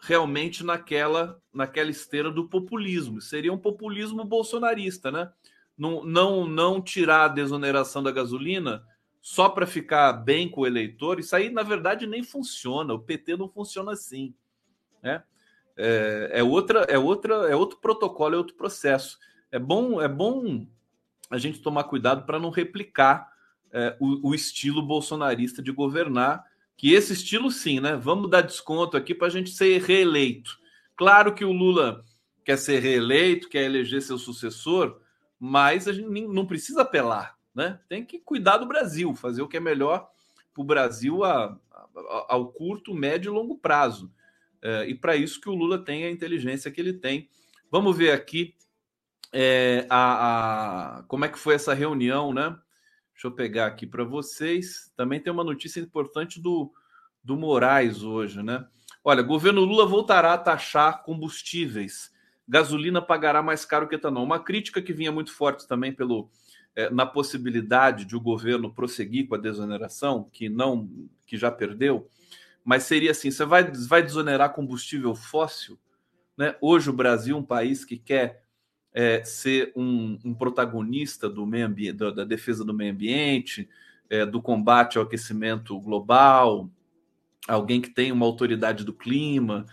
realmente 0.00 0.64
naquela 0.64 1.38
naquela 1.52 1.90
esteira 1.90 2.30
do 2.30 2.48
populismo. 2.48 3.20
Seria 3.20 3.52
um 3.52 3.58
populismo 3.58 4.24
bolsonarista, 4.24 5.12
né? 5.12 5.30
Não, 5.76 6.02
não, 6.02 6.46
não 6.46 6.80
tirar 6.80 7.26
a 7.26 7.28
desoneração 7.28 8.02
da 8.02 8.10
gasolina 8.10 8.82
só 9.20 9.50
para 9.50 9.66
ficar 9.66 10.10
bem 10.14 10.48
com 10.48 10.62
o 10.62 10.66
eleitor, 10.66 11.20
isso 11.20 11.36
aí, 11.36 11.50
na 11.50 11.62
verdade, 11.62 12.06
nem 12.06 12.22
funciona. 12.22 12.94
O 12.94 12.98
PT 12.98 13.36
não 13.36 13.48
funciona 13.50 13.92
assim. 13.92 14.34
Né? 15.02 15.22
É, 15.76 16.30
é, 16.32 16.42
outra, 16.42 16.80
é, 16.88 16.98
outra, 16.98 17.34
é 17.50 17.54
outro 17.54 17.78
protocolo, 17.78 18.34
é 18.34 18.38
outro 18.38 18.56
processo. 18.56 19.18
É 19.50 19.58
bom, 19.58 20.00
é 20.00 20.08
bom 20.08 20.66
a 21.28 21.36
gente 21.36 21.60
tomar 21.60 21.84
cuidado 21.84 22.24
para 22.24 22.40
não 22.40 22.48
replicar 22.48 23.31
é, 23.72 23.96
o, 23.98 24.30
o, 24.30 24.34
estilo 24.34 24.82
bolsonarista 24.82 25.62
de 25.62 25.72
governar, 25.72 26.44
que 26.76 26.92
esse 26.92 27.12
estilo 27.12 27.50
sim, 27.50 27.80
né? 27.80 27.96
Vamos 27.96 28.30
dar 28.30 28.42
desconto 28.42 28.96
aqui 28.96 29.14
para 29.14 29.28
a 29.28 29.30
gente 29.30 29.50
ser 29.50 29.80
reeleito. 29.82 30.58
Claro 30.96 31.34
que 31.34 31.44
o 31.44 31.52
Lula 31.52 32.04
quer 32.44 32.58
ser 32.58 32.80
reeleito, 32.80 33.48
quer 33.48 33.64
eleger 33.64 34.02
seu 34.02 34.18
sucessor, 34.18 35.00
mas 35.38 35.88
a 35.88 35.92
gente 35.92 36.08
não 36.08 36.46
precisa 36.46 36.82
apelar 36.82 37.36
né? 37.54 37.78
Tem 37.88 38.04
que 38.04 38.18
cuidar 38.18 38.58
do 38.58 38.66
Brasil, 38.66 39.14
fazer 39.14 39.42
o 39.42 39.48
que 39.48 39.56
é 39.56 39.60
melhor 39.60 40.08
para 40.52 40.62
o 40.62 40.64
Brasil 40.64 41.24
a, 41.24 41.58
a, 41.72 42.26
ao 42.28 42.52
curto, 42.52 42.94
médio 42.94 43.32
e 43.32 43.34
longo 43.34 43.58
prazo. 43.58 44.12
É, 44.60 44.86
e 44.88 44.94
para 44.94 45.16
isso 45.16 45.40
que 45.40 45.48
o 45.48 45.54
Lula 45.54 45.78
tem 45.78 46.04
a 46.04 46.10
inteligência 46.10 46.70
que 46.70 46.80
ele 46.80 46.92
tem. 46.92 47.28
Vamos 47.70 47.96
ver 47.96 48.12
aqui 48.12 48.54
é, 49.32 49.86
a, 49.88 50.98
a, 50.98 51.02
como 51.04 51.24
é 51.24 51.28
que 51.28 51.38
foi 51.38 51.54
essa 51.54 51.74
reunião, 51.74 52.32
né? 52.32 52.56
Deixa 53.22 53.32
eu 53.32 53.36
pegar 53.36 53.66
aqui 53.66 53.86
para 53.86 54.02
vocês. 54.02 54.92
Também 54.96 55.20
tem 55.20 55.32
uma 55.32 55.44
notícia 55.44 55.78
importante 55.78 56.40
do, 56.40 56.72
do 57.22 57.36
Moraes 57.36 58.02
hoje, 58.02 58.42
né? 58.42 58.66
Olha, 59.04 59.22
governo 59.22 59.60
Lula 59.60 59.86
voltará 59.86 60.32
a 60.32 60.38
taxar 60.38 61.04
combustíveis. 61.04 62.12
gasolina 62.48 63.00
pagará 63.00 63.40
mais 63.40 63.64
caro 63.64 63.86
que 63.86 63.94
etanol. 63.94 64.24
Uma 64.24 64.40
crítica 64.40 64.82
que 64.82 64.92
vinha 64.92 65.12
muito 65.12 65.32
forte 65.32 65.68
também 65.68 65.92
pelo 65.92 66.32
é, 66.74 66.90
na 66.90 67.06
possibilidade 67.06 68.04
de 68.04 68.16
o 68.16 68.20
governo 68.20 68.74
prosseguir 68.74 69.28
com 69.28 69.36
a 69.36 69.38
desoneração, 69.38 70.28
que 70.32 70.48
não 70.48 70.90
que 71.24 71.36
já 71.36 71.52
perdeu, 71.52 72.08
mas 72.64 72.82
seria 72.82 73.12
assim: 73.12 73.30
você 73.30 73.44
vai, 73.44 73.70
vai 73.86 74.02
desonerar 74.02 74.52
combustível 74.52 75.14
fóssil? 75.14 75.78
Né? 76.36 76.56
Hoje 76.60 76.90
o 76.90 76.92
Brasil, 76.92 77.36
um 77.36 77.44
país 77.44 77.84
que 77.84 77.96
quer 77.96 78.41
é, 78.94 79.24
ser 79.24 79.72
um, 79.74 80.18
um, 80.24 80.34
protagonista 80.34 81.28
do 81.28 81.46
meio 81.46 81.66
ambiente, 81.66 81.96
da, 81.96 82.10
da, 82.10 82.24
defesa 82.24 82.64
do 82.64 82.74
meio 82.74 82.92
ambiente, 82.92 83.68
é, 84.10 84.26
do 84.26 84.42
combate 84.42 84.98
ao 84.98 85.04
aquecimento 85.04 85.78
global, 85.80 86.68
alguém 87.48 87.80
que 87.80 87.90
tem 87.90 88.12
uma 88.12 88.26
autoridade 88.26 88.84
do 88.84 88.92
clima. 88.92 89.66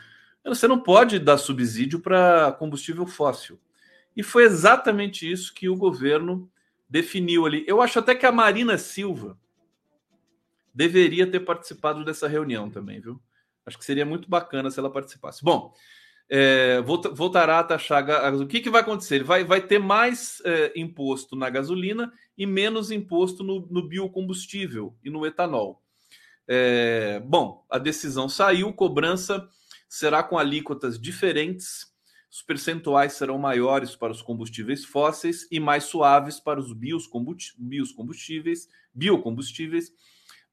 Você 0.45 0.67
não 0.67 0.79
pode 0.79 1.19
dar 1.19 1.37
subsídio 1.37 1.99
para 1.99 2.51
combustível 2.53 3.05
fóssil. 3.05 3.59
E 4.15 4.23
foi 4.23 4.43
exatamente 4.43 5.29
isso 5.29 5.53
que 5.53 5.69
o 5.69 5.75
governo 5.75 6.49
definiu 6.89 7.45
ali. 7.45 7.63
Eu 7.67 7.81
acho 7.81 7.99
até 7.99 8.15
que 8.15 8.25
a 8.25 8.31
Marina 8.31 8.77
Silva 8.77 9.37
deveria 10.73 11.27
ter 11.27 11.41
participado 11.41 12.03
dessa 12.03 12.27
reunião 12.27 12.69
também, 12.69 12.99
viu? 12.99 13.21
Acho 13.65 13.77
que 13.77 13.85
seria 13.85 14.05
muito 14.05 14.29
bacana 14.29 14.71
se 14.71 14.79
ela 14.79 14.89
participasse. 14.89 15.43
Bom, 15.43 15.73
é, 16.29 16.79
voltará 16.81 17.59
a 17.59 17.63
taxar. 17.63 18.05
O 18.35 18.45
que, 18.45 18.61
que 18.61 18.69
vai 18.69 18.81
acontecer? 18.81 19.15
Ele 19.15 19.23
vai, 19.23 19.43
vai 19.43 19.61
ter 19.61 19.79
mais 19.79 20.39
é, 20.45 20.71
imposto 20.75 21.35
na 21.35 21.49
gasolina 21.49 22.13
e 22.37 22.45
menos 22.45 22.91
imposto 22.91 23.43
no, 23.43 23.67
no 23.69 23.87
biocombustível 23.87 24.95
e 25.03 25.09
no 25.09 25.25
etanol. 25.25 25.81
É, 26.47 27.19
bom, 27.25 27.65
a 27.69 27.79
decisão 27.79 28.29
saiu, 28.29 28.71
cobrança 28.73 29.47
será 29.87 30.21
com 30.21 30.37
alíquotas 30.37 30.99
diferentes. 30.99 31.87
Os 32.31 32.43
percentuais 32.43 33.13
serão 33.13 33.39
maiores 33.39 33.95
para 33.95 34.11
os 34.11 34.21
combustíveis 34.21 34.85
fósseis 34.85 35.47
e 35.51 35.59
mais 35.59 35.85
suaves 35.85 36.39
para 36.39 36.59
os 36.59 36.71
biocombustíveis, 36.73 38.67
biocombustíveis. 38.93 39.91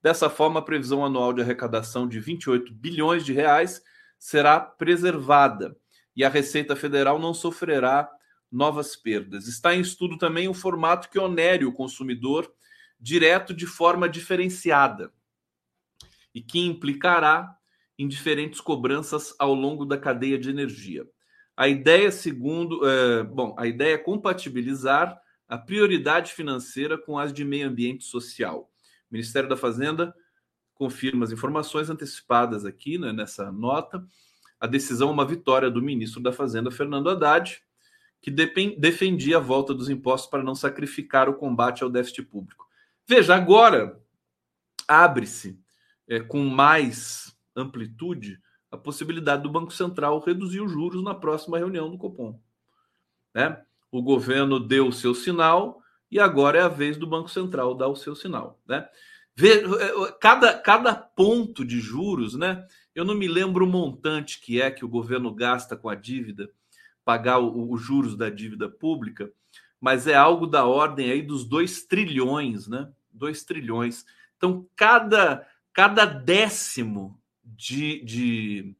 Dessa 0.01 0.27
forma, 0.27 0.59
a 0.59 0.63
previsão 0.63 1.05
anual 1.05 1.33
de 1.33 1.41
arrecadação 1.41 2.07
de 2.07 2.19
28 2.19 2.73
bilhões 2.73 3.23
de 3.23 3.31
reais 3.31 3.83
será 4.19 4.59
preservada 4.59 5.75
e 6.15 6.23
a 6.23 6.29
Receita 6.29 6.75
Federal 6.75 7.19
não 7.19 7.33
sofrerá 7.33 8.09
novas 8.51 8.95
perdas. 8.95 9.47
Está 9.47 9.75
em 9.75 9.81
estudo 9.81 10.17
também 10.17 10.47
um 10.47 10.53
formato 10.53 11.09
que 11.09 11.19
onere 11.19 11.65
o 11.65 11.73
consumidor 11.73 12.51
direto 12.99 13.53
de 13.53 13.67
forma 13.67 14.09
diferenciada 14.09 15.11
e 16.33 16.41
que 16.41 16.59
implicará 16.59 17.55
em 17.97 18.07
diferentes 18.07 18.61
cobranças 18.61 19.35
ao 19.37 19.53
longo 19.53 19.85
da 19.85 19.97
cadeia 19.97 20.37
de 20.37 20.49
energia. 20.49 21.05
A 21.55 21.67
ideia, 21.67 22.11
segundo, 22.11 22.87
é, 22.87 23.23
bom, 23.23 23.55
a 23.57 23.65
ideia 23.65 23.95
é 23.95 23.97
compatibilizar 23.97 25.19
a 25.47 25.57
prioridade 25.57 26.33
financeira 26.33 26.97
com 26.97 27.17
as 27.17 27.33
de 27.33 27.43
meio 27.43 27.67
ambiente 27.67 28.03
social. 28.03 28.71
O 29.09 29.13
Ministério 29.13 29.49
da 29.49 29.57
Fazenda 29.57 30.13
confirma 30.77 31.25
as 31.25 31.31
informações 31.31 31.89
antecipadas 31.89 32.65
aqui 32.65 32.97
né, 32.97 33.11
nessa 33.11 33.51
nota. 33.51 34.05
A 34.59 34.67
decisão 34.67 35.09
é 35.09 35.11
uma 35.11 35.25
vitória 35.25 35.69
do 35.69 35.81
ministro 35.81 36.21
da 36.21 36.31
Fazenda, 36.31 36.71
Fernando 36.71 37.09
Haddad, 37.09 37.61
que 38.21 38.31
defendia 38.31 39.37
a 39.37 39.41
volta 39.41 39.73
dos 39.73 39.89
impostos 39.89 40.29
para 40.29 40.43
não 40.43 40.55
sacrificar 40.55 41.29
o 41.29 41.35
combate 41.35 41.83
ao 41.83 41.89
déficit 41.89 42.23
público. 42.23 42.67
Veja, 43.07 43.35
agora 43.35 44.01
abre-se 44.87 45.59
é, 46.07 46.19
com 46.19 46.43
mais 46.45 47.35
amplitude 47.55 48.41
a 48.71 48.77
possibilidade 48.77 49.43
do 49.43 49.49
Banco 49.49 49.71
Central 49.71 50.19
reduzir 50.19 50.61
os 50.61 50.71
juros 50.71 51.03
na 51.03 51.13
próxima 51.13 51.57
reunião 51.57 51.89
do 51.89 51.97
Copom. 51.97 52.39
Né? 53.33 53.61
O 53.91 54.01
governo 54.01 54.59
deu 54.59 54.87
o 54.87 54.93
seu 54.93 55.13
sinal 55.13 55.81
e 56.11 56.19
agora 56.19 56.59
é 56.59 56.61
a 56.61 56.67
vez 56.67 56.97
do 56.97 57.07
Banco 57.07 57.29
Central 57.29 57.75
dar 57.75 57.87
o 57.87 57.95
seu 57.95 58.15
sinal. 58.15 58.59
Né? 58.67 58.87
É, 59.39 60.11
cada, 60.19 60.57
cada 60.57 60.95
ponto 60.95 61.63
de 61.63 61.79
juros, 61.79 62.33
né? 62.33 62.65
Eu 62.95 63.05
não 63.05 63.13
me 63.13 63.27
lembro 63.27 63.65
o 63.65 63.69
montante 63.69 64.41
que 64.41 64.59
é 64.59 64.71
que 64.71 64.83
o 64.83 64.89
governo 64.89 65.33
gasta 65.33 65.77
com 65.77 65.89
a 65.89 65.95
dívida, 65.95 66.49
pagar 67.05 67.39
os 67.39 67.79
juros 67.79 68.17
da 68.17 68.29
dívida 68.29 68.67
pública, 68.67 69.31
mas 69.79 70.07
é 70.07 70.15
algo 70.15 70.47
da 70.47 70.65
ordem 70.65 71.11
aí 71.11 71.21
dos 71.21 71.45
2 71.45 71.83
trilhões, 71.83 72.67
né? 72.67 72.91
2 73.11 73.43
trilhões. 73.43 74.03
Então, 74.35 74.67
cada, 74.75 75.47
cada 75.71 76.05
décimo 76.05 77.21
de, 77.43 78.03
de 78.03 78.75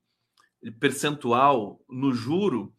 percentual 0.80 1.80
no 1.88 2.12
juro 2.12 2.74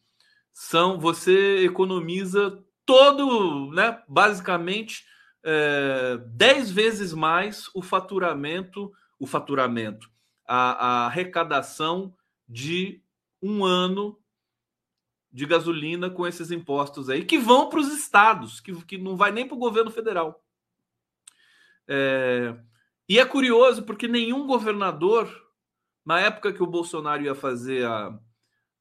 são 0.52 0.98
você 0.98 1.64
economiza 1.64 2.62
todo, 2.84 3.70
né? 3.70 4.02
Basicamente 4.08 5.04
é, 5.50 6.18
10 6.26 6.70
vezes 6.70 7.14
mais 7.14 7.70
o 7.74 7.80
faturamento, 7.80 8.92
o 9.18 9.26
faturamento, 9.26 10.10
a, 10.46 10.72
a 10.72 11.06
arrecadação 11.06 12.14
de 12.46 13.00
um 13.42 13.64
ano 13.64 14.18
de 15.32 15.46
gasolina 15.46 16.10
com 16.10 16.26
esses 16.26 16.50
impostos 16.50 17.08
aí, 17.08 17.24
que 17.24 17.38
vão 17.38 17.70
para 17.70 17.80
os 17.80 17.90
estados, 17.90 18.60
que, 18.60 18.74
que 18.84 18.98
não 18.98 19.16
vai 19.16 19.32
nem 19.32 19.48
para 19.48 19.56
o 19.56 19.60
governo 19.60 19.90
federal. 19.90 20.44
É, 21.86 22.54
e 23.08 23.18
é 23.18 23.24
curioso 23.24 23.84
porque 23.84 24.06
nenhum 24.06 24.46
governador, 24.46 25.30
na 26.04 26.20
época 26.20 26.52
que 26.52 26.62
o 26.62 26.66
Bolsonaro 26.66 27.22
ia 27.22 27.34
fazer 27.34 27.86
a, 27.86 28.18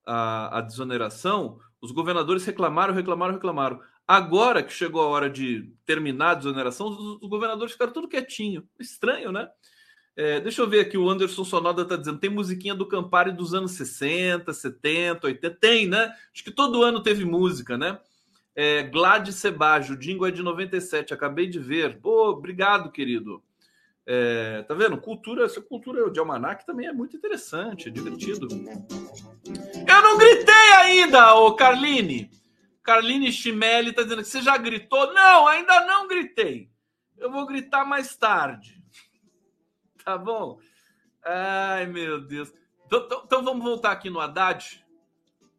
a, 0.06 0.58
a 0.58 0.62
desoneração, 0.62 1.62
os 1.80 1.92
governadores 1.92 2.44
reclamaram, 2.44 2.94
reclamaram, 2.94 3.36
reclamaram. 3.36 3.82
Agora 4.08 4.64
que 4.64 4.72
chegou 4.72 5.02
a 5.02 5.08
hora 5.08 5.30
de 5.30 5.70
terminar 5.86 6.32
a 6.32 6.36
desoneração, 6.36 6.88
os, 6.88 7.30
governadores 7.30 7.74
ficaram 7.74 7.92
tudo 7.92 8.08
quietinho. 8.08 8.66
Estranho, 8.80 9.34
né? 9.34 9.50
É, 10.16 10.40
deixa 10.40 10.62
eu 10.62 10.70
ver 10.70 10.80
aqui, 10.80 10.98
o 10.98 11.10
Anderson 11.10 11.44
Sonoda 11.44 11.82
está 11.82 11.98
dizendo: 11.98 12.18
tem 12.18 12.30
musiquinha 12.30 12.74
do 12.74 12.88
Campari 12.88 13.34
dos 13.34 13.54
anos 13.54 13.72
60, 13.72 14.54
70, 14.54 15.28
80. 15.28 15.56
Tem, 15.60 15.88
né? 15.88 16.14
Acho 16.34 16.44
que 16.44 16.52
todo 16.52 16.84
ano 16.84 17.04
teve 17.04 17.26
música, 17.26 17.78
né? 17.78 18.00
É, 18.56 18.82
Gladys 18.84 19.36
Sebajo, 19.36 19.98
Dingo 19.98 20.26
é 20.26 20.32
de 20.32 20.42
97, 20.42 21.14
acabei 21.14 21.46
de 21.48 21.60
ver. 21.60 22.00
Pô, 22.00 22.30
obrigado, 22.30 22.90
querido. 22.90 23.44
É, 24.06 24.64
tá 24.64 24.74
vendo? 24.74 24.98
Cultura, 24.98 25.44
essa 25.44 25.62
cultura 25.62 26.10
de 26.10 26.18
almanac 26.18 26.66
também 26.66 26.88
é 26.88 26.94
muito 26.94 27.18
interessante, 27.18 27.90
é 27.90 27.92
divertido. 27.92 28.48
Eu 28.48 30.02
não 30.02 30.18
gritei 30.18 30.72
ainda, 30.78 31.36
ô 31.36 31.54
Carline. 31.56 32.32
Carline 32.88 33.34
Chimelli 33.34 33.90
está 33.90 34.02
dizendo 34.02 34.22
que 34.24 34.30
você 34.30 34.42
já 34.42 34.56
gritou. 34.56 35.14
Não, 35.14 35.46
ainda 35.46 35.86
não 35.86 36.08
gritei. 36.08 36.72
Eu 37.18 37.30
vou 37.30 37.46
gritar 37.46 37.84
mais 37.84 38.16
tarde. 38.16 38.82
Tá 40.06 40.18
bom? 40.18 40.58
Ai, 41.22 41.86
meu 41.86 42.22
Deus. 42.22 42.54
Então, 42.86 43.04
então, 43.06 43.22
então 43.26 43.44
vamos 43.44 43.62
voltar 43.62 43.92
aqui 43.92 44.10
no 44.10 44.22
Haddad. 44.22 44.86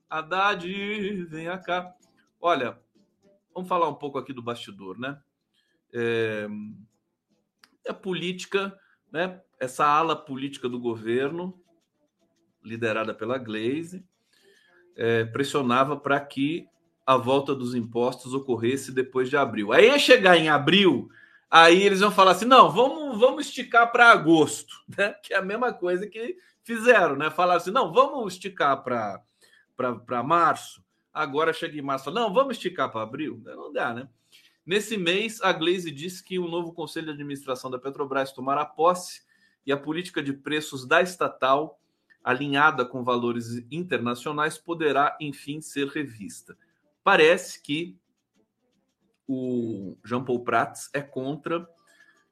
Haddad, 0.08 0.66
vem 1.26 1.46
cá. 1.62 1.94
Olha, 2.40 2.80
vamos 3.52 3.68
falar 3.68 3.90
um 3.90 3.94
pouco 3.94 4.16
aqui 4.16 4.32
do 4.32 4.40
bastidor, 4.40 4.98
né? 4.98 5.20
É, 5.92 6.48
a 7.86 7.92
política, 7.92 8.74
né? 9.12 9.38
Essa 9.60 9.84
ala 9.84 10.16
política 10.16 10.66
do 10.66 10.80
governo, 10.80 11.62
liderada 12.64 13.12
pela 13.12 13.36
Glaze, 13.36 14.02
é, 14.96 15.26
pressionava 15.26 15.94
para 15.94 16.18
que 16.18 16.66
a 17.08 17.16
volta 17.16 17.54
dos 17.54 17.74
impostos 17.74 18.34
ocorresse 18.34 18.92
depois 18.92 19.30
de 19.30 19.36
abril. 19.38 19.72
Aí 19.72 19.86
ia 19.86 19.98
chegar 19.98 20.36
em 20.36 20.50
abril, 20.50 21.08
aí 21.50 21.82
eles 21.82 22.00
vão 22.00 22.10
falar 22.10 22.32
assim: 22.32 22.44
não, 22.44 22.70
vamos, 22.70 23.18
vamos 23.18 23.46
esticar 23.46 23.90
para 23.90 24.10
agosto, 24.10 24.74
né? 24.94 25.14
Que 25.22 25.32
é 25.32 25.38
a 25.38 25.42
mesma 25.42 25.72
coisa 25.72 26.06
que 26.06 26.36
fizeram, 26.62 27.16
né? 27.16 27.30
Falar 27.30 27.56
assim: 27.56 27.70
não, 27.70 27.90
vamos 27.90 28.34
esticar 28.34 28.84
para 28.84 30.22
março. 30.22 30.84
Agora 31.10 31.54
chega 31.54 31.78
em 31.78 31.82
março, 31.82 32.10
não, 32.10 32.30
vamos 32.30 32.56
esticar 32.56 32.92
para 32.92 33.04
abril. 33.04 33.40
Não 33.42 33.72
dá, 33.72 33.94
né? 33.94 34.06
Nesse 34.66 34.98
mês, 34.98 35.40
a 35.40 35.50
Glaze 35.50 35.90
disse 35.90 36.22
que 36.22 36.38
o 36.38 36.44
um 36.44 36.50
novo 36.50 36.74
conselho 36.74 37.06
de 37.06 37.12
administração 37.12 37.70
da 37.70 37.78
Petrobras 37.78 38.32
tomará 38.32 38.66
posse 38.66 39.22
e 39.64 39.72
a 39.72 39.78
política 39.78 40.22
de 40.22 40.34
preços 40.34 40.86
da 40.86 41.00
estatal, 41.00 41.80
alinhada 42.22 42.84
com 42.84 43.02
valores 43.02 43.64
internacionais, 43.70 44.58
poderá 44.58 45.16
enfim 45.18 45.62
ser 45.62 45.88
revista. 45.88 46.54
Parece 47.08 47.62
que 47.62 47.96
o 49.26 49.96
Jean 50.04 50.22
Paul 50.22 50.44
Prats 50.44 50.90
é 50.92 51.00
contra 51.00 51.66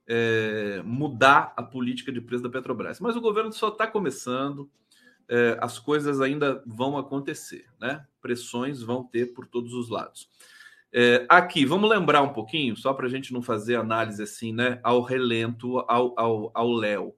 é, 0.07 0.83
mudar 0.85 1.55
a 1.57 1.63
política 1.63 2.13
de 2.13 2.21
preço 2.21 2.43
da 2.43 2.51
Petrobras. 2.51 3.01
Mas 3.01 3.17
o 3.17 3.21
governo 3.23 3.51
só 3.55 3.69
está 3.69 3.87
começando, 3.87 4.71
é, 5.31 5.57
as 5.63 5.79
coisas 5.79 6.21
ainda 6.21 6.63
vão 6.67 6.99
acontecer, 6.99 7.65
né? 7.81 8.05
Pressões 8.21 8.83
vão 8.83 9.03
ter 9.03 9.33
por 9.33 9.47
todos 9.47 9.73
os 9.73 9.89
lados. 9.89 10.29
É, 10.93 11.25
aqui, 11.27 11.65
vamos 11.65 11.89
lembrar 11.89 12.21
um 12.21 12.35
pouquinho, 12.35 12.77
só 12.77 12.93
para 12.93 13.07
a 13.07 13.11
gente 13.11 13.33
não 13.33 13.41
fazer 13.41 13.77
análise 13.77 14.23
assim, 14.23 14.53
né? 14.53 14.79
Ao 14.83 15.01
relento, 15.01 15.79
ao, 15.89 16.13
ao, 16.21 16.51
ao 16.53 16.71
Léo. 16.71 17.15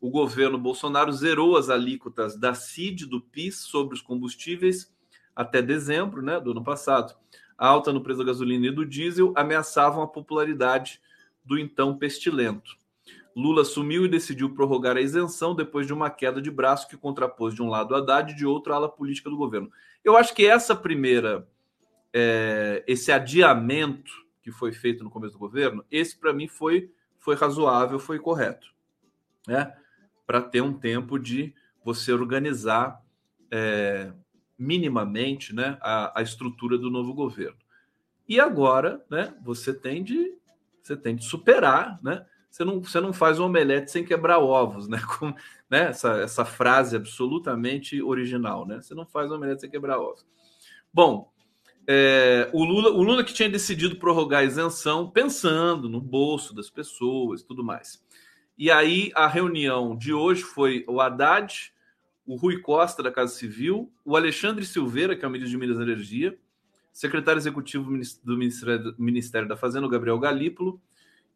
O 0.00 0.08
governo 0.08 0.56
Bolsonaro 0.56 1.10
zerou 1.12 1.56
as 1.56 1.68
alíquotas 1.68 2.38
da 2.38 2.54
CID, 2.54 3.06
do 3.06 3.20
PIS, 3.20 3.56
sobre 3.56 3.96
os 3.96 4.00
combustíveis 4.00 4.92
até 5.34 5.62
dezembro 5.62 6.22
né, 6.22 6.38
do 6.38 6.50
ano 6.50 6.62
passado, 6.62 7.14
a 7.56 7.66
alta 7.66 7.92
no 7.92 8.02
preço 8.02 8.18
da 8.18 8.26
gasolina 8.26 8.66
e 8.66 8.70
do 8.70 8.84
diesel 8.84 9.32
ameaçavam 9.36 10.02
a 10.02 10.08
popularidade 10.08 11.00
do 11.44 11.58
então 11.58 11.96
pestilento. 11.96 12.76
Lula 13.34 13.62
assumiu 13.62 14.04
e 14.04 14.08
decidiu 14.08 14.54
prorrogar 14.54 14.96
a 14.96 15.00
isenção 15.00 15.54
depois 15.54 15.86
de 15.86 15.92
uma 15.92 16.10
queda 16.10 16.40
de 16.40 16.50
braço 16.50 16.88
que 16.88 16.96
contrapôs 16.96 17.54
de 17.54 17.62
um 17.62 17.68
lado 17.68 17.94
Haddad 17.94 18.32
e 18.32 18.36
de 18.36 18.44
outro 18.44 18.72
a 18.72 18.76
ala 18.76 18.88
política 18.88 19.30
do 19.30 19.36
governo. 19.36 19.70
Eu 20.04 20.16
acho 20.16 20.34
que 20.34 20.46
essa 20.46 20.76
primeira, 20.76 21.48
é, 22.12 22.84
esse 22.86 23.10
adiamento 23.10 24.12
que 24.42 24.50
foi 24.50 24.72
feito 24.72 25.02
no 25.02 25.10
começo 25.10 25.34
do 25.34 25.38
governo, 25.38 25.84
esse 25.90 26.16
para 26.16 26.32
mim 26.32 26.48
foi, 26.48 26.90
foi 27.18 27.34
razoável, 27.34 27.98
foi 27.98 28.18
correto, 28.18 28.66
né? 29.46 29.72
Para 30.26 30.40
ter 30.42 30.60
um 30.60 30.72
tempo 30.72 31.18
de 31.18 31.54
você 31.84 32.12
organizar 32.12 33.00
é, 33.50 34.12
minimamente, 34.62 35.54
né, 35.54 35.76
a, 35.80 36.20
a 36.20 36.22
estrutura 36.22 36.78
do 36.78 36.90
novo 36.90 37.12
governo. 37.12 37.58
E 38.28 38.38
agora, 38.38 39.04
né, 39.10 39.34
você 39.42 39.74
tem 39.74 40.02
de 40.02 40.34
você 40.80 40.96
tem 40.96 41.14
de 41.14 41.24
superar, 41.24 42.00
né? 42.02 42.26
Você 42.50 42.64
não, 42.64 42.82
você 42.82 43.00
não 43.00 43.12
faz 43.12 43.38
um 43.38 43.44
omelete 43.44 43.92
sem 43.92 44.04
quebrar 44.04 44.40
ovos, 44.40 44.88
né? 44.88 45.00
Com, 45.16 45.32
né? 45.70 45.88
Essa, 45.90 46.18
essa 46.18 46.44
frase 46.44 46.96
absolutamente 46.96 48.02
original, 48.02 48.66
né? 48.66 48.80
Você 48.80 48.94
não 48.94 49.06
faz 49.06 49.30
um 49.30 49.36
omelete 49.36 49.60
sem 49.60 49.70
quebrar 49.70 50.00
ovos. 50.00 50.26
Bom, 50.92 51.32
é, 51.86 52.50
o, 52.52 52.64
Lula, 52.64 52.90
o 52.90 53.02
Lula 53.02 53.22
que 53.22 53.32
tinha 53.32 53.48
decidido 53.48 53.96
prorrogar 53.96 54.40
a 54.40 54.44
isenção 54.44 55.08
pensando 55.08 55.88
no 55.88 56.00
bolso 56.00 56.52
das 56.52 56.68
pessoas 56.68 57.42
tudo 57.42 57.62
mais. 57.62 58.04
E 58.58 58.70
aí 58.70 59.12
a 59.14 59.28
reunião 59.28 59.96
de 59.96 60.12
hoje 60.12 60.42
foi 60.42 60.84
o 60.88 61.00
Haddad, 61.00 61.72
o 62.26 62.36
Rui 62.36 62.60
Costa 62.60 63.02
da 63.02 63.10
Casa 63.10 63.34
Civil, 63.34 63.92
o 64.04 64.16
Alexandre 64.16 64.64
Silveira, 64.64 65.16
que 65.16 65.24
é 65.24 65.28
o 65.28 65.30
ministro 65.30 65.58
de 65.58 65.58
Minas 65.58 65.78
e 65.78 65.82
Energia, 65.82 66.38
secretário 66.92 67.38
executivo 67.38 67.90
do 68.22 68.36
Ministério, 68.36 69.48
da 69.48 69.56
Fazenda, 69.56 69.86
o 69.86 69.90
Gabriel 69.90 70.18
Galípolo, 70.18 70.80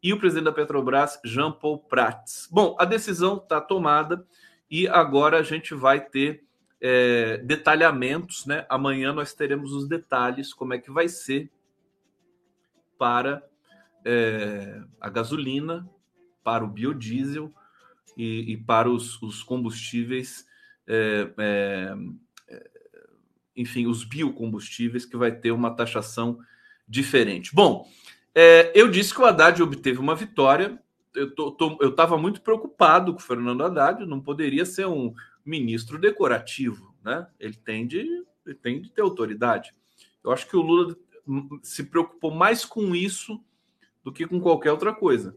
e 0.01 0.13
o 0.13 0.19
presidente 0.19 0.45
da 0.45 0.51
Petrobras, 0.51 1.19
Jean 1.25 1.51
Paul 1.51 1.79
Prats. 1.79 2.47
Bom, 2.51 2.75
a 2.79 2.85
decisão 2.85 3.37
está 3.37 3.59
tomada 3.59 4.25
e 4.69 4.87
agora 4.87 5.39
a 5.39 5.43
gente 5.43 5.73
vai 5.73 5.99
ter 5.99 6.43
é, 6.79 7.37
detalhamentos, 7.39 8.45
né? 8.45 8.65
Amanhã 8.69 9.11
nós 9.11 9.33
teremos 9.33 9.73
os 9.73 9.87
detalhes, 9.87 10.53
como 10.53 10.73
é 10.73 10.77
que 10.77 10.91
vai 10.91 11.09
ser 11.09 11.49
para 12.97 13.43
é, 14.05 14.81
a 15.01 15.09
gasolina, 15.09 15.89
para 16.43 16.63
o 16.63 16.67
biodiesel 16.67 17.51
e, 18.15 18.53
e 18.53 18.57
para 18.57 18.89
os, 18.89 19.21
os 19.21 19.43
combustíveis, 19.43 20.46
é, 20.87 21.29
é, 21.37 21.95
é 22.49 22.69
enfim, 23.55 23.87
os 23.87 24.03
biocombustíveis, 24.03 25.05
que 25.05 25.17
vai 25.17 25.31
ter 25.31 25.51
uma 25.51 25.75
taxação 25.75 26.39
diferente. 26.87 27.53
Bom, 27.53 27.87
é, 28.33 28.71
eu 28.75 28.87
disse 28.87 29.13
que 29.13 29.21
o 29.21 29.25
Haddad 29.25 29.61
obteve 29.61 29.99
uma 29.99 30.15
vitória. 30.15 30.79
Eu 31.13 31.89
estava 31.89 32.17
muito 32.17 32.41
preocupado 32.41 33.11
com 33.11 33.19
o 33.19 33.23
Fernando 33.23 33.63
Haddad, 33.63 34.05
não 34.05 34.21
poderia 34.21 34.65
ser 34.65 34.85
um 34.85 35.13
ministro 35.43 35.97
decorativo, 35.97 36.93
né? 37.03 37.25
Ele 37.39 37.55
tem 37.55 37.87
de, 37.87 37.97
ele 38.45 38.55
tem 38.55 38.79
de 38.79 38.91
ter 38.91 39.01
autoridade. 39.01 39.73
Eu 40.23 40.31
acho 40.31 40.47
que 40.47 40.55
o 40.55 40.61
Lula 40.61 40.95
se 41.63 41.85
preocupou 41.85 42.31
mais 42.31 42.63
com 42.63 42.93
isso 42.93 43.43
do 44.03 44.11
que 44.11 44.27
com 44.27 44.39
qualquer 44.39 44.71
outra 44.71 44.93
coisa. 44.93 45.35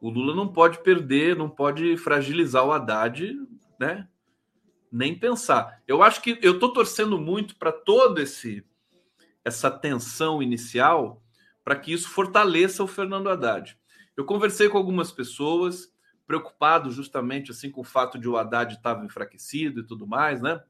O 0.00 0.10
Lula 0.10 0.34
não 0.34 0.46
pode 0.46 0.82
perder, 0.82 1.34
não 1.34 1.48
pode 1.48 1.96
fragilizar 1.96 2.64
o 2.64 2.72
Haddad, 2.72 3.36
né? 3.80 4.06
Nem 4.90 5.18
pensar. 5.18 5.82
Eu 5.86 6.02
acho 6.02 6.22
que 6.22 6.38
eu 6.42 6.54
estou 6.54 6.72
torcendo 6.72 7.18
muito 7.18 7.56
para 7.56 7.72
todo 7.72 8.20
esse 8.20 8.64
essa 9.44 9.70
tensão 9.70 10.42
inicial 10.42 11.22
para 11.64 11.76
que 11.76 11.92
isso 11.92 12.08
fortaleça 12.08 12.82
o 12.82 12.86
Fernando 12.86 13.28
Haddad. 13.28 13.78
Eu 14.16 14.24
conversei 14.24 14.68
com 14.68 14.76
algumas 14.76 15.12
pessoas, 15.12 15.92
preocupado 16.26 16.90
justamente 16.90 17.50
assim 17.50 17.70
com 17.70 17.80
o 17.80 17.84
fato 17.84 18.18
de 18.18 18.28
o 18.28 18.36
Haddad 18.36 18.74
estava 18.74 19.04
enfraquecido 19.04 19.80
e 19.80 19.86
tudo 19.86 20.06
mais, 20.06 20.40
né? 20.42 20.62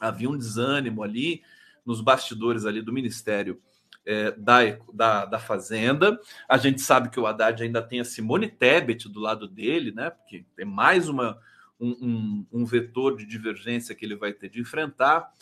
Havia 0.00 0.28
um 0.28 0.36
desânimo 0.36 1.02
ali 1.02 1.42
nos 1.84 2.00
bastidores 2.00 2.64
ali 2.64 2.82
do 2.82 2.92
Ministério 2.92 3.60
é, 4.04 4.32
da, 4.32 4.58
da, 4.92 5.24
da, 5.24 5.38
Fazenda. 5.38 6.18
A 6.48 6.56
gente 6.56 6.80
sabe 6.80 7.08
que 7.08 7.20
o 7.20 7.26
Haddad 7.26 7.62
ainda 7.62 7.82
tem 7.82 8.00
a 8.00 8.04
Simone 8.04 8.48
Tebet 8.48 9.08
do 9.08 9.20
lado 9.20 9.48
dele, 9.48 9.92
né? 9.92 10.10
Porque 10.10 10.44
tem 10.56 10.64
mais 10.64 11.08
uma, 11.08 11.38
um, 11.84 12.46
um, 12.52 12.64
vetor 12.64 13.16
de 13.16 13.26
divergência 13.26 13.94
que 13.94 14.04
ele 14.04 14.16
vai 14.16 14.32
ter 14.32 14.48
de 14.48 14.60
enfrentar. 14.60 15.32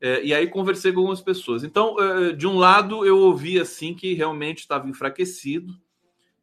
É, 0.00 0.24
e 0.24 0.32
aí 0.32 0.46
conversei 0.46 0.92
com 0.92 1.00
algumas 1.00 1.20
pessoas. 1.20 1.64
Então, 1.64 1.98
é, 1.98 2.32
de 2.32 2.46
um 2.46 2.56
lado, 2.56 3.04
eu 3.04 3.18
ouvi 3.18 3.58
assim 3.58 3.94
que 3.94 4.14
realmente 4.14 4.58
estava 4.58 4.88
enfraquecido 4.88 5.76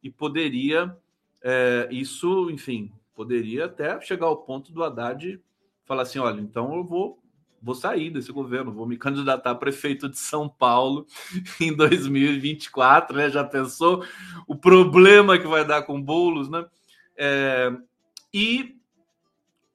e 0.04 0.10
poderia 0.10 0.96
é, 1.42 1.88
isso, 1.92 2.50
enfim, 2.50 2.92
poderia 3.16 3.66
até 3.66 4.02
chegar 4.02 4.26
ao 4.26 4.38
ponto 4.38 4.72
do 4.72 4.84
Haddad 4.84 5.40
falar 5.86 6.02
assim: 6.02 6.20
olha, 6.20 6.42
então 6.42 6.76
eu 6.76 6.84
vou, 6.84 7.20
vou 7.62 7.76
sair 7.76 8.10
desse 8.10 8.32
governo, 8.32 8.74
vou 8.74 8.86
me 8.86 8.98
candidatar 8.98 9.52
a 9.52 9.56
prefeito 9.56 10.10
de 10.10 10.18
São 10.18 10.50
Paulo 10.50 11.06
em 11.62 11.74
2024, 11.74 13.16
né? 13.16 13.30
Já 13.30 13.44
pensou 13.44 14.04
o 14.48 14.56
problema 14.56 15.38
que 15.40 15.48
vai 15.48 15.64
dar 15.64 15.84
com 15.84 16.02
bolos, 16.02 16.50
né? 16.50 16.66
É, 17.16 17.72
e 18.34 18.75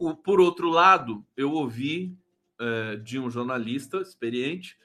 o, 0.01 0.17
por 0.17 0.41
outro 0.41 0.71
lado, 0.71 1.25
eu 1.37 1.53
ouvi 1.53 2.17
é, 2.59 2.97
de 2.97 3.19
um 3.19 3.31
jornalista 3.31 3.99
experiente 3.99 4.77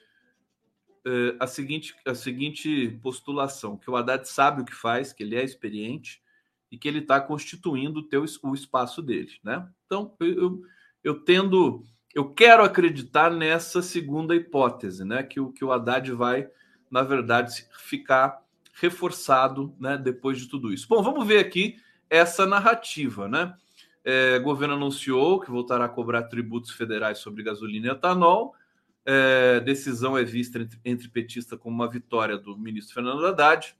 é, 1.06 1.36
a, 1.40 1.46
seguinte, 1.46 1.94
a 2.04 2.14
seguinte 2.14 2.98
postulação: 3.02 3.78
que 3.78 3.90
o 3.90 3.96
Haddad 3.96 4.28
sabe 4.28 4.60
o 4.60 4.64
que 4.64 4.74
faz, 4.74 5.12
que 5.12 5.22
ele 5.22 5.34
é 5.34 5.42
experiente 5.42 6.22
e 6.70 6.76
que 6.76 6.86
ele 6.86 6.98
está 6.98 7.20
constituindo 7.20 8.00
o, 8.00 8.02
teu, 8.02 8.24
o 8.42 8.54
espaço 8.54 9.00
dele. 9.00 9.32
Né? 9.42 9.66
Então, 9.86 10.14
eu, 10.20 10.62
eu 11.02 11.20
tendo. 11.20 11.82
Eu 12.14 12.32
quero 12.32 12.62
acreditar 12.62 13.30
nessa 13.30 13.82
segunda 13.82 14.34
hipótese, 14.34 15.04
né? 15.04 15.22
Que 15.22 15.38
o, 15.38 15.52
que 15.52 15.64
o 15.64 15.70
Haddad 15.70 16.10
vai, 16.12 16.48
na 16.90 17.02
verdade, 17.02 17.66
ficar 17.78 18.42
reforçado 18.72 19.74
né, 19.78 19.96
depois 19.98 20.38
de 20.38 20.48
tudo 20.48 20.72
isso. 20.72 20.86
Bom, 20.88 21.02
vamos 21.02 21.26
ver 21.26 21.38
aqui 21.38 21.78
essa 22.08 22.46
narrativa, 22.46 23.28
né? 23.28 23.54
É, 24.08 24.36
o 24.36 24.42
governo 24.42 24.74
anunciou 24.74 25.40
que 25.40 25.50
voltará 25.50 25.86
a 25.86 25.88
cobrar 25.88 26.22
tributos 26.22 26.70
federais 26.70 27.18
sobre 27.18 27.42
gasolina 27.42 27.88
e 27.88 27.90
etanol. 27.90 28.54
É, 29.04 29.58
decisão 29.58 30.16
é 30.16 30.22
vista 30.22 30.60
entre, 30.60 30.78
entre 30.84 31.08
petista 31.08 31.56
como 31.56 31.74
uma 31.74 31.90
vitória 31.90 32.38
do 32.38 32.56
ministro 32.56 32.94
Fernando 32.94 33.26
Haddad. 33.26 33.76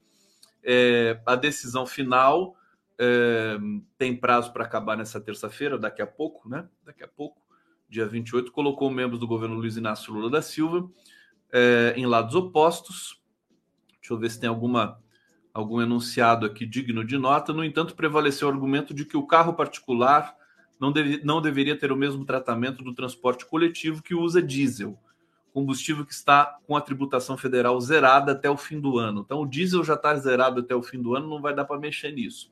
É, 0.61 1.21
a 1.25 1.33
decisão 1.37 1.85
final 1.85 2.57
é, 2.99 3.57
tem 3.97 4.13
prazo 4.13 4.51
para 4.51 4.65
acabar 4.65 4.97
nessa 4.97 5.21
terça-feira, 5.21 5.77
daqui 5.77 6.01
a 6.01 6.07
pouco, 6.07 6.49
né? 6.49 6.67
Daqui 6.83 7.05
a 7.05 7.07
pouco, 7.07 7.41
dia 7.87 8.05
28, 8.05 8.51
colocou 8.51 8.89
membros 8.89 9.21
do 9.21 9.27
governo 9.27 9.55
Luiz 9.55 9.77
Inácio 9.77 10.13
Lula 10.13 10.29
da 10.29 10.41
Silva 10.41 10.89
é, 11.53 11.93
em 11.95 12.05
lados 12.05 12.35
opostos. 12.35 13.21
Deixa 14.01 14.13
eu 14.13 14.17
ver 14.17 14.29
se 14.29 14.41
tem 14.41 14.49
alguma 14.49 15.01
algum 15.57 15.81
enunciado 15.81 16.45
aqui 16.45 16.67
digno 16.67 17.03
de 17.03 17.17
nota. 17.17 17.51
No 17.51 17.63
entanto, 17.63 17.95
prevaleceu 17.95 18.47
o 18.47 18.51
argumento 18.51 18.93
de 18.93 19.03
que 19.03 19.17
o 19.17 19.25
carro 19.25 19.53
particular 19.53 20.35
não, 20.79 20.91
deve, 20.91 21.21
não 21.23 21.41
deveria 21.41 21.75
ter 21.75 21.91
o 21.91 21.95
mesmo 21.95 22.23
tratamento 22.23 22.83
do 22.83 22.93
transporte 22.93 23.43
coletivo 23.43 24.03
que 24.03 24.13
usa 24.13 24.39
diesel, 24.39 24.99
combustível 25.51 26.05
que 26.05 26.13
está 26.13 26.59
com 26.67 26.75
a 26.75 26.81
tributação 26.81 27.35
federal 27.35 27.81
zerada 27.81 28.33
até 28.33 28.47
o 28.47 28.55
fim 28.55 28.79
do 28.79 28.99
ano. 28.99 29.21
Então, 29.25 29.41
o 29.41 29.47
diesel 29.47 29.83
já 29.83 29.95
está 29.95 30.15
zerado 30.15 30.59
até 30.59 30.75
o 30.75 30.83
fim 30.83 31.01
do 31.01 31.15
ano, 31.15 31.27
não 31.27 31.41
vai 31.41 31.55
dar 31.55 31.65
para 31.65 31.79
mexer 31.79 32.11
nisso. 32.11 32.51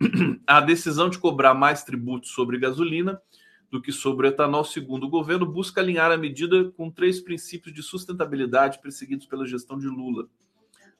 A 0.44 0.60
decisão 0.60 1.08
de 1.08 1.18
cobrar 1.18 1.54
mais 1.54 1.84
tributos 1.84 2.30
sobre 2.30 2.58
gasolina 2.58 3.22
do 3.70 3.80
que 3.80 3.92
sobre 3.92 4.26
etanol, 4.26 4.64
segundo 4.64 5.04
o 5.04 5.08
governo, 5.08 5.46
busca 5.46 5.80
alinhar 5.80 6.10
a 6.10 6.16
medida 6.16 6.70
com 6.72 6.90
três 6.90 7.20
princípios 7.20 7.74
de 7.74 7.82
sustentabilidade 7.82 8.80
perseguidos 8.80 9.26
pela 9.26 9.46
gestão 9.46 9.78
de 9.78 9.86
Lula: 9.86 10.28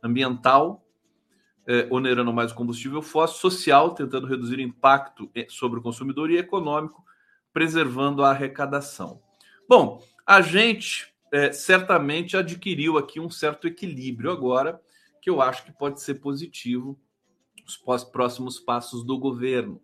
ambiental, 0.03 0.84
é, 1.67 1.87
onerando 1.91 2.33
mais 2.33 2.53
o 2.53 2.55
combustível 2.55 3.03
fóssil, 3.03 3.39
social, 3.39 3.95
tentando 3.95 4.27
reduzir 4.27 4.57
o 4.57 4.63
impacto 4.63 5.31
é, 5.35 5.47
sobre 5.49 5.79
o 5.79 5.83
consumidor, 5.83 6.31
e 6.31 6.37
econômico, 6.37 7.05
preservando 7.53 8.23
a 8.23 8.31
arrecadação. 8.31 9.23
Bom, 9.69 10.03
a 10.27 10.41
gente 10.41 11.13
é, 11.33 11.53
certamente 11.53 12.37
adquiriu 12.37 12.99
aqui 12.99 13.21
um 13.21 13.31
certo 13.31 13.67
equilíbrio 13.67 14.31
agora, 14.31 14.81
que 15.21 15.31
eu 15.31 15.41
acho 15.41 15.65
que 15.65 15.73
pode 15.73 16.01
ser 16.01 16.17
positivo 16.17 16.99
os 17.67 18.05
próximos 18.05 18.61
passos 18.61 19.05
do 19.05 19.19
governo, 19.19 19.81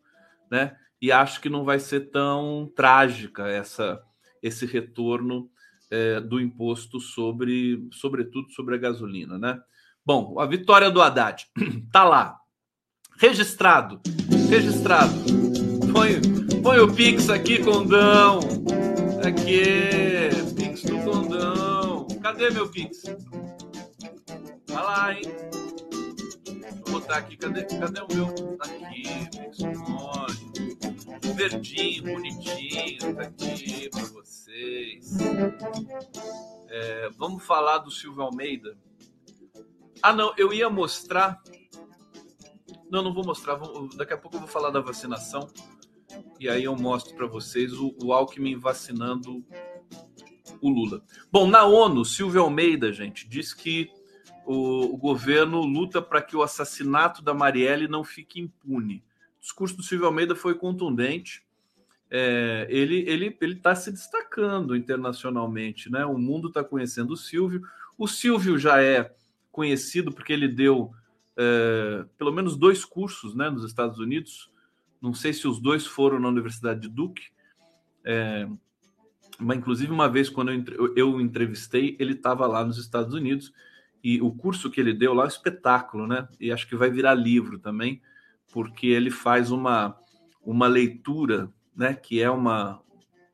né? 0.51 0.77
E 1.01 1.11
acho 1.11 1.41
que 1.41 1.49
não 1.49 1.65
vai 1.65 1.79
ser 1.79 2.11
tão 2.11 2.71
trágica 2.77 3.49
essa 3.49 4.03
esse 4.43 4.65
retorno 4.65 5.51
é, 5.91 6.21
do 6.21 6.41
imposto 6.41 7.01
sobre, 7.01 7.87
sobretudo 7.93 8.51
sobre 8.53 8.75
a 8.75 8.79
gasolina, 8.79 9.39
né? 9.39 9.61
Bom, 10.05 10.41
a 10.41 10.47
vitória 10.47 10.91
do 10.91 11.03
Haddad 11.03 11.47
tá 11.93 12.05
lá. 12.05 12.39
Registrado. 13.19 14.01
Registrado. 14.49 15.13
Põe, 15.93 16.21
põe 16.63 16.79
o 16.79 16.93
Pix 16.93 17.29
aqui, 17.29 17.63
Condão. 17.63 18.41
Aqui. 19.27 20.31
Pix 20.57 20.83
do 20.85 20.99
Condão. 21.01 22.09
Cadê 22.23 22.51
meu 22.51 22.69
Pix? 22.69 23.03
Vai 24.69 24.83
lá, 24.83 25.15
hein? 25.15 25.23
Eu 26.87 26.93
botar 26.93 27.19
aqui. 27.19 27.37
Cadê, 27.37 27.65
cadê 27.65 28.01
o 28.01 28.07
meu? 28.15 28.57
Tá 28.57 28.65
aqui, 28.65 29.29
Pix 29.31 29.59
Verdinho, 31.35 32.05
bonitinho. 32.05 33.15
Tá 33.15 33.23
aqui 33.23 33.91
pra 33.91 34.05
vocês. 34.05 35.19
É, 36.69 37.11
vamos 37.19 37.45
falar 37.45 37.79
do 37.79 37.91
Silvio 37.91 38.23
Almeida. 38.23 38.77
Ah, 40.03 40.13
não, 40.13 40.33
eu 40.37 40.53
ia 40.53 40.71
mostrar. 40.71 41.43
Não, 42.91 43.03
não 43.03 43.13
vou 43.13 43.25
mostrar. 43.25 43.59
Daqui 43.97 44.13
a 44.13 44.19
pouco 44.19 44.37
eu 44.37 44.41
vou 44.41 44.49
falar 44.49 44.71
da 44.71 44.81
vacinação. 44.81 45.49
E 46.39 46.49
aí 46.49 46.65
eu 46.65 46.75
mostro 46.75 47.15
para 47.15 47.27
vocês 47.27 47.73
o, 47.75 47.95
o 48.03 48.13
Alckmin 48.13 48.57
vacinando 48.57 49.45
o 50.61 50.69
Lula. 50.69 51.03
Bom, 51.31 51.47
na 51.47 51.65
ONU, 51.65 52.05
Silvio 52.05 52.43
Almeida, 52.43 52.93
gente, 52.93 53.29
diz 53.29 53.55
que 53.55 53.91
o, 54.47 54.95
o 54.95 54.97
governo 54.97 55.61
luta 55.61 56.03
para 56.03 56.23
que 56.23 56.37
o 56.37 56.43
assassinato 56.43 57.23
da 57.23 57.35
Marielle 57.35 57.89
não 57.89 58.03
fique 58.03 58.41
impune. 58.41 59.05
O 59.39 59.41
discurso 59.41 59.77
do 59.77 59.83
Silvio 59.83 60.07
Almeida 60.07 60.35
foi 60.35 60.55
contundente. 60.55 61.45
É, 62.11 62.67
ele 62.69 63.09
ele 63.09 63.37
ele 63.41 63.55
está 63.55 63.75
se 63.75 63.93
destacando 63.93 64.75
internacionalmente, 64.75 65.91
né? 65.91 66.05
O 66.05 66.19
mundo 66.19 66.49
está 66.49 66.65
conhecendo 66.65 67.13
o 67.13 67.17
Silvio. 67.17 67.63
O 67.97 68.09
Silvio 68.09 68.59
já 68.59 68.83
é 68.83 69.15
conhecido 69.51 70.13
porque 70.13 70.33
ele 70.33 70.49
deu 70.49 70.93
é, 71.37 72.05
pelo 72.19 72.33
menos 72.33 72.57
dois 72.57 72.85
cursos, 72.85 73.35
né, 73.35 73.49
nos 73.51 73.65
Estados 73.65 73.99
Unidos. 73.99 74.51
Não 75.01 75.15
sei 75.15 75.33
se 75.33 75.49
os 75.49 75.61
dois 75.61 75.87
foram 75.87 76.19
na 76.19 76.29
Universidade 76.29 76.81
de 76.81 76.89
Duke. 76.89 77.29
É, 78.05 78.49
mas 79.39 79.59
inclusive 79.59 79.91
uma 79.91 80.09
vez 80.09 80.29
quando 80.29 80.51
eu, 80.53 80.95
eu 80.95 81.21
entrevistei, 81.21 81.97
ele 81.99 82.13
estava 82.13 82.47
lá 82.47 82.65
nos 82.65 82.79
Estados 82.79 83.15
Unidos 83.15 83.53
e 84.03 84.21
o 84.21 84.31
curso 84.31 84.71
que 84.71 84.81
ele 84.81 84.93
deu 84.93 85.15
lá 85.15 85.25
é 85.25 85.27
um 85.27 85.29
espetáculo, 85.29 86.07
né? 86.07 86.29
E 86.39 86.51
acho 86.51 86.67
que 86.67 86.77
vai 86.77 86.91
virar 86.91 87.15
livro 87.15 87.59
também, 87.59 88.01
porque 88.53 88.87
ele 88.87 89.11
faz 89.11 89.51
uma, 89.51 89.99
uma 90.43 90.67
leitura, 90.67 91.51
né? 91.77 91.95
Que 91.95 92.21
é 92.21 92.31
uma, 92.31 92.81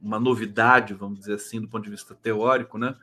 uma 0.01 0.19
novidade, 0.19 0.95
vamos 0.95 1.21
dizer 1.21 1.35
assim, 1.35 1.61
do 1.61 1.69
ponto 1.69 1.85
de 1.85 1.91
vista 1.91 2.14
teórico, 2.14 2.79
né? 2.79 2.97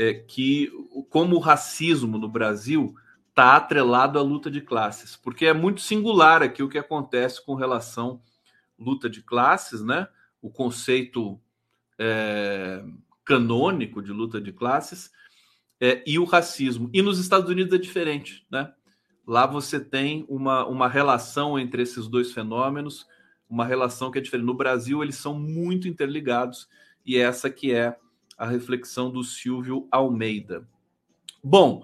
É 0.00 0.14
que 0.14 0.70
como 1.10 1.34
o 1.34 1.40
racismo 1.40 2.16
no 2.18 2.28
Brasil 2.28 2.94
está 3.30 3.56
atrelado 3.56 4.18
à 4.18 4.22
luta 4.22 4.50
de 4.50 4.60
classes, 4.60 5.16
porque 5.16 5.46
é 5.46 5.52
muito 5.52 5.80
singular 5.80 6.42
aqui 6.42 6.62
o 6.62 6.68
que 6.68 6.78
acontece 6.78 7.44
com 7.44 7.54
relação 7.54 8.22
luta 8.78 9.10
de 9.10 9.22
classes, 9.22 9.82
né? 9.82 10.06
O 10.40 10.48
conceito 10.48 11.40
é, 11.98 12.84
canônico 13.24 14.00
de 14.00 14.12
luta 14.12 14.40
de 14.40 14.52
classes 14.52 15.10
é, 15.80 16.02
e 16.06 16.18
o 16.18 16.24
racismo. 16.24 16.88
E 16.92 17.02
nos 17.02 17.18
Estados 17.18 17.50
Unidos 17.50 17.74
é 17.74 17.78
diferente, 17.78 18.46
né? 18.50 18.72
Lá 19.26 19.46
você 19.46 19.78
tem 19.78 20.24
uma, 20.28 20.64
uma 20.66 20.88
relação 20.88 21.58
entre 21.58 21.82
esses 21.82 22.08
dois 22.08 22.32
fenômenos, 22.32 23.06
uma 23.48 23.64
relação 23.64 24.10
que 24.10 24.18
é 24.18 24.22
diferente. 24.22 24.46
No 24.46 24.54
Brasil, 24.54 25.02
eles 25.02 25.16
são 25.16 25.38
muito 25.38 25.86
interligados, 25.86 26.68
e 27.04 27.18
essa 27.18 27.50
que 27.50 27.72
é 27.72 27.96
a 28.38 28.46
reflexão 28.46 29.10
do 29.10 29.24
Silvio 29.24 29.88
Almeida. 29.90 30.66
Bom, 31.42 31.82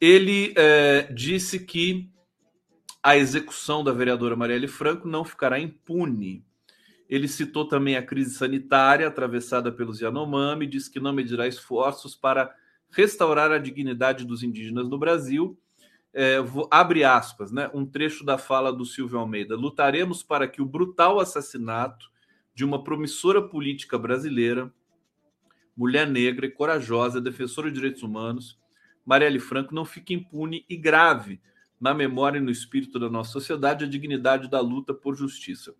ele 0.00 0.52
é, 0.56 1.02
disse 1.12 1.60
que 1.60 2.10
a 3.02 3.16
execução 3.16 3.84
da 3.84 3.92
vereadora 3.92 4.36
Marielle 4.36 4.66
Franco 4.66 5.06
não 5.06 5.24
ficará 5.24 5.60
impune. 5.60 6.44
Ele 7.08 7.28
citou 7.28 7.66
também 7.66 7.96
a 7.96 8.02
crise 8.02 8.34
sanitária 8.34 9.06
atravessada 9.06 9.70
pelos 9.70 10.00
Yanomami, 10.00 10.66
diz 10.66 10.88
que 10.88 11.00
não 11.00 11.12
medirá 11.12 11.46
esforços 11.46 12.16
para 12.16 12.54
restaurar 12.90 13.50
a 13.52 13.58
dignidade 13.58 14.24
dos 14.24 14.42
indígenas 14.42 14.88
no 14.88 14.98
Brasil. 14.98 15.58
É, 16.12 16.40
vou, 16.40 16.68
abre 16.70 17.04
aspas, 17.04 17.50
né? 17.50 17.70
Um 17.72 17.86
trecho 17.86 18.24
da 18.24 18.38
fala 18.38 18.72
do 18.72 18.84
Silvio 18.84 19.18
Almeida. 19.18 19.56
Lutaremos 19.56 20.22
para 20.22 20.46
que 20.46 20.60
o 20.60 20.66
brutal 20.66 21.20
assassinato 21.20 22.10
de 22.54 22.64
uma 22.64 22.82
promissora 22.84 23.40
política 23.40 23.98
brasileira, 23.98 24.72
mulher 25.76 26.06
negra 26.06 26.46
e 26.46 26.50
corajosa, 26.50 27.20
defensora 27.20 27.68
de 27.68 27.74
direitos 27.74 28.02
humanos, 28.02 28.58
Marielle 29.04 29.40
Franco, 29.40 29.74
não 29.74 29.84
fique 29.84 30.14
impune 30.14 30.64
e 30.68 30.76
grave 30.76 31.40
na 31.80 31.92
memória 31.92 32.38
e 32.38 32.40
no 32.40 32.50
espírito 32.50 32.98
da 32.98 33.10
nossa 33.10 33.32
sociedade 33.32 33.84
a 33.84 33.88
dignidade 33.88 34.48
da 34.48 34.60
luta 34.60 34.94
por 34.94 35.16
justiça. 35.16 35.74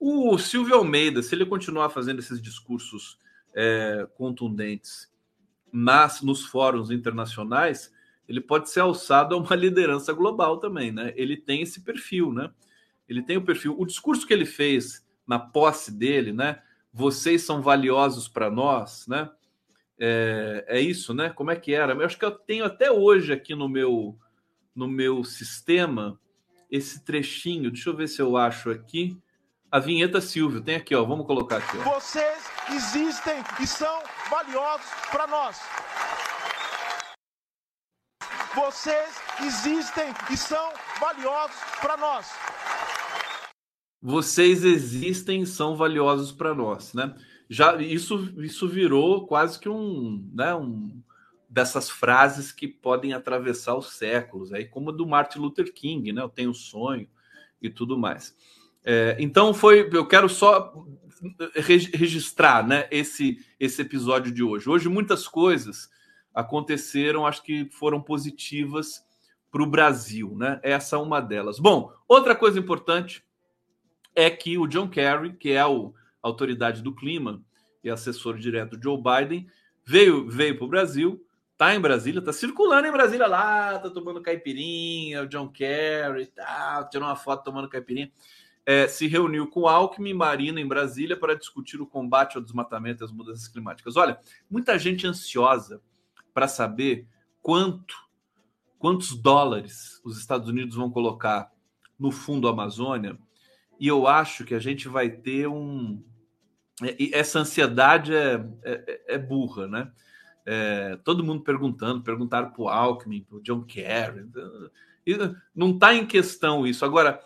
O 0.00 0.36
Silvio 0.38 0.76
Almeida, 0.76 1.22
se 1.22 1.34
ele 1.34 1.44
continuar 1.44 1.90
fazendo 1.90 2.18
esses 2.18 2.40
discursos 2.40 3.18
é, 3.54 4.08
contundentes 4.16 5.12
nas, 5.72 6.22
nos 6.22 6.44
fóruns 6.44 6.90
internacionais, 6.90 7.92
ele 8.28 8.40
pode 8.40 8.70
ser 8.70 8.80
alçado 8.80 9.34
a 9.34 9.38
uma 9.38 9.54
liderança 9.56 10.12
global 10.12 10.58
também, 10.58 10.90
né? 10.90 11.12
Ele 11.16 11.36
tem 11.36 11.62
esse 11.62 11.82
perfil, 11.82 12.32
né? 12.32 12.50
Ele 13.08 13.22
tem 13.22 13.36
o 13.36 13.44
perfil. 13.44 13.76
O 13.78 13.84
discurso 13.84 14.26
que 14.26 14.32
ele 14.32 14.46
fez 14.46 15.06
na 15.26 15.38
posse 15.38 15.92
dele, 15.92 16.32
né? 16.32 16.62
Vocês 16.92 17.42
são 17.42 17.62
valiosos 17.62 18.28
para 18.28 18.50
nós, 18.50 19.06
né? 19.06 19.30
É, 19.98 20.64
é, 20.68 20.80
isso, 20.80 21.14
né? 21.14 21.30
Como 21.30 21.50
é 21.50 21.56
que 21.56 21.72
era? 21.72 21.92
Eu 21.92 22.04
acho 22.04 22.18
que 22.18 22.24
eu 22.24 22.30
tenho 22.30 22.64
até 22.64 22.90
hoje 22.90 23.32
aqui 23.32 23.54
no 23.54 23.68
meu 23.68 24.18
no 24.74 24.88
meu 24.88 25.22
sistema 25.22 26.18
esse 26.70 27.04
trechinho. 27.04 27.70
Deixa 27.70 27.90
eu 27.90 27.96
ver 27.96 28.08
se 28.08 28.20
eu 28.20 28.36
acho 28.36 28.70
aqui 28.70 29.16
a 29.70 29.78
vinheta 29.78 30.20
Silvio. 30.20 30.62
Tem 30.62 30.76
aqui, 30.76 30.94
ó. 30.94 31.04
Vamos 31.04 31.26
colocar 31.26 31.58
aqui. 31.58 31.78
Ó. 31.78 31.94
Vocês 31.94 32.44
existem 32.70 33.42
e 33.60 33.66
são 33.66 34.02
valiosos 34.30 34.86
para 35.10 35.26
nós. 35.26 35.60
Vocês 38.54 39.14
existem 39.40 40.12
e 40.30 40.36
são 40.36 40.72
valiosos 41.00 41.56
para 41.80 41.96
nós. 41.96 42.30
Vocês 44.02 44.64
existem 44.64 45.46
são 45.46 45.76
valiosos 45.76 46.32
para 46.32 46.52
nós, 46.52 46.92
né? 46.92 47.14
Já 47.48 47.80
isso 47.80 48.34
isso 48.42 48.66
virou 48.66 49.26
quase 49.26 49.60
que 49.60 49.68
um, 49.68 50.28
né, 50.34 50.52
um 50.54 51.00
dessas 51.48 51.88
frases 51.88 52.50
que 52.50 52.66
podem 52.66 53.12
atravessar 53.12 53.76
os 53.76 53.92
séculos, 53.92 54.52
aí 54.52 54.64
como 54.64 54.90
a 54.90 54.92
do 54.92 55.06
Martin 55.06 55.38
Luther 55.38 55.72
King, 55.72 56.12
né? 56.12 56.20
Eu 56.20 56.28
tenho 56.28 56.52
sonho 56.52 57.06
e 57.60 57.70
tudo 57.70 57.96
mais. 57.96 58.34
É, 58.84 59.16
então 59.20 59.54
foi, 59.54 59.88
eu 59.92 60.08
quero 60.08 60.28
só 60.28 60.74
registrar, 61.54 62.66
né, 62.66 62.88
esse 62.90 63.38
esse 63.60 63.82
episódio 63.82 64.32
de 64.32 64.42
hoje. 64.42 64.68
Hoje 64.68 64.88
muitas 64.88 65.28
coisas 65.28 65.88
aconteceram, 66.34 67.24
acho 67.24 67.42
que 67.44 67.68
foram 67.70 68.02
positivas 68.02 69.04
para 69.48 69.62
o 69.62 69.66
Brasil, 69.66 70.34
né? 70.36 70.58
Essa 70.62 70.96
é 70.96 70.98
uma 70.98 71.20
delas. 71.20 71.60
Bom, 71.60 71.92
outra 72.08 72.34
coisa 72.34 72.58
importante 72.58 73.22
é 74.14 74.30
que 74.30 74.58
o 74.58 74.66
John 74.66 74.88
Kerry, 74.88 75.32
que 75.34 75.50
é 75.50 75.60
a 75.60 75.68
autoridade 76.22 76.82
do 76.82 76.94
clima 76.94 77.42
e 77.82 77.90
assessor 77.90 78.36
direto 78.36 78.76
do 78.76 78.82
Joe 78.82 78.96
Biden, 78.96 79.46
veio 79.84 80.28
veio 80.28 80.56
para 80.56 80.64
o 80.64 80.68
Brasil, 80.68 81.24
tá 81.56 81.74
em 81.74 81.80
Brasília, 81.80 82.22
tá 82.22 82.32
circulando 82.32 82.86
em 82.86 82.92
Brasília 82.92 83.26
lá, 83.26 83.78
tá 83.78 83.90
tomando 83.90 84.22
caipirinha, 84.22 85.22
o 85.22 85.26
John 85.26 85.48
Kerry, 85.48 86.26
tá, 86.26 86.88
tirou 86.90 87.08
uma 87.08 87.16
foto 87.16 87.44
tomando 87.44 87.68
caipirinha 87.68 88.10
é, 88.64 88.86
se 88.86 89.06
reuniu 89.06 89.48
com 89.48 89.66
Alckmin 89.66 90.10
e 90.10 90.14
Marina 90.14 90.60
em 90.60 90.66
Brasília 90.66 91.16
para 91.16 91.36
discutir 91.36 91.80
o 91.80 91.86
combate 91.86 92.36
ao 92.36 92.42
desmatamento 92.42 93.02
e 93.02 93.04
às 93.04 93.12
mudanças 93.12 93.48
climáticas. 93.48 93.96
Olha, 93.96 94.18
muita 94.48 94.78
gente 94.78 95.06
ansiosa 95.06 95.80
para 96.32 96.46
saber 96.46 97.06
quanto, 97.40 97.96
quantos 98.78 99.14
dólares 99.16 100.00
os 100.04 100.18
Estados 100.18 100.48
Unidos 100.48 100.76
vão 100.76 100.90
colocar 100.90 101.50
no 101.98 102.10
Fundo 102.10 102.48
Amazônia, 102.48 103.18
e 103.82 103.88
eu 103.88 104.06
acho 104.06 104.44
que 104.44 104.54
a 104.54 104.60
gente 104.60 104.86
vai 104.86 105.10
ter 105.10 105.48
um. 105.48 106.00
É, 106.80 107.18
essa 107.18 107.40
ansiedade 107.40 108.14
é, 108.14 108.34
é, 108.62 109.14
é 109.14 109.18
burra, 109.18 109.66
né? 109.66 109.90
É, 110.46 110.96
todo 111.02 111.24
mundo 111.24 111.42
perguntando, 111.42 112.00
perguntaram 112.00 112.52
para 112.52 112.62
o 112.62 112.68
Alckmin, 112.68 113.24
para 113.24 113.38
o 113.38 113.42
John 113.42 113.64
Kerry. 113.64 114.30
Não 115.52 115.70
está 115.70 115.92
em 115.92 116.06
questão 116.06 116.64
isso. 116.64 116.84
Agora, 116.84 117.24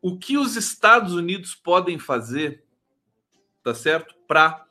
o 0.00 0.18
que 0.18 0.36
os 0.36 0.56
Estados 0.56 1.14
Unidos 1.14 1.54
podem 1.54 2.00
fazer, 2.00 2.64
tá 3.62 3.72
certo? 3.72 4.12
Para 4.26 4.66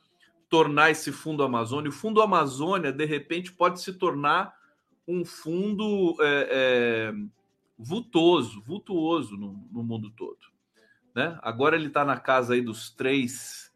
tornar 0.50 0.90
esse 0.90 1.10
fundo 1.10 1.42
Amazônia. 1.42 1.88
O 1.88 1.94
fundo 1.94 2.20
Amazônia, 2.20 2.92
de 2.92 3.06
repente, 3.06 3.50
pode 3.50 3.80
se 3.80 3.94
tornar 3.94 4.54
um 5.08 5.24
fundo 5.24 6.14
é, 6.20 6.48
é, 6.50 7.14
vultoso, 7.78 8.60
vultuoso 8.60 9.34
no, 9.34 9.66
no, 9.72 9.82
mundo 9.82 10.10
todo. 10.10 10.51
Né? 11.14 11.38
Agora 11.42 11.76
ele 11.76 11.88
está 11.88 12.04
na 12.04 12.18
casa 12.18 12.54
aí 12.54 12.60
dos 12.60 12.90
3 12.90 13.70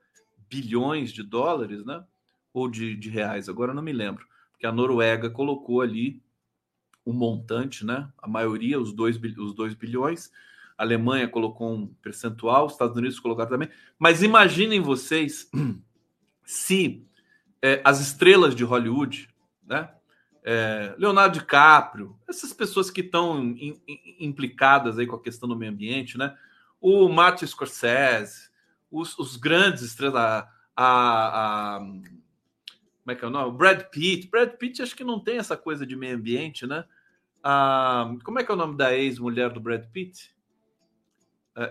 bilhões 0.49 1.13
de 1.13 1.23
dólares, 1.23 1.85
né? 1.85 2.05
Ou 2.53 2.69
de, 2.69 2.97
de 2.97 3.11
reais, 3.11 3.49
agora 3.49 3.75
não 3.75 3.83
me 3.83 3.93
lembro. 3.93 4.27
Porque 4.53 4.67
a 4.67 4.73
Noruega 4.73 5.29
colocou 5.29 5.83
ali 5.83 6.23
o 7.05 7.11
um 7.11 7.15
montante, 7.15 7.85
né? 7.85 8.09
A 8.19 8.27
maioria, 8.27 8.81
os 8.81 8.93
2 8.93 9.21
os 9.39 9.55
dois 9.55 9.75
bilhões 9.75 10.31
a 10.77 10.83
Alemanha 10.83 11.27
colocou 11.27 11.73
um 11.73 11.87
percentual, 11.87 12.67
os 12.67 12.73
Estados 12.73 12.97
Unidos 12.97 13.19
colocaram 13.19 13.51
também. 13.51 13.71
Mas 13.99 14.23
imaginem 14.23 14.81
vocês 14.81 15.51
se 16.45 17.07
é, 17.63 17.81
as 17.83 18.01
estrelas 18.01 18.55
de 18.55 18.63
Hollywood, 18.63 19.29
né, 19.65 19.91
é, 20.45 20.95
Leonardo 20.99 21.39
DiCaprio, 21.39 22.17
essas 22.29 22.53
pessoas 22.53 22.91
que 22.91 23.01
estão 23.01 23.57
implicadas 24.21 24.99
aí 24.99 25.07
com 25.07 25.17
a 25.17 25.23
questão 25.23 25.49
do 25.49 25.57
meio 25.57 25.73
ambiente, 25.73 26.17
né? 26.17 26.37
O 26.81 27.09
Martin 27.09 27.47
Scorsese, 27.47 28.51
os, 28.91 29.19
os 29.19 29.37
grandes 29.37 29.83
estrelas, 29.83 30.17
a, 30.17 30.49
a, 30.77 31.77
a, 31.77 31.79
como 31.79 33.13
é 33.13 33.15
que 33.15 33.25
é 33.25 33.29
o 33.29 33.31
nome? 33.31 33.57
Brad 33.57 33.83
Pitt. 33.85 34.29
Brad 34.29 34.51
Pitt 34.51 34.83
acho 34.83 34.97
que 34.97 35.05
não 35.05 35.21
tem 35.21 35.39
essa 35.39 35.57
coisa 35.57 35.87
de 35.87 35.97
meio 35.97 36.17
ambiente, 36.17 36.67
né? 36.67 36.85
A, 37.43 38.15
como 38.25 38.39
é 38.39 38.45
que 38.45 38.51
é 38.51 38.55
o 38.55 38.59
nome 38.59 38.77
da 38.77 38.97
ex-mulher 38.97 39.51
do 39.51 39.61
Brad 39.61 39.85
Pitt? 39.93 40.35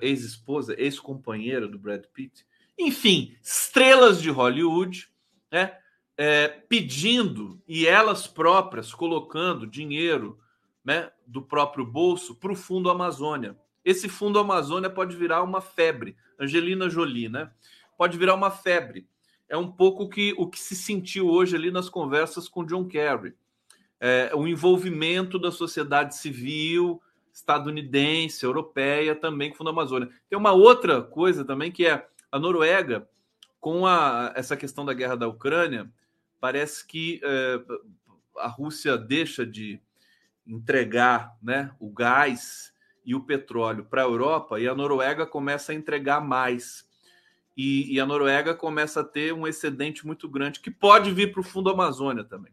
Ex-esposa, 0.01 0.73
ex-companheira 0.79 1.67
do 1.67 1.77
Brad 1.77 2.03
Pitt. 2.13 2.45
Enfim, 2.77 3.37
estrelas 3.41 4.21
de 4.21 4.29
Hollywood, 4.29 5.07
né? 5.51 5.77
É, 6.17 6.47
pedindo 6.47 7.61
e 7.67 7.85
elas 7.85 8.25
próprias 8.25 8.93
colocando 8.93 9.67
dinheiro 9.67 10.39
né, 10.85 11.11
do 11.27 11.41
próprio 11.41 11.85
bolso 11.85 12.35
para 12.35 12.53
o 12.53 12.55
Fundo 12.55 12.89
Amazônia. 12.89 13.57
Esse 13.85 14.09
Fundo 14.09 14.39
Amazônia 14.39 14.89
pode 14.89 15.15
virar 15.15 15.43
uma 15.43 15.61
febre. 15.61 16.17
Angelina 16.39 16.89
Jolie, 16.89 17.29
né? 17.29 17.51
Pode 17.95 18.17
virar 18.17 18.33
uma 18.33 18.49
febre. 18.49 19.07
É 19.47 19.55
um 19.55 19.71
pouco 19.71 20.09
que, 20.09 20.33
o 20.37 20.49
que 20.49 20.59
se 20.59 20.75
sentiu 20.75 21.29
hoje 21.29 21.55
ali 21.55 21.69
nas 21.69 21.87
conversas 21.87 22.49
com 22.49 22.65
John 22.65 22.85
Kerry. 22.87 23.35
É, 23.99 24.31
o 24.33 24.47
envolvimento 24.47 25.37
da 25.37 25.51
sociedade 25.51 26.15
civil 26.15 26.99
estadunidense, 27.31 28.45
europeia, 28.45 29.13
também 29.13 29.49
com 29.49 29.55
o 29.55 29.57
Fundo 29.57 29.69
Amazônia. 29.69 30.09
Tem 30.29 30.39
uma 30.39 30.53
outra 30.53 31.01
coisa 31.01 31.43
também 31.43 31.69
que 31.69 31.85
é 31.85 32.07
a 32.31 32.39
Noruega, 32.39 33.07
com 33.59 33.85
a, 33.85 34.31
essa 34.35 34.55
questão 34.55 34.85
da 34.85 34.93
guerra 34.93 35.17
da 35.17 35.27
Ucrânia, 35.27 35.91
parece 36.39 36.87
que 36.87 37.19
é, 37.23 37.61
a 38.37 38.47
Rússia 38.47 38.97
deixa 38.97 39.45
de 39.45 39.81
entregar 40.47 41.35
né, 41.41 41.71
o 41.79 41.89
gás 41.89 42.71
e 43.05 43.13
o 43.13 43.21
petróleo 43.21 43.85
para 43.85 44.01
a 44.01 44.05
Europa 44.05 44.59
e 44.59 44.67
a 44.67 44.73
Noruega 44.73 45.25
começa 45.25 45.71
a 45.71 45.75
entregar 45.75 46.19
mais. 46.19 46.85
E, 47.55 47.93
e, 47.93 47.99
a 47.99 48.05
Noruega 48.05 48.53
começa 48.53 48.99
a 48.99 49.03
ter 49.03 49.33
um 49.33 49.47
excedente 49.47 50.05
muito 50.05 50.27
grande 50.27 50.59
que 50.59 50.69
pode 50.69 51.11
vir 51.11 51.31
para 51.31 51.39
o 51.39 51.43
Fundo 51.43 51.69
Amazônia 51.69 52.23
também. 52.23 52.51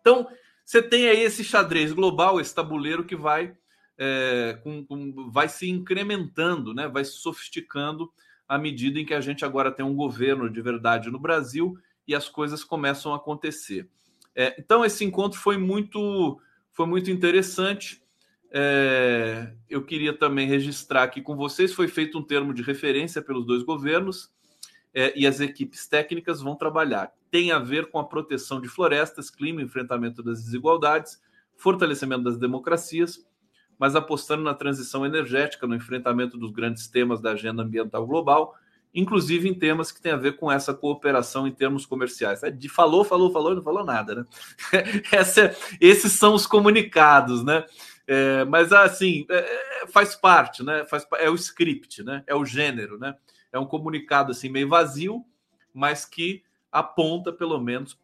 Então, 0.00 0.28
você 0.64 0.80
tem 0.80 1.08
aí 1.08 1.20
esse 1.20 1.42
xadrez 1.42 1.92
global, 1.92 2.40
esse 2.40 2.54
tabuleiro 2.54 3.04
que 3.04 3.16
vai, 3.16 3.56
é, 3.98 4.58
com, 4.62 4.84
com, 4.84 5.30
vai 5.30 5.48
se 5.48 5.68
incrementando, 5.68 6.72
né? 6.72 6.86
vai 6.86 7.04
se 7.04 7.12
sofisticando 7.12 8.12
à 8.46 8.56
medida 8.56 9.00
em 9.00 9.04
que 9.04 9.14
a 9.14 9.20
gente 9.20 9.44
agora 9.44 9.72
tem 9.72 9.84
um 9.84 9.96
governo 9.96 10.48
de 10.48 10.60
verdade 10.62 11.10
no 11.10 11.18
Brasil 11.18 11.76
e 12.06 12.14
as 12.14 12.28
coisas 12.28 12.62
começam 12.62 13.12
a 13.12 13.16
acontecer. 13.16 13.88
É, 14.34 14.54
então, 14.58 14.84
esse 14.84 15.04
encontro 15.04 15.40
foi 15.40 15.56
muito, 15.56 16.38
foi 16.72 16.86
muito 16.86 17.10
interessante. 17.10 18.03
É, 18.56 19.52
eu 19.68 19.82
queria 19.82 20.16
também 20.16 20.46
registrar 20.46 21.02
aqui 21.02 21.20
com 21.20 21.34
vocês: 21.34 21.72
foi 21.72 21.88
feito 21.88 22.16
um 22.16 22.22
termo 22.22 22.54
de 22.54 22.62
referência 22.62 23.20
pelos 23.20 23.44
dois 23.44 23.64
governos 23.64 24.30
é, 24.94 25.12
e 25.18 25.26
as 25.26 25.40
equipes 25.40 25.88
técnicas 25.88 26.40
vão 26.40 26.54
trabalhar. 26.54 27.12
Tem 27.32 27.50
a 27.50 27.58
ver 27.58 27.90
com 27.90 27.98
a 27.98 28.04
proteção 28.04 28.60
de 28.60 28.68
florestas, 28.68 29.28
clima, 29.28 29.60
enfrentamento 29.60 30.22
das 30.22 30.40
desigualdades, 30.44 31.20
fortalecimento 31.56 32.22
das 32.22 32.38
democracias, 32.38 33.26
mas 33.76 33.96
apostando 33.96 34.44
na 34.44 34.54
transição 34.54 35.04
energética, 35.04 35.66
no 35.66 35.74
enfrentamento 35.74 36.38
dos 36.38 36.52
grandes 36.52 36.86
temas 36.86 37.20
da 37.20 37.32
agenda 37.32 37.64
ambiental 37.64 38.06
global, 38.06 38.54
inclusive 38.94 39.48
em 39.48 39.54
temas 39.54 39.90
que 39.90 40.00
têm 40.00 40.12
a 40.12 40.16
ver 40.16 40.36
com 40.36 40.52
essa 40.52 40.72
cooperação 40.72 41.48
em 41.48 41.52
termos 41.52 41.84
comerciais. 41.84 42.44
É 42.44 42.52
de 42.52 42.68
falou, 42.68 43.04
falou, 43.04 43.32
falou 43.32 43.52
não 43.52 43.62
falou 43.62 43.84
nada, 43.84 44.14
né? 44.14 44.26
Essa, 45.10 45.56
esses 45.80 46.12
são 46.12 46.34
os 46.34 46.46
comunicados, 46.46 47.42
né? 47.42 47.64
É, 48.06 48.44
mas 48.44 48.72
assim, 48.72 49.26
é, 49.30 49.38
é, 49.82 49.86
faz 49.86 50.14
parte, 50.14 50.62
né? 50.62 50.84
Faz, 50.84 51.06
é 51.18 51.30
o 51.30 51.34
script, 51.34 52.02
né? 52.02 52.22
É 52.26 52.34
o 52.34 52.44
gênero, 52.44 52.98
né? 52.98 53.16
É 53.52 53.58
um 53.58 53.66
comunicado 53.66 54.32
assim 54.32 54.48
meio 54.48 54.68
vazio, 54.68 55.24
mas 55.72 56.04
que 56.04 56.42
aponta 56.70 57.32
pelo 57.32 57.60
menos 57.60 57.98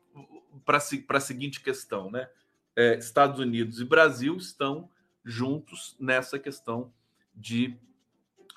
para 0.64 0.78
a 1.18 1.20
seguinte 1.20 1.60
questão, 1.60 2.10
né? 2.10 2.28
É, 2.76 2.96
Estados 2.96 3.38
Unidos 3.40 3.80
e 3.80 3.84
Brasil 3.84 4.36
estão 4.36 4.88
juntos 5.24 5.96
nessa 5.98 6.38
questão 6.38 6.92
de 7.34 7.76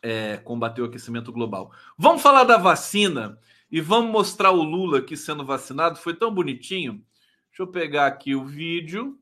é, 0.01 0.37
combater 0.37 0.81
o 0.81 0.85
aquecimento 0.85 1.31
global. 1.31 1.71
Vamos 1.97 2.21
falar 2.21 2.43
da 2.43 2.57
vacina 2.57 3.39
e 3.71 3.81
vamos 3.81 4.11
mostrar 4.11 4.51
o 4.51 4.61
Lula 4.61 4.99
aqui 4.99 5.17
sendo 5.17 5.45
vacinado. 5.45 5.97
Foi 5.97 6.13
tão 6.13 6.33
bonitinho. 6.33 7.03
Deixa 7.49 7.63
eu 7.63 7.67
pegar 7.67 8.07
aqui 8.07 8.35
o 8.35 8.45
vídeo. 8.45 9.19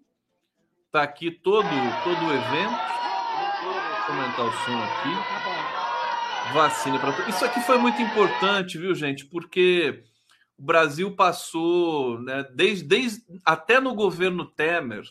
Tá 0.92 1.04
aqui 1.04 1.32
todo, 1.32 1.70
todo 2.04 2.26
o 2.26 2.34
evento. 2.34 2.76
Eu 4.08 4.14
aumentar 4.14 4.44
o 4.44 4.52
som 4.52 4.78
aqui. 4.84 6.54
Vacina 6.54 7.00
para. 7.00 7.30
Isso 7.30 7.46
aqui 7.46 7.62
foi 7.62 7.78
muito 7.78 8.02
importante, 8.02 8.78
viu, 8.78 8.94
gente? 8.94 9.26
Porque 9.26 10.04
o 10.58 10.64
Brasil 10.64 11.16
passou, 11.16 12.20
né, 12.20 12.44
desde, 12.54 12.84
desde 12.84 13.24
até 13.46 13.80
no 13.80 13.96
governo 13.96 14.46
Temer, 14.46 15.04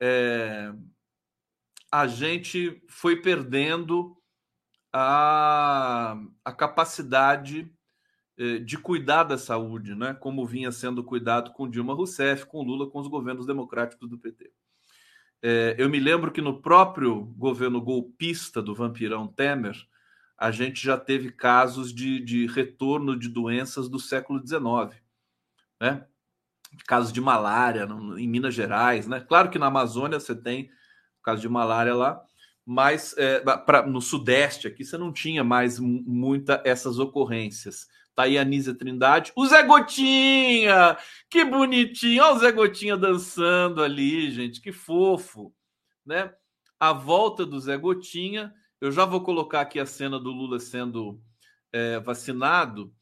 é, 0.00 0.72
a 1.92 2.08
gente 2.08 2.82
foi 2.88 3.14
perdendo 3.14 4.16
a, 4.92 6.16
a 6.44 6.52
capacidade 6.52 7.72
é, 8.36 8.58
de 8.58 8.76
cuidar 8.76 9.22
da 9.22 9.38
saúde, 9.38 9.94
né? 9.94 10.14
como 10.14 10.44
vinha 10.44 10.72
sendo 10.72 11.04
cuidado 11.04 11.52
com 11.52 11.70
Dilma 11.70 11.94
Rousseff, 11.94 12.44
com 12.46 12.62
Lula, 12.62 12.90
com 12.90 12.98
os 12.98 13.06
governos 13.06 13.46
democráticos 13.46 14.10
do 14.10 14.18
PT. 14.18 14.52
É, 15.42 15.74
eu 15.78 15.88
me 15.88 16.00
lembro 16.00 16.32
que 16.32 16.40
no 16.40 16.60
próprio 16.60 17.24
governo 17.36 17.80
golpista 17.80 18.62
do 18.62 18.74
vampirão 18.74 19.26
Temer, 19.26 19.76
a 20.36 20.50
gente 20.50 20.82
já 20.82 20.98
teve 20.98 21.30
casos 21.30 21.92
de, 21.92 22.20
de 22.20 22.46
retorno 22.46 23.18
de 23.18 23.28
doenças 23.28 23.88
do 23.88 23.98
século 23.98 24.40
XIX, 24.44 25.00
né? 25.80 26.06
Casos 26.86 27.12
de 27.12 27.20
malária 27.20 27.86
no, 27.86 28.18
em 28.18 28.28
Minas 28.28 28.54
Gerais, 28.54 29.06
né? 29.06 29.20
Claro 29.20 29.50
que 29.50 29.58
na 29.58 29.66
Amazônia 29.66 30.20
você 30.20 30.34
tem 30.34 30.70
caso 31.22 31.40
de 31.40 31.48
malária 31.48 31.94
lá, 31.94 32.22
mas 32.66 33.14
é, 33.16 33.38
pra, 33.38 33.86
no 33.86 34.00
Sudeste 34.00 34.66
aqui 34.66 34.84
você 34.84 34.98
não 34.98 35.12
tinha 35.12 35.44
mais 35.44 35.78
muita 35.78 36.60
essas 36.64 36.98
ocorrências. 36.98 37.86
Tá 38.12 38.24
aí 38.24 38.36
a 38.36 38.44
Nízia 38.44 38.74
Trindade. 38.74 39.30
O 39.36 39.46
Zé 39.46 39.62
Gotinha! 39.62 40.96
Que 41.30 41.44
bonitinho! 41.44 42.24
Olha 42.24 42.34
o 42.34 42.38
Zé 42.40 42.50
Gotinha 42.50 42.96
dançando 42.96 43.82
ali, 43.82 44.32
gente. 44.32 44.60
Que 44.60 44.72
fofo, 44.72 45.54
né? 46.04 46.32
A 46.80 46.92
volta 46.92 47.46
do 47.46 47.60
Zé 47.60 47.76
Gotinha. 47.76 48.52
Eu 48.80 48.90
já 48.90 49.04
vou 49.04 49.20
colocar 49.20 49.60
aqui 49.60 49.78
a 49.78 49.86
cena 49.86 50.18
do 50.18 50.30
Lula 50.30 50.58
sendo 50.58 51.20
é, 51.72 52.00
vacinado 52.00 52.92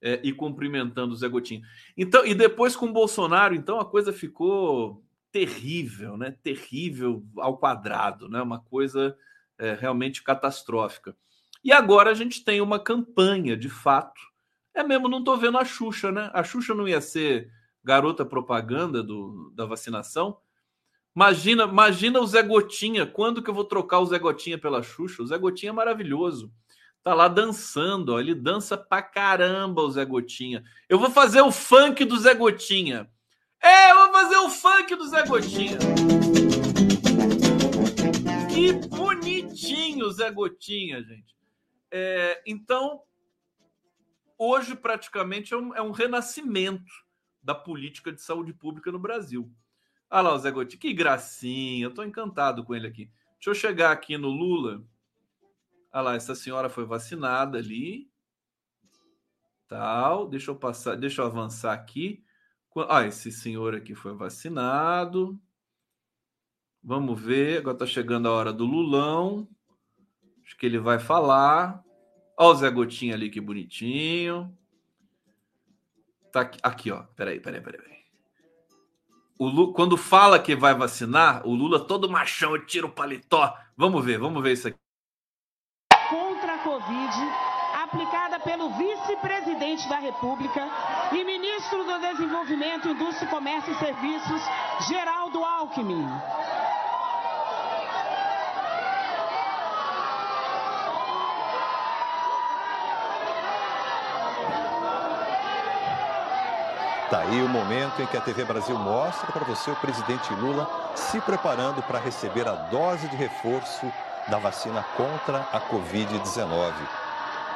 é, 0.00 0.20
e 0.22 0.32
cumprimentando 0.32 1.12
o 1.12 1.16
Zé 1.16 1.28
Gotinha. 1.28 1.62
Então, 1.96 2.24
e 2.24 2.34
depois 2.34 2.76
com 2.76 2.86
o 2.86 2.92
Bolsonaro, 2.92 3.54
então 3.54 3.80
a 3.80 3.84
coisa 3.84 4.12
ficou 4.12 5.02
terrível, 5.32 6.16
né? 6.16 6.34
Terrível 6.42 7.24
ao 7.38 7.58
quadrado, 7.58 8.28
né? 8.28 8.40
Uma 8.40 8.60
coisa 8.60 9.16
é, 9.58 9.74
realmente 9.74 10.22
catastrófica. 10.22 11.16
E 11.62 11.72
agora 11.72 12.10
a 12.10 12.14
gente 12.14 12.44
tem 12.44 12.60
uma 12.60 12.78
campanha, 12.78 13.56
de 13.56 13.68
fato, 13.68 14.20
é 14.74 14.84
mesmo, 14.84 15.08
não 15.08 15.18
estou 15.18 15.36
vendo 15.36 15.58
a 15.58 15.64
Xuxa, 15.64 16.12
né? 16.12 16.30
A 16.32 16.44
Xuxa 16.44 16.72
não 16.72 16.86
ia 16.86 17.00
ser 17.00 17.50
garota 17.82 18.24
propaganda 18.24 19.02
do, 19.02 19.52
da 19.54 19.66
vacinação. 19.66 20.38
Imagina, 21.16 21.64
imagina 21.64 22.20
o 22.20 22.26
Zé 22.26 22.42
Gotinha. 22.42 23.04
Quando 23.04 23.42
que 23.42 23.50
eu 23.50 23.54
vou 23.54 23.64
trocar 23.64 23.98
o 23.98 24.06
Zé 24.06 24.18
Gotinha 24.20 24.56
pela 24.56 24.82
Xuxa? 24.82 25.22
O 25.22 25.26
Zé 25.26 25.36
Gotinha 25.36 25.70
é 25.70 25.72
maravilhoso. 25.72 26.52
Tá 27.02 27.12
lá 27.12 27.26
dançando, 27.26 28.10
ó. 28.10 28.20
ele 28.20 28.34
dança 28.34 28.76
pra 28.76 29.02
caramba 29.02 29.82
o 29.82 29.90
Zé 29.90 30.04
Gotinha. 30.04 30.62
Eu 30.88 30.98
vou 30.98 31.10
fazer 31.10 31.40
o 31.40 31.50
funk 31.50 32.04
do 32.04 32.16
Zé 32.18 32.34
Gotinha. 32.34 33.10
É, 33.60 33.94
vou 33.94 34.12
fazer 34.12 34.36
o 34.36 34.50
funk 34.50 34.94
do 34.94 35.08
Zé 35.08 35.26
Gotinha. 35.26 35.78
Que 38.52 38.72
bonitinho 38.88 40.10
Zé 40.10 40.30
Gotinha, 40.30 41.02
gente. 41.02 41.36
É, 41.90 42.42
então, 42.46 43.02
hoje 44.36 44.76
praticamente 44.76 45.54
é 45.54 45.56
um, 45.56 45.74
é 45.74 45.82
um, 45.82 45.90
renascimento 45.90 46.92
da 47.42 47.54
política 47.54 48.12
de 48.12 48.20
saúde 48.20 48.52
pública 48.52 48.92
no 48.92 48.98
Brasil. 48.98 49.50
Olha 50.10 50.22
lá 50.22 50.34
o 50.34 50.38
Zé 50.38 50.50
Gotti, 50.50 50.76
que 50.76 50.92
gracinha, 50.92 51.84
eu 51.84 51.90
estou 51.90 52.04
encantado 52.04 52.64
com 52.64 52.74
ele 52.74 52.86
aqui. 52.86 53.10
Deixa 53.34 53.50
eu 53.50 53.54
chegar 53.54 53.92
aqui 53.92 54.16
no 54.16 54.28
Lula. 54.28 54.82
Olha 55.92 56.02
lá, 56.02 56.14
essa 56.14 56.34
senhora 56.34 56.68
foi 56.68 56.84
vacinada 56.84 57.58
ali. 57.58 58.10
Tal, 59.66 60.28
deixa 60.28 60.50
eu 60.50 60.56
passar, 60.56 60.96
deixa 60.96 61.22
eu 61.22 61.26
avançar 61.26 61.72
aqui. 61.72 62.24
Ah, 62.88 63.06
esse 63.06 63.32
senhor 63.32 63.74
aqui 63.74 63.94
foi 63.94 64.14
vacinado. 64.14 65.38
Vamos 66.82 67.20
ver, 67.20 67.58
agora 67.58 67.74
está 67.74 67.86
chegando 67.86 68.28
a 68.28 68.32
hora 68.32 68.52
do 68.52 68.64
Lulão. 68.64 69.48
Acho 70.44 70.56
que 70.56 70.64
ele 70.64 70.78
vai 70.78 70.98
falar. 70.98 71.82
Olha 72.36 72.48
o 72.50 72.54
Zé 72.54 72.70
Gotinha 72.70 73.14
ali, 73.14 73.30
que 73.30 73.40
bonitinho. 73.40 74.56
Tá 76.32 76.42
aqui, 76.42 76.58
aqui 76.62 76.90
ó. 76.90 77.02
Peraí, 77.16 77.40
peraí, 77.40 77.60
peraí. 77.60 77.80
peraí. 77.80 77.98
o 79.38 79.48
Lula, 79.48 79.72
quando 79.74 79.96
fala 79.96 80.38
que 80.38 80.54
vai 80.54 80.74
vacinar, 80.74 81.46
o 81.46 81.54
Lula 81.54 81.84
todo 81.84 82.08
machão, 82.08 82.58
tira 82.64 82.86
o 82.86 82.92
paletó. 82.92 83.54
Vamos 83.76 84.04
ver, 84.04 84.18
vamos 84.18 84.42
ver 84.42 84.52
isso 84.52 84.68
aqui. 84.68 84.78
Contra 86.08 86.54
a 86.54 86.58
Covid, 86.58 87.16
pelo 88.38 88.70
vice-presidente 88.70 89.88
da 89.88 89.96
República 89.96 90.68
e 91.12 91.24
ministro 91.24 91.84
do 91.84 91.98
Desenvolvimento, 91.98 92.88
Indústria, 92.88 93.28
Comércio 93.28 93.72
e 93.72 93.78
Serviços, 93.78 94.42
Geraldo 94.88 95.44
Alckmin. 95.44 96.06
Tá 107.10 107.20
aí 107.20 107.42
o 107.42 107.48
momento 107.48 108.02
em 108.02 108.06
que 108.06 108.18
a 108.18 108.20
TV 108.20 108.44
Brasil 108.44 108.78
mostra 108.78 109.32
para 109.32 109.44
você 109.44 109.70
o 109.70 109.76
presidente 109.76 110.30
Lula 110.34 110.68
se 110.94 111.18
preparando 111.22 111.82
para 111.82 111.98
receber 111.98 112.46
a 112.46 112.52
dose 112.52 113.08
de 113.08 113.16
reforço 113.16 113.90
da 114.28 114.38
vacina 114.38 114.84
contra 114.94 115.40
a 115.50 115.58
Covid-19. 115.58 117.07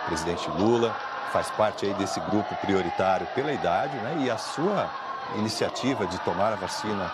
O 0.05 0.07
presidente 0.07 0.51
Lula 0.51 0.95
faz 1.33 1.51
parte 1.51 1.87
aí 1.87 1.95
desse 1.95 2.21
grupo 2.21 2.55
prioritário 2.57 3.27
pela 3.35 3.53
idade, 3.53 3.97
né? 3.97 4.17
E 4.21 4.31
a 4.31 4.37
sua 4.37 4.91
iniciativa 5.37 6.07
de 6.07 6.19
tomar 6.21 6.53
a 6.53 6.57
vacina 6.57 7.11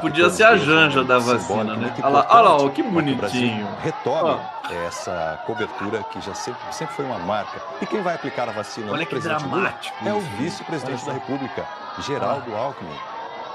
Podia 0.00 0.28
ser 0.30 0.44
a 0.44 0.56
Janja 0.56 1.04
da 1.04 1.18
vacina, 1.18 1.76
né? 1.76 1.94
Olha 2.02 2.08
lá, 2.08 2.26
olha 2.30 2.64
lá 2.64 2.70
que 2.70 2.82
bonitinho. 2.82 3.68
Retome 3.80 4.40
essa 4.86 5.40
cobertura 5.46 6.02
que 6.04 6.20
já 6.20 6.34
sempre, 6.34 6.60
sempre 6.72 6.94
foi 6.96 7.04
uma 7.04 7.18
marca. 7.18 7.60
E 7.80 7.86
quem 7.86 8.02
vai 8.02 8.14
aplicar 8.14 8.48
a 8.48 8.52
vacina 8.52 8.90
olha 8.90 9.02
no 9.02 9.06
que 9.06 9.20
dramático 9.20 9.96
Lula 10.02 10.16
é 10.16 10.18
o 10.18 10.20
vice-presidente 10.36 11.04
da 11.04 11.12
República, 11.12 11.64
Geraldo 12.00 12.54
Alckmin. 12.56 12.98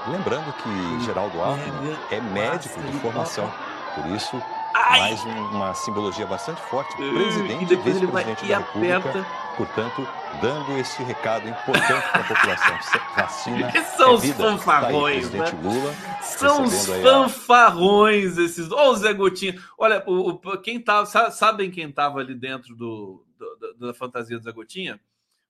Lembrando 0.07 0.53
que 0.53 1.05
Geraldo 1.05 1.41
Alckmin 1.41 1.97
é 2.11 2.21
médico 2.21 2.81
de 2.81 2.93
formação. 2.99 3.51
Por 3.95 4.05
isso, 4.07 4.41
mais 4.89 5.23
uma 5.23 5.73
simbologia 5.73 6.25
bastante 6.25 6.61
forte. 6.63 6.95
Presidente 6.95 7.73
e 7.73 7.75
vice-presidente 7.77 8.45
da 8.47 8.57
República. 8.59 8.97
Aperta. 8.97 9.25
Portanto, 9.55 10.07
dando 10.41 10.77
esse 10.79 11.03
recado 11.03 11.47
importante 11.47 12.09
para 12.11 12.21
a 12.21 12.27
população. 12.27 12.79
Vacina. 13.15 13.71
São 13.95 14.11
é 14.11 14.13
os 14.13 14.21
vida. 14.21 14.35
fanfarrões, 14.35 15.29
tá 15.29 15.45
aí, 15.45 15.53
né? 15.53 15.61
Lula, 15.61 15.93
são 16.21 16.63
os 16.63 16.85
fanfarrões 16.87 18.37
esses. 18.37 18.71
Olha 18.71 18.89
o 18.89 18.95
Zé 18.95 19.13
Gotinha. 19.13 19.61
Olha, 19.77 20.03
o, 20.07 20.29
o, 20.29 20.57
quem 20.57 20.79
tava. 20.79 21.05
Sabem 21.31 21.69
quem 21.69 21.89
estava 21.89 22.19
ali 22.19 22.33
dentro 22.33 22.75
do, 22.75 23.25
do, 23.37 23.87
da 23.87 23.93
fantasia 23.93 24.37
do 24.37 24.43
Zé 24.43 24.51
Gotinha? 24.51 24.99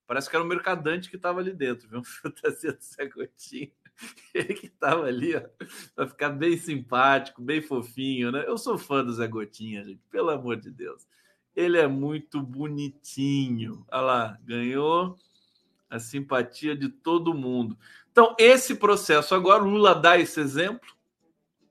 Parece 0.06 0.28
que 0.28 0.36
era 0.36 0.44
o 0.44 0.48
mercadante 0.48 1.08
que 1.08 1.16
estava 1.16 1.40
ali 1.40 1.52
dentro, 1.52 1.88
viu? 1.88 2.02
Fantasia 2.22 2.72
do 2.72 2.82
Zé 2.82 3.06
Gotinha. 3.06 3.70
Ele 4.34 4.54
que 4.54 4.66
estava 4.66 5.06
ali, 5.06 5.36
ó, 5.36 5.42
para 5.94 6.08
ficar 6.08 6.30
bem 6.30 6.56
simpático, 6.56 7.42
bem 7.42 7.60
fofinho, 7.60 8.32
né? 8.32 8.44
Eu 8.46 8.58
sou 8.58 8.76
fã 8.76 9.04
do 9.04 9.12
Zé 9.12 9.26
Gotinha, 9.26 9.84
gente, 9.84 10.00
pelo 10.10 10.30
amor 10.30 10.56
de 10.56 10.70
Deus. 10.70 11.06
Ele 11.54 11.78
é 11.78 11.86
muito 11.86 12.42
bonitinho. 12.42 13.84
Olha 13.90 14.00
lá, 14.00 14.38
ganhou 14.42 15.16
a 15.88 15.98
simpatia 15.98 16.76
de 16.76 16.88
todo 16.88 17.34
mundo. 17.34 17.78
Então, 18.10 18.34
esse 18.38 18.74
processo 18.74 19.34
agora, 19.34 19.62
o 19.62 19.68
Lula 19.68 19.94
dá 19.94 20.18
esse 20.18 20.40
exemplo, 20.40 20.88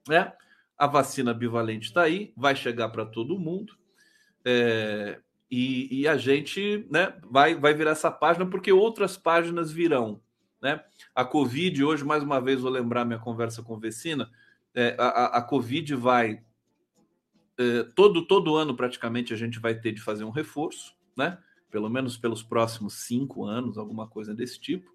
né? 0.07 0.34
A 0.78 0.88
vacina 0.88 1.34
bivalente 1.34 1.88
está 1.88 2.03
aí, 2.03 2.34
vai 2.36 2.55
chegar 2.55 2.89
para 2.89 3.05
todo 3.05 3.39
mundo. 3.39 3.78
É, 4.45 5.19
e, 5.49 6.01
e, 6.01 6.07
a 6.07 6.17
gente 6.17 6.88
né, 6.89 7.13
vai, 7.30 7.55
vai 7.55 7.74
virar 7.74 7.91
essa 7.91 8.09
página, 8.09 8.45
porque 8.45 8.71
outras 8.71 9.15
páginas 9.15 9.71
virão. 9.71 10.19
Né? 10.64 10.82
A 11.14 11.26
Covid, 11.26 11.84
hoje, 11.84 12.05
mais 12.05 12.24
uma 12.24 12.39
vez, 12.39 12.61
vou 12.61 12.72
lembrar 12.72 13.03
minha 13.03 13.20
conversa 13.20 13.61
com 13.61 13.78
Vecina, 13.78 14.32
é, 14.74 14.95
a, 14.97 15.38
a 15.39 15.41
Covid 15.41 15.93
vai 15.93 16.41
é, 17.57 17.84
todo, 17.93 18.26
todo 18.26 18.55
ano 18.55 18.74
praticamente 18.74 19.34
a 19.34 19.38
gente 19.38 19.59
vai 19.59 19.76
ter 19.76 19.91
de 19.91 20.01
fazer 20.01 20.24
um 20.24 20.30
reforço, 20.30 20.95
né? 21.18 21.38
Pelo 21.70 21.89
menos 21.89 22.16
pelos 22.16 22.41
próximos 22.41 22.93
cinco 22.93 23.43
anos, 23.43 23.78
alguma 23.78 24.07
coisa 24.07 24.34
desse 24.34 24.57
tipo, 24.57 24.89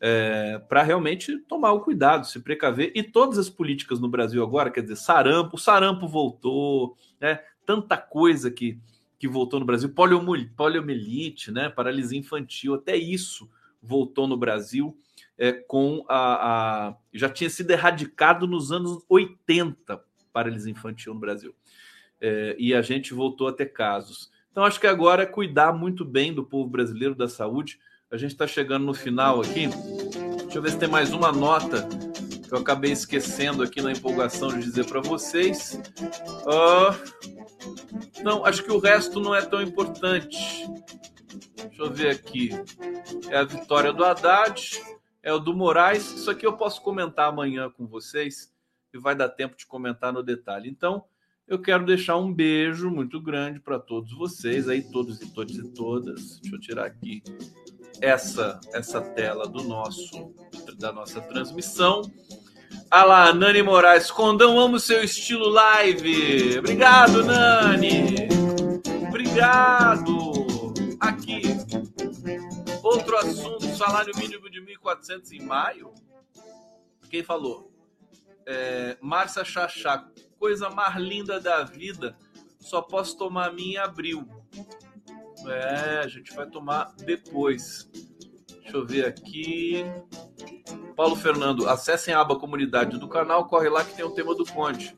é, 0.00 0.60
para 0.68 0.84
realmente 0.84 1.38
tomar 1.40 1.72
o 1.72 1.80
cuidado, 1.80 2.24
se 2.24 2.38
precaver. 2.38 2.92
E 2.94 3.02
todas 3.02 3.36
as 3.36 3.50
políticas 3.50 3.98
no 3.98 4.08
Brasil 4.08 4.40
agora, 4.44 4.70
quer 4.70 4.82
dizer, 4.82 4.96
sarampo, 4.96 5.58
sarampo 5.58 6.06
voltou, 6.06 6.96
né? 7.20 7.40
Tanta 7.66 7.96
coisa 7.96 8.48
que, 8.48 8.78
que 9.18 9.26
voltou 9.26 9.58
no 9.58 9.66
Brasil, 9.66 9.92
poliomielite, 9.92 11.50
né? 11.50 11.68
Paralisia 11.68 12.18
infantil, 12.18 12.74
até 12.74 12.96
isso 12.96 13.50
voltou 13.82 14.26
no 14.26 14.36
Brasil. 14.36 14.96
É, 15.38 15.52
com 15.52 16.04
a, 16.06 16.88
a, 16.88 16.96
já 17.14 17.28
tinha 17.30 17.48
sido 17.48 17.70
erradicado 17.70 18.46
nos 18.46 18.70
anos 18.70 19.02
80 19.08 20.04
paralisia 20.32 20.70
infantil 20.70 21.14
no 21.14 21.20
Brasil 21.20 21.54
é, 22.20 22.54
e 22.58 22.74
a 22.74 22.82
gente 22.82 23.14
voltou 23.14 23.48
a 23.48 23.52
ter 23.52 23.66
casos. 23.66 24.30
Então, 24.50 24.64
acho 24.64 24.80
que 24.80 24.86
agora 24.86 25.22
é 25.22 25.26
cuidar 25.26 25.72
muito 25.72 26.04
bem 26.04 26.34
do 26.34 26.44
povo 26.44 26.68
brasileiro, 26.68 27.14
da 27.14 27.28
saúde. 27.28 27.78
A 28.10 28.16
gente 28.16 28.32
está 28.32 28.46
chegando 28.46 28.84
no 28.84 28.92
final 28.92 29.40
aqui. 29.40 29.68
Deixa 30.42 30.58
eu 30.58 30.62
ver 30.62 30.72
se 30.72 30.78
tem 30.78 30.88
mais 30.88 31.12
uma 31.12 31.30
nota 31.32 31.88
que 32.46 32.52
eu 32.52 32.58
acabei 32.58 32.90
esquecendo 32.90 33.62
aqui 33.62 33.80
na 33.80 33.92
empolgação 33.92 34.48
de 34.48 34.58
dizer 34.58 34.84
para 34.86 35.00
vocês. 35.00 35.80
Uh, 36.44 36.92
não, 38.24 38.44
acho 38.44 38.64
que 38.64 38.72
o 38.72 38.80
resto 38.80 39.20
não 39.20 39.32
é 39.34 39.42
tão 39.42 39.62
importante. 39.62 40.66
Deixa 41.68 41.82
eu 41.82 41.90
ver 41.90 42.10
aqui. 42.10 42.50
É 43.28 43.38
a 43.38 43.44
vitória 43.44 43.92
do 43.92 44.04
Haddad, 44.04 44.80
é 45.22 45.32
o 45.32 45.38
do 45.38 45.54
Moraes. 45.54 46.12
Isso 46.12 46.30
aqui 46.30 46.46
eu 46.46 46.56
posso 46.56 46.82
comentar 46.82 47.28
amanhã 47.28 47.70
com 47.70 47.86
vocês 47.86 48.52
e 48.92 48.98
vai 48.98 49.14
dar 49.14 49.28
tempo 49.28 49.56
de 49.56 49.66
comentar 49.66 50.12
no 50.12 50.22
detalhe. 50.22 50.68
Então, 50.68 51.04
eu 51.46 51.60
quero 51.60 51.84
deixar 51.84 52.16
um 52.16 52.32
beijo 52.32 52.90
muito 52.90 53.20
grande 53.20 53.58
para 53.58 53.78
todos 53.78 54.12
vocês 54.12 54.68
aí, 54.68 54.82
todos 54.82 55.20
e 55.20 55.32
todas 55.32 55.56
e 55.56 55.68
todas. 55.74 56.38
Deixa 56.40 56.56
eu 56.56 56.60
tirar 56.60 56.86
aqui 56.86 57.22
essa 58.00 58.60
essa 58.72 59.00
tela 59.00 59.48
do 59.48 59.64
nosso 59.64 60.32
da 60.78 60.92
nossa 60.92 61.20
transmissão. 61.20 62.02
Ah 62.88 63.04
lá, 63.04 63.34
Nani 63.34 63.62
Moraes, 63.62 64.10
Condão, 64.10 64.58
amo 64.60 64.78
seu 64.78 65.02
estilo 65.02 65.48
live. 65.48 66.58
Obrigado, 66.58 67.24
Nani. 67.24 68.28
Obrigado. 69.08 70.32
Aqui. 71.00 71.39
Outro 72.90 73.16
assunto, 73.18 73.64
salário 73.76 74.12
mínimo 74.16 74.50
de 74.50 74.60
1.400 74.60 75.30
em 75.30 75.42
maio. 75.42 75.94
Quem 77.08 77.22
falou? 77.22 77.72
É, 78.44 78.98
Márcia 79.00 79.44
Chachá, 79.44 80.10
coisa 80.40 80.68
mais 80.68 80.96
linda 80.96 81.38
da 81.38 81.62
vida, 81.62 82.18
só 82.58 82.82
posso 82.82 83.16
tomar 83.16 83.52
minha 83.52 83.74
em 83.74 83.84
abril. 83.84 84.28
É, 85.46 86.00
a 86.00 86.08
gente 86.08 86.34
vai 86.34 86.50
tomar 86.50 86.92
depois. 86.96 87.88
Deixa 88.62 88.76
eu 88.76 88.86
ver 88.86 89.06
aqui. 89.06 89.84
Paulo 90.96 91.16
Fernando, 91.16 91.68
acessem 91.68 92.12
a 92.12 92.20
aba 92.20 92.38
comunidade 92.38 92.98
do 92.98 93.08
canal, 93.08 93.46
corre 93.46 93.68
lá 93.68 93.84
que 93.84 93.94
tem 93.94 94.04
o 94.04 94.10
tema 94.10 94.34
do 94.34 94.44
Conde. 94.44 94.94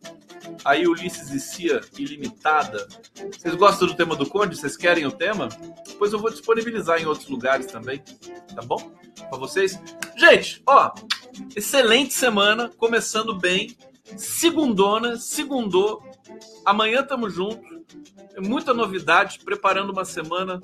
Aí 0.65 0.87
Ulisses 0.87 1.31
e 1.31 1.41
Cia 1.41 1.81
Ilimitada. 1.97 2.89
Vocês 3.31 3.55
gostam 3.55 3.89
do 3.89 3.95
tema 3.95 4.17
do 4.17 4.27
Conde? 4.27 4.57
Vocês 4.57 4.77
querem 4.77 5.07
o 5.07 5.13
tema? 5.13 5.49
Depois 5.87 6.13
eu 6.13 6.19
vou 6.19 6.31
disponibilizar 6.31 7.01
em 7.01 7.07
outros 7.07 7.29
lugares 7.29 7.67
também, 7.67 8.03
tá 8.55 8.63
bom? 8.63 8.93
Para 9.29 9.39
vocês. 9.39 9.81
Gente, 10.17 10.63
ó, 10.67 10.93
excelente 11.55 12.13
semana, 12.13 12.71
começando 12.77 13.39
bem. 13.39 13.77
Segundona, 14.17 15.17
segundou. 15.17 16.03
Amanhã 16.67 17.03
tamo 17.03 17.31
junto. 17.31 17.63
Muita 18.39 18.75
novidade, 18.75 19.39
preparando 19.45 19.91
uma 19.91 20.05
semana 20.05 20.61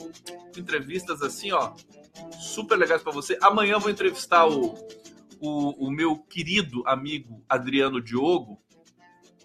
entrevistas 0.57 1.23
assim, 1.23 1.53
ó, 1.53 1.73
super 2.39 2.77
legais 2.77 3.03
para 3.03 3.13
você. 3.13 3.39
Amanhã 3.41 3.79
vou 3.79 3.91
entrevistar 3.91 4.47
o, 4.47 4.75
o, 5.41 5.87
o, 5.87 5.91
meu 5.91 6.17
querido 6.17 6.83
amigo 6.87 7.45
Adriano 7.49 8.01
Diogo, 8.01 8.61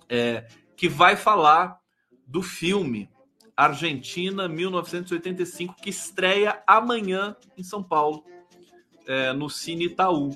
é, 0.10 0.48
que 0.76 0.88
vai 0.88 1.16
falar 1.16 1.80
do 2.28 2.42
filme 2.42 3.10
Argentina 3.56 4.48
1985, 4.48 5.76
que 5.76 5.90
estreia 5.90 6.62
amanhã 6.66 7.36
em 7.58 7.64
São 7.64 7.84
Paulo, 7.84 8.24
é, 9.06 9.34
no 9.34 9.50
Cine 9.50 9.86
Itaú. 9.86 10.32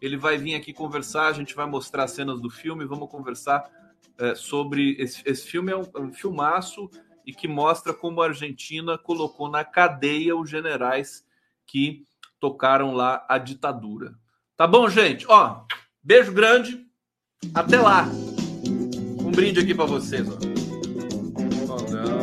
Ele 0.00 0.16
vai 0.16 0.38
vir 0.38 0.54
aqui 0.54 0.72
conversar, 0.72 1.28
a 1.28 1.32
gente 1.32 1.54
vai 1.54 1.66
mostrar 1.66 2.08
cenas 2.08 2.40
do 2.40 2.50
filme, 2.50 2.84
vamos 2.84 3.10
conversar 3.10 3.70
é, 4.18 4.34
sobre. 4.34 4.96
Esse, 4.98 5.22
esse 5.24 5.46
filme 5.46 5.72
é 5.72 5.76
um, 5.76 5.84
é 5.94 6.00
um 6.00 6.12
filmaço 6.12 6.90
e 7.26 7.32
que 7.32 7.46
mostra 7.46 7.92
como 7.92 8.22
a 8.22 8.26
Argentina 8.26 8.98
colocou 8.98 9.48
na 9.48 9.64
cadeia 9.64 10.36
os 10.36 10.48
generais 10.48 11.24
que 11.70 12.02
tocaram 12.40 12.92
lá 12.92 13.24
a 13.28 13.38
ditadura. 13.38 14.14
Tá 14.56 14.66
bom, 14.66 14.88
gente? 14.88 15.24
Ó, 15.28 15.62
beijo 16.02 16.32
grande. 16.32 16.84
Até 17.54 17.80
lá. 17.80 18.06
Um 19.20 19.30
brinde 19.30 19.60
aqui 19.60 19.74
para 19.74 19.86
vocês, 19.86 20.28
ó. 20.28 20.36
Oh, 21.72 22.19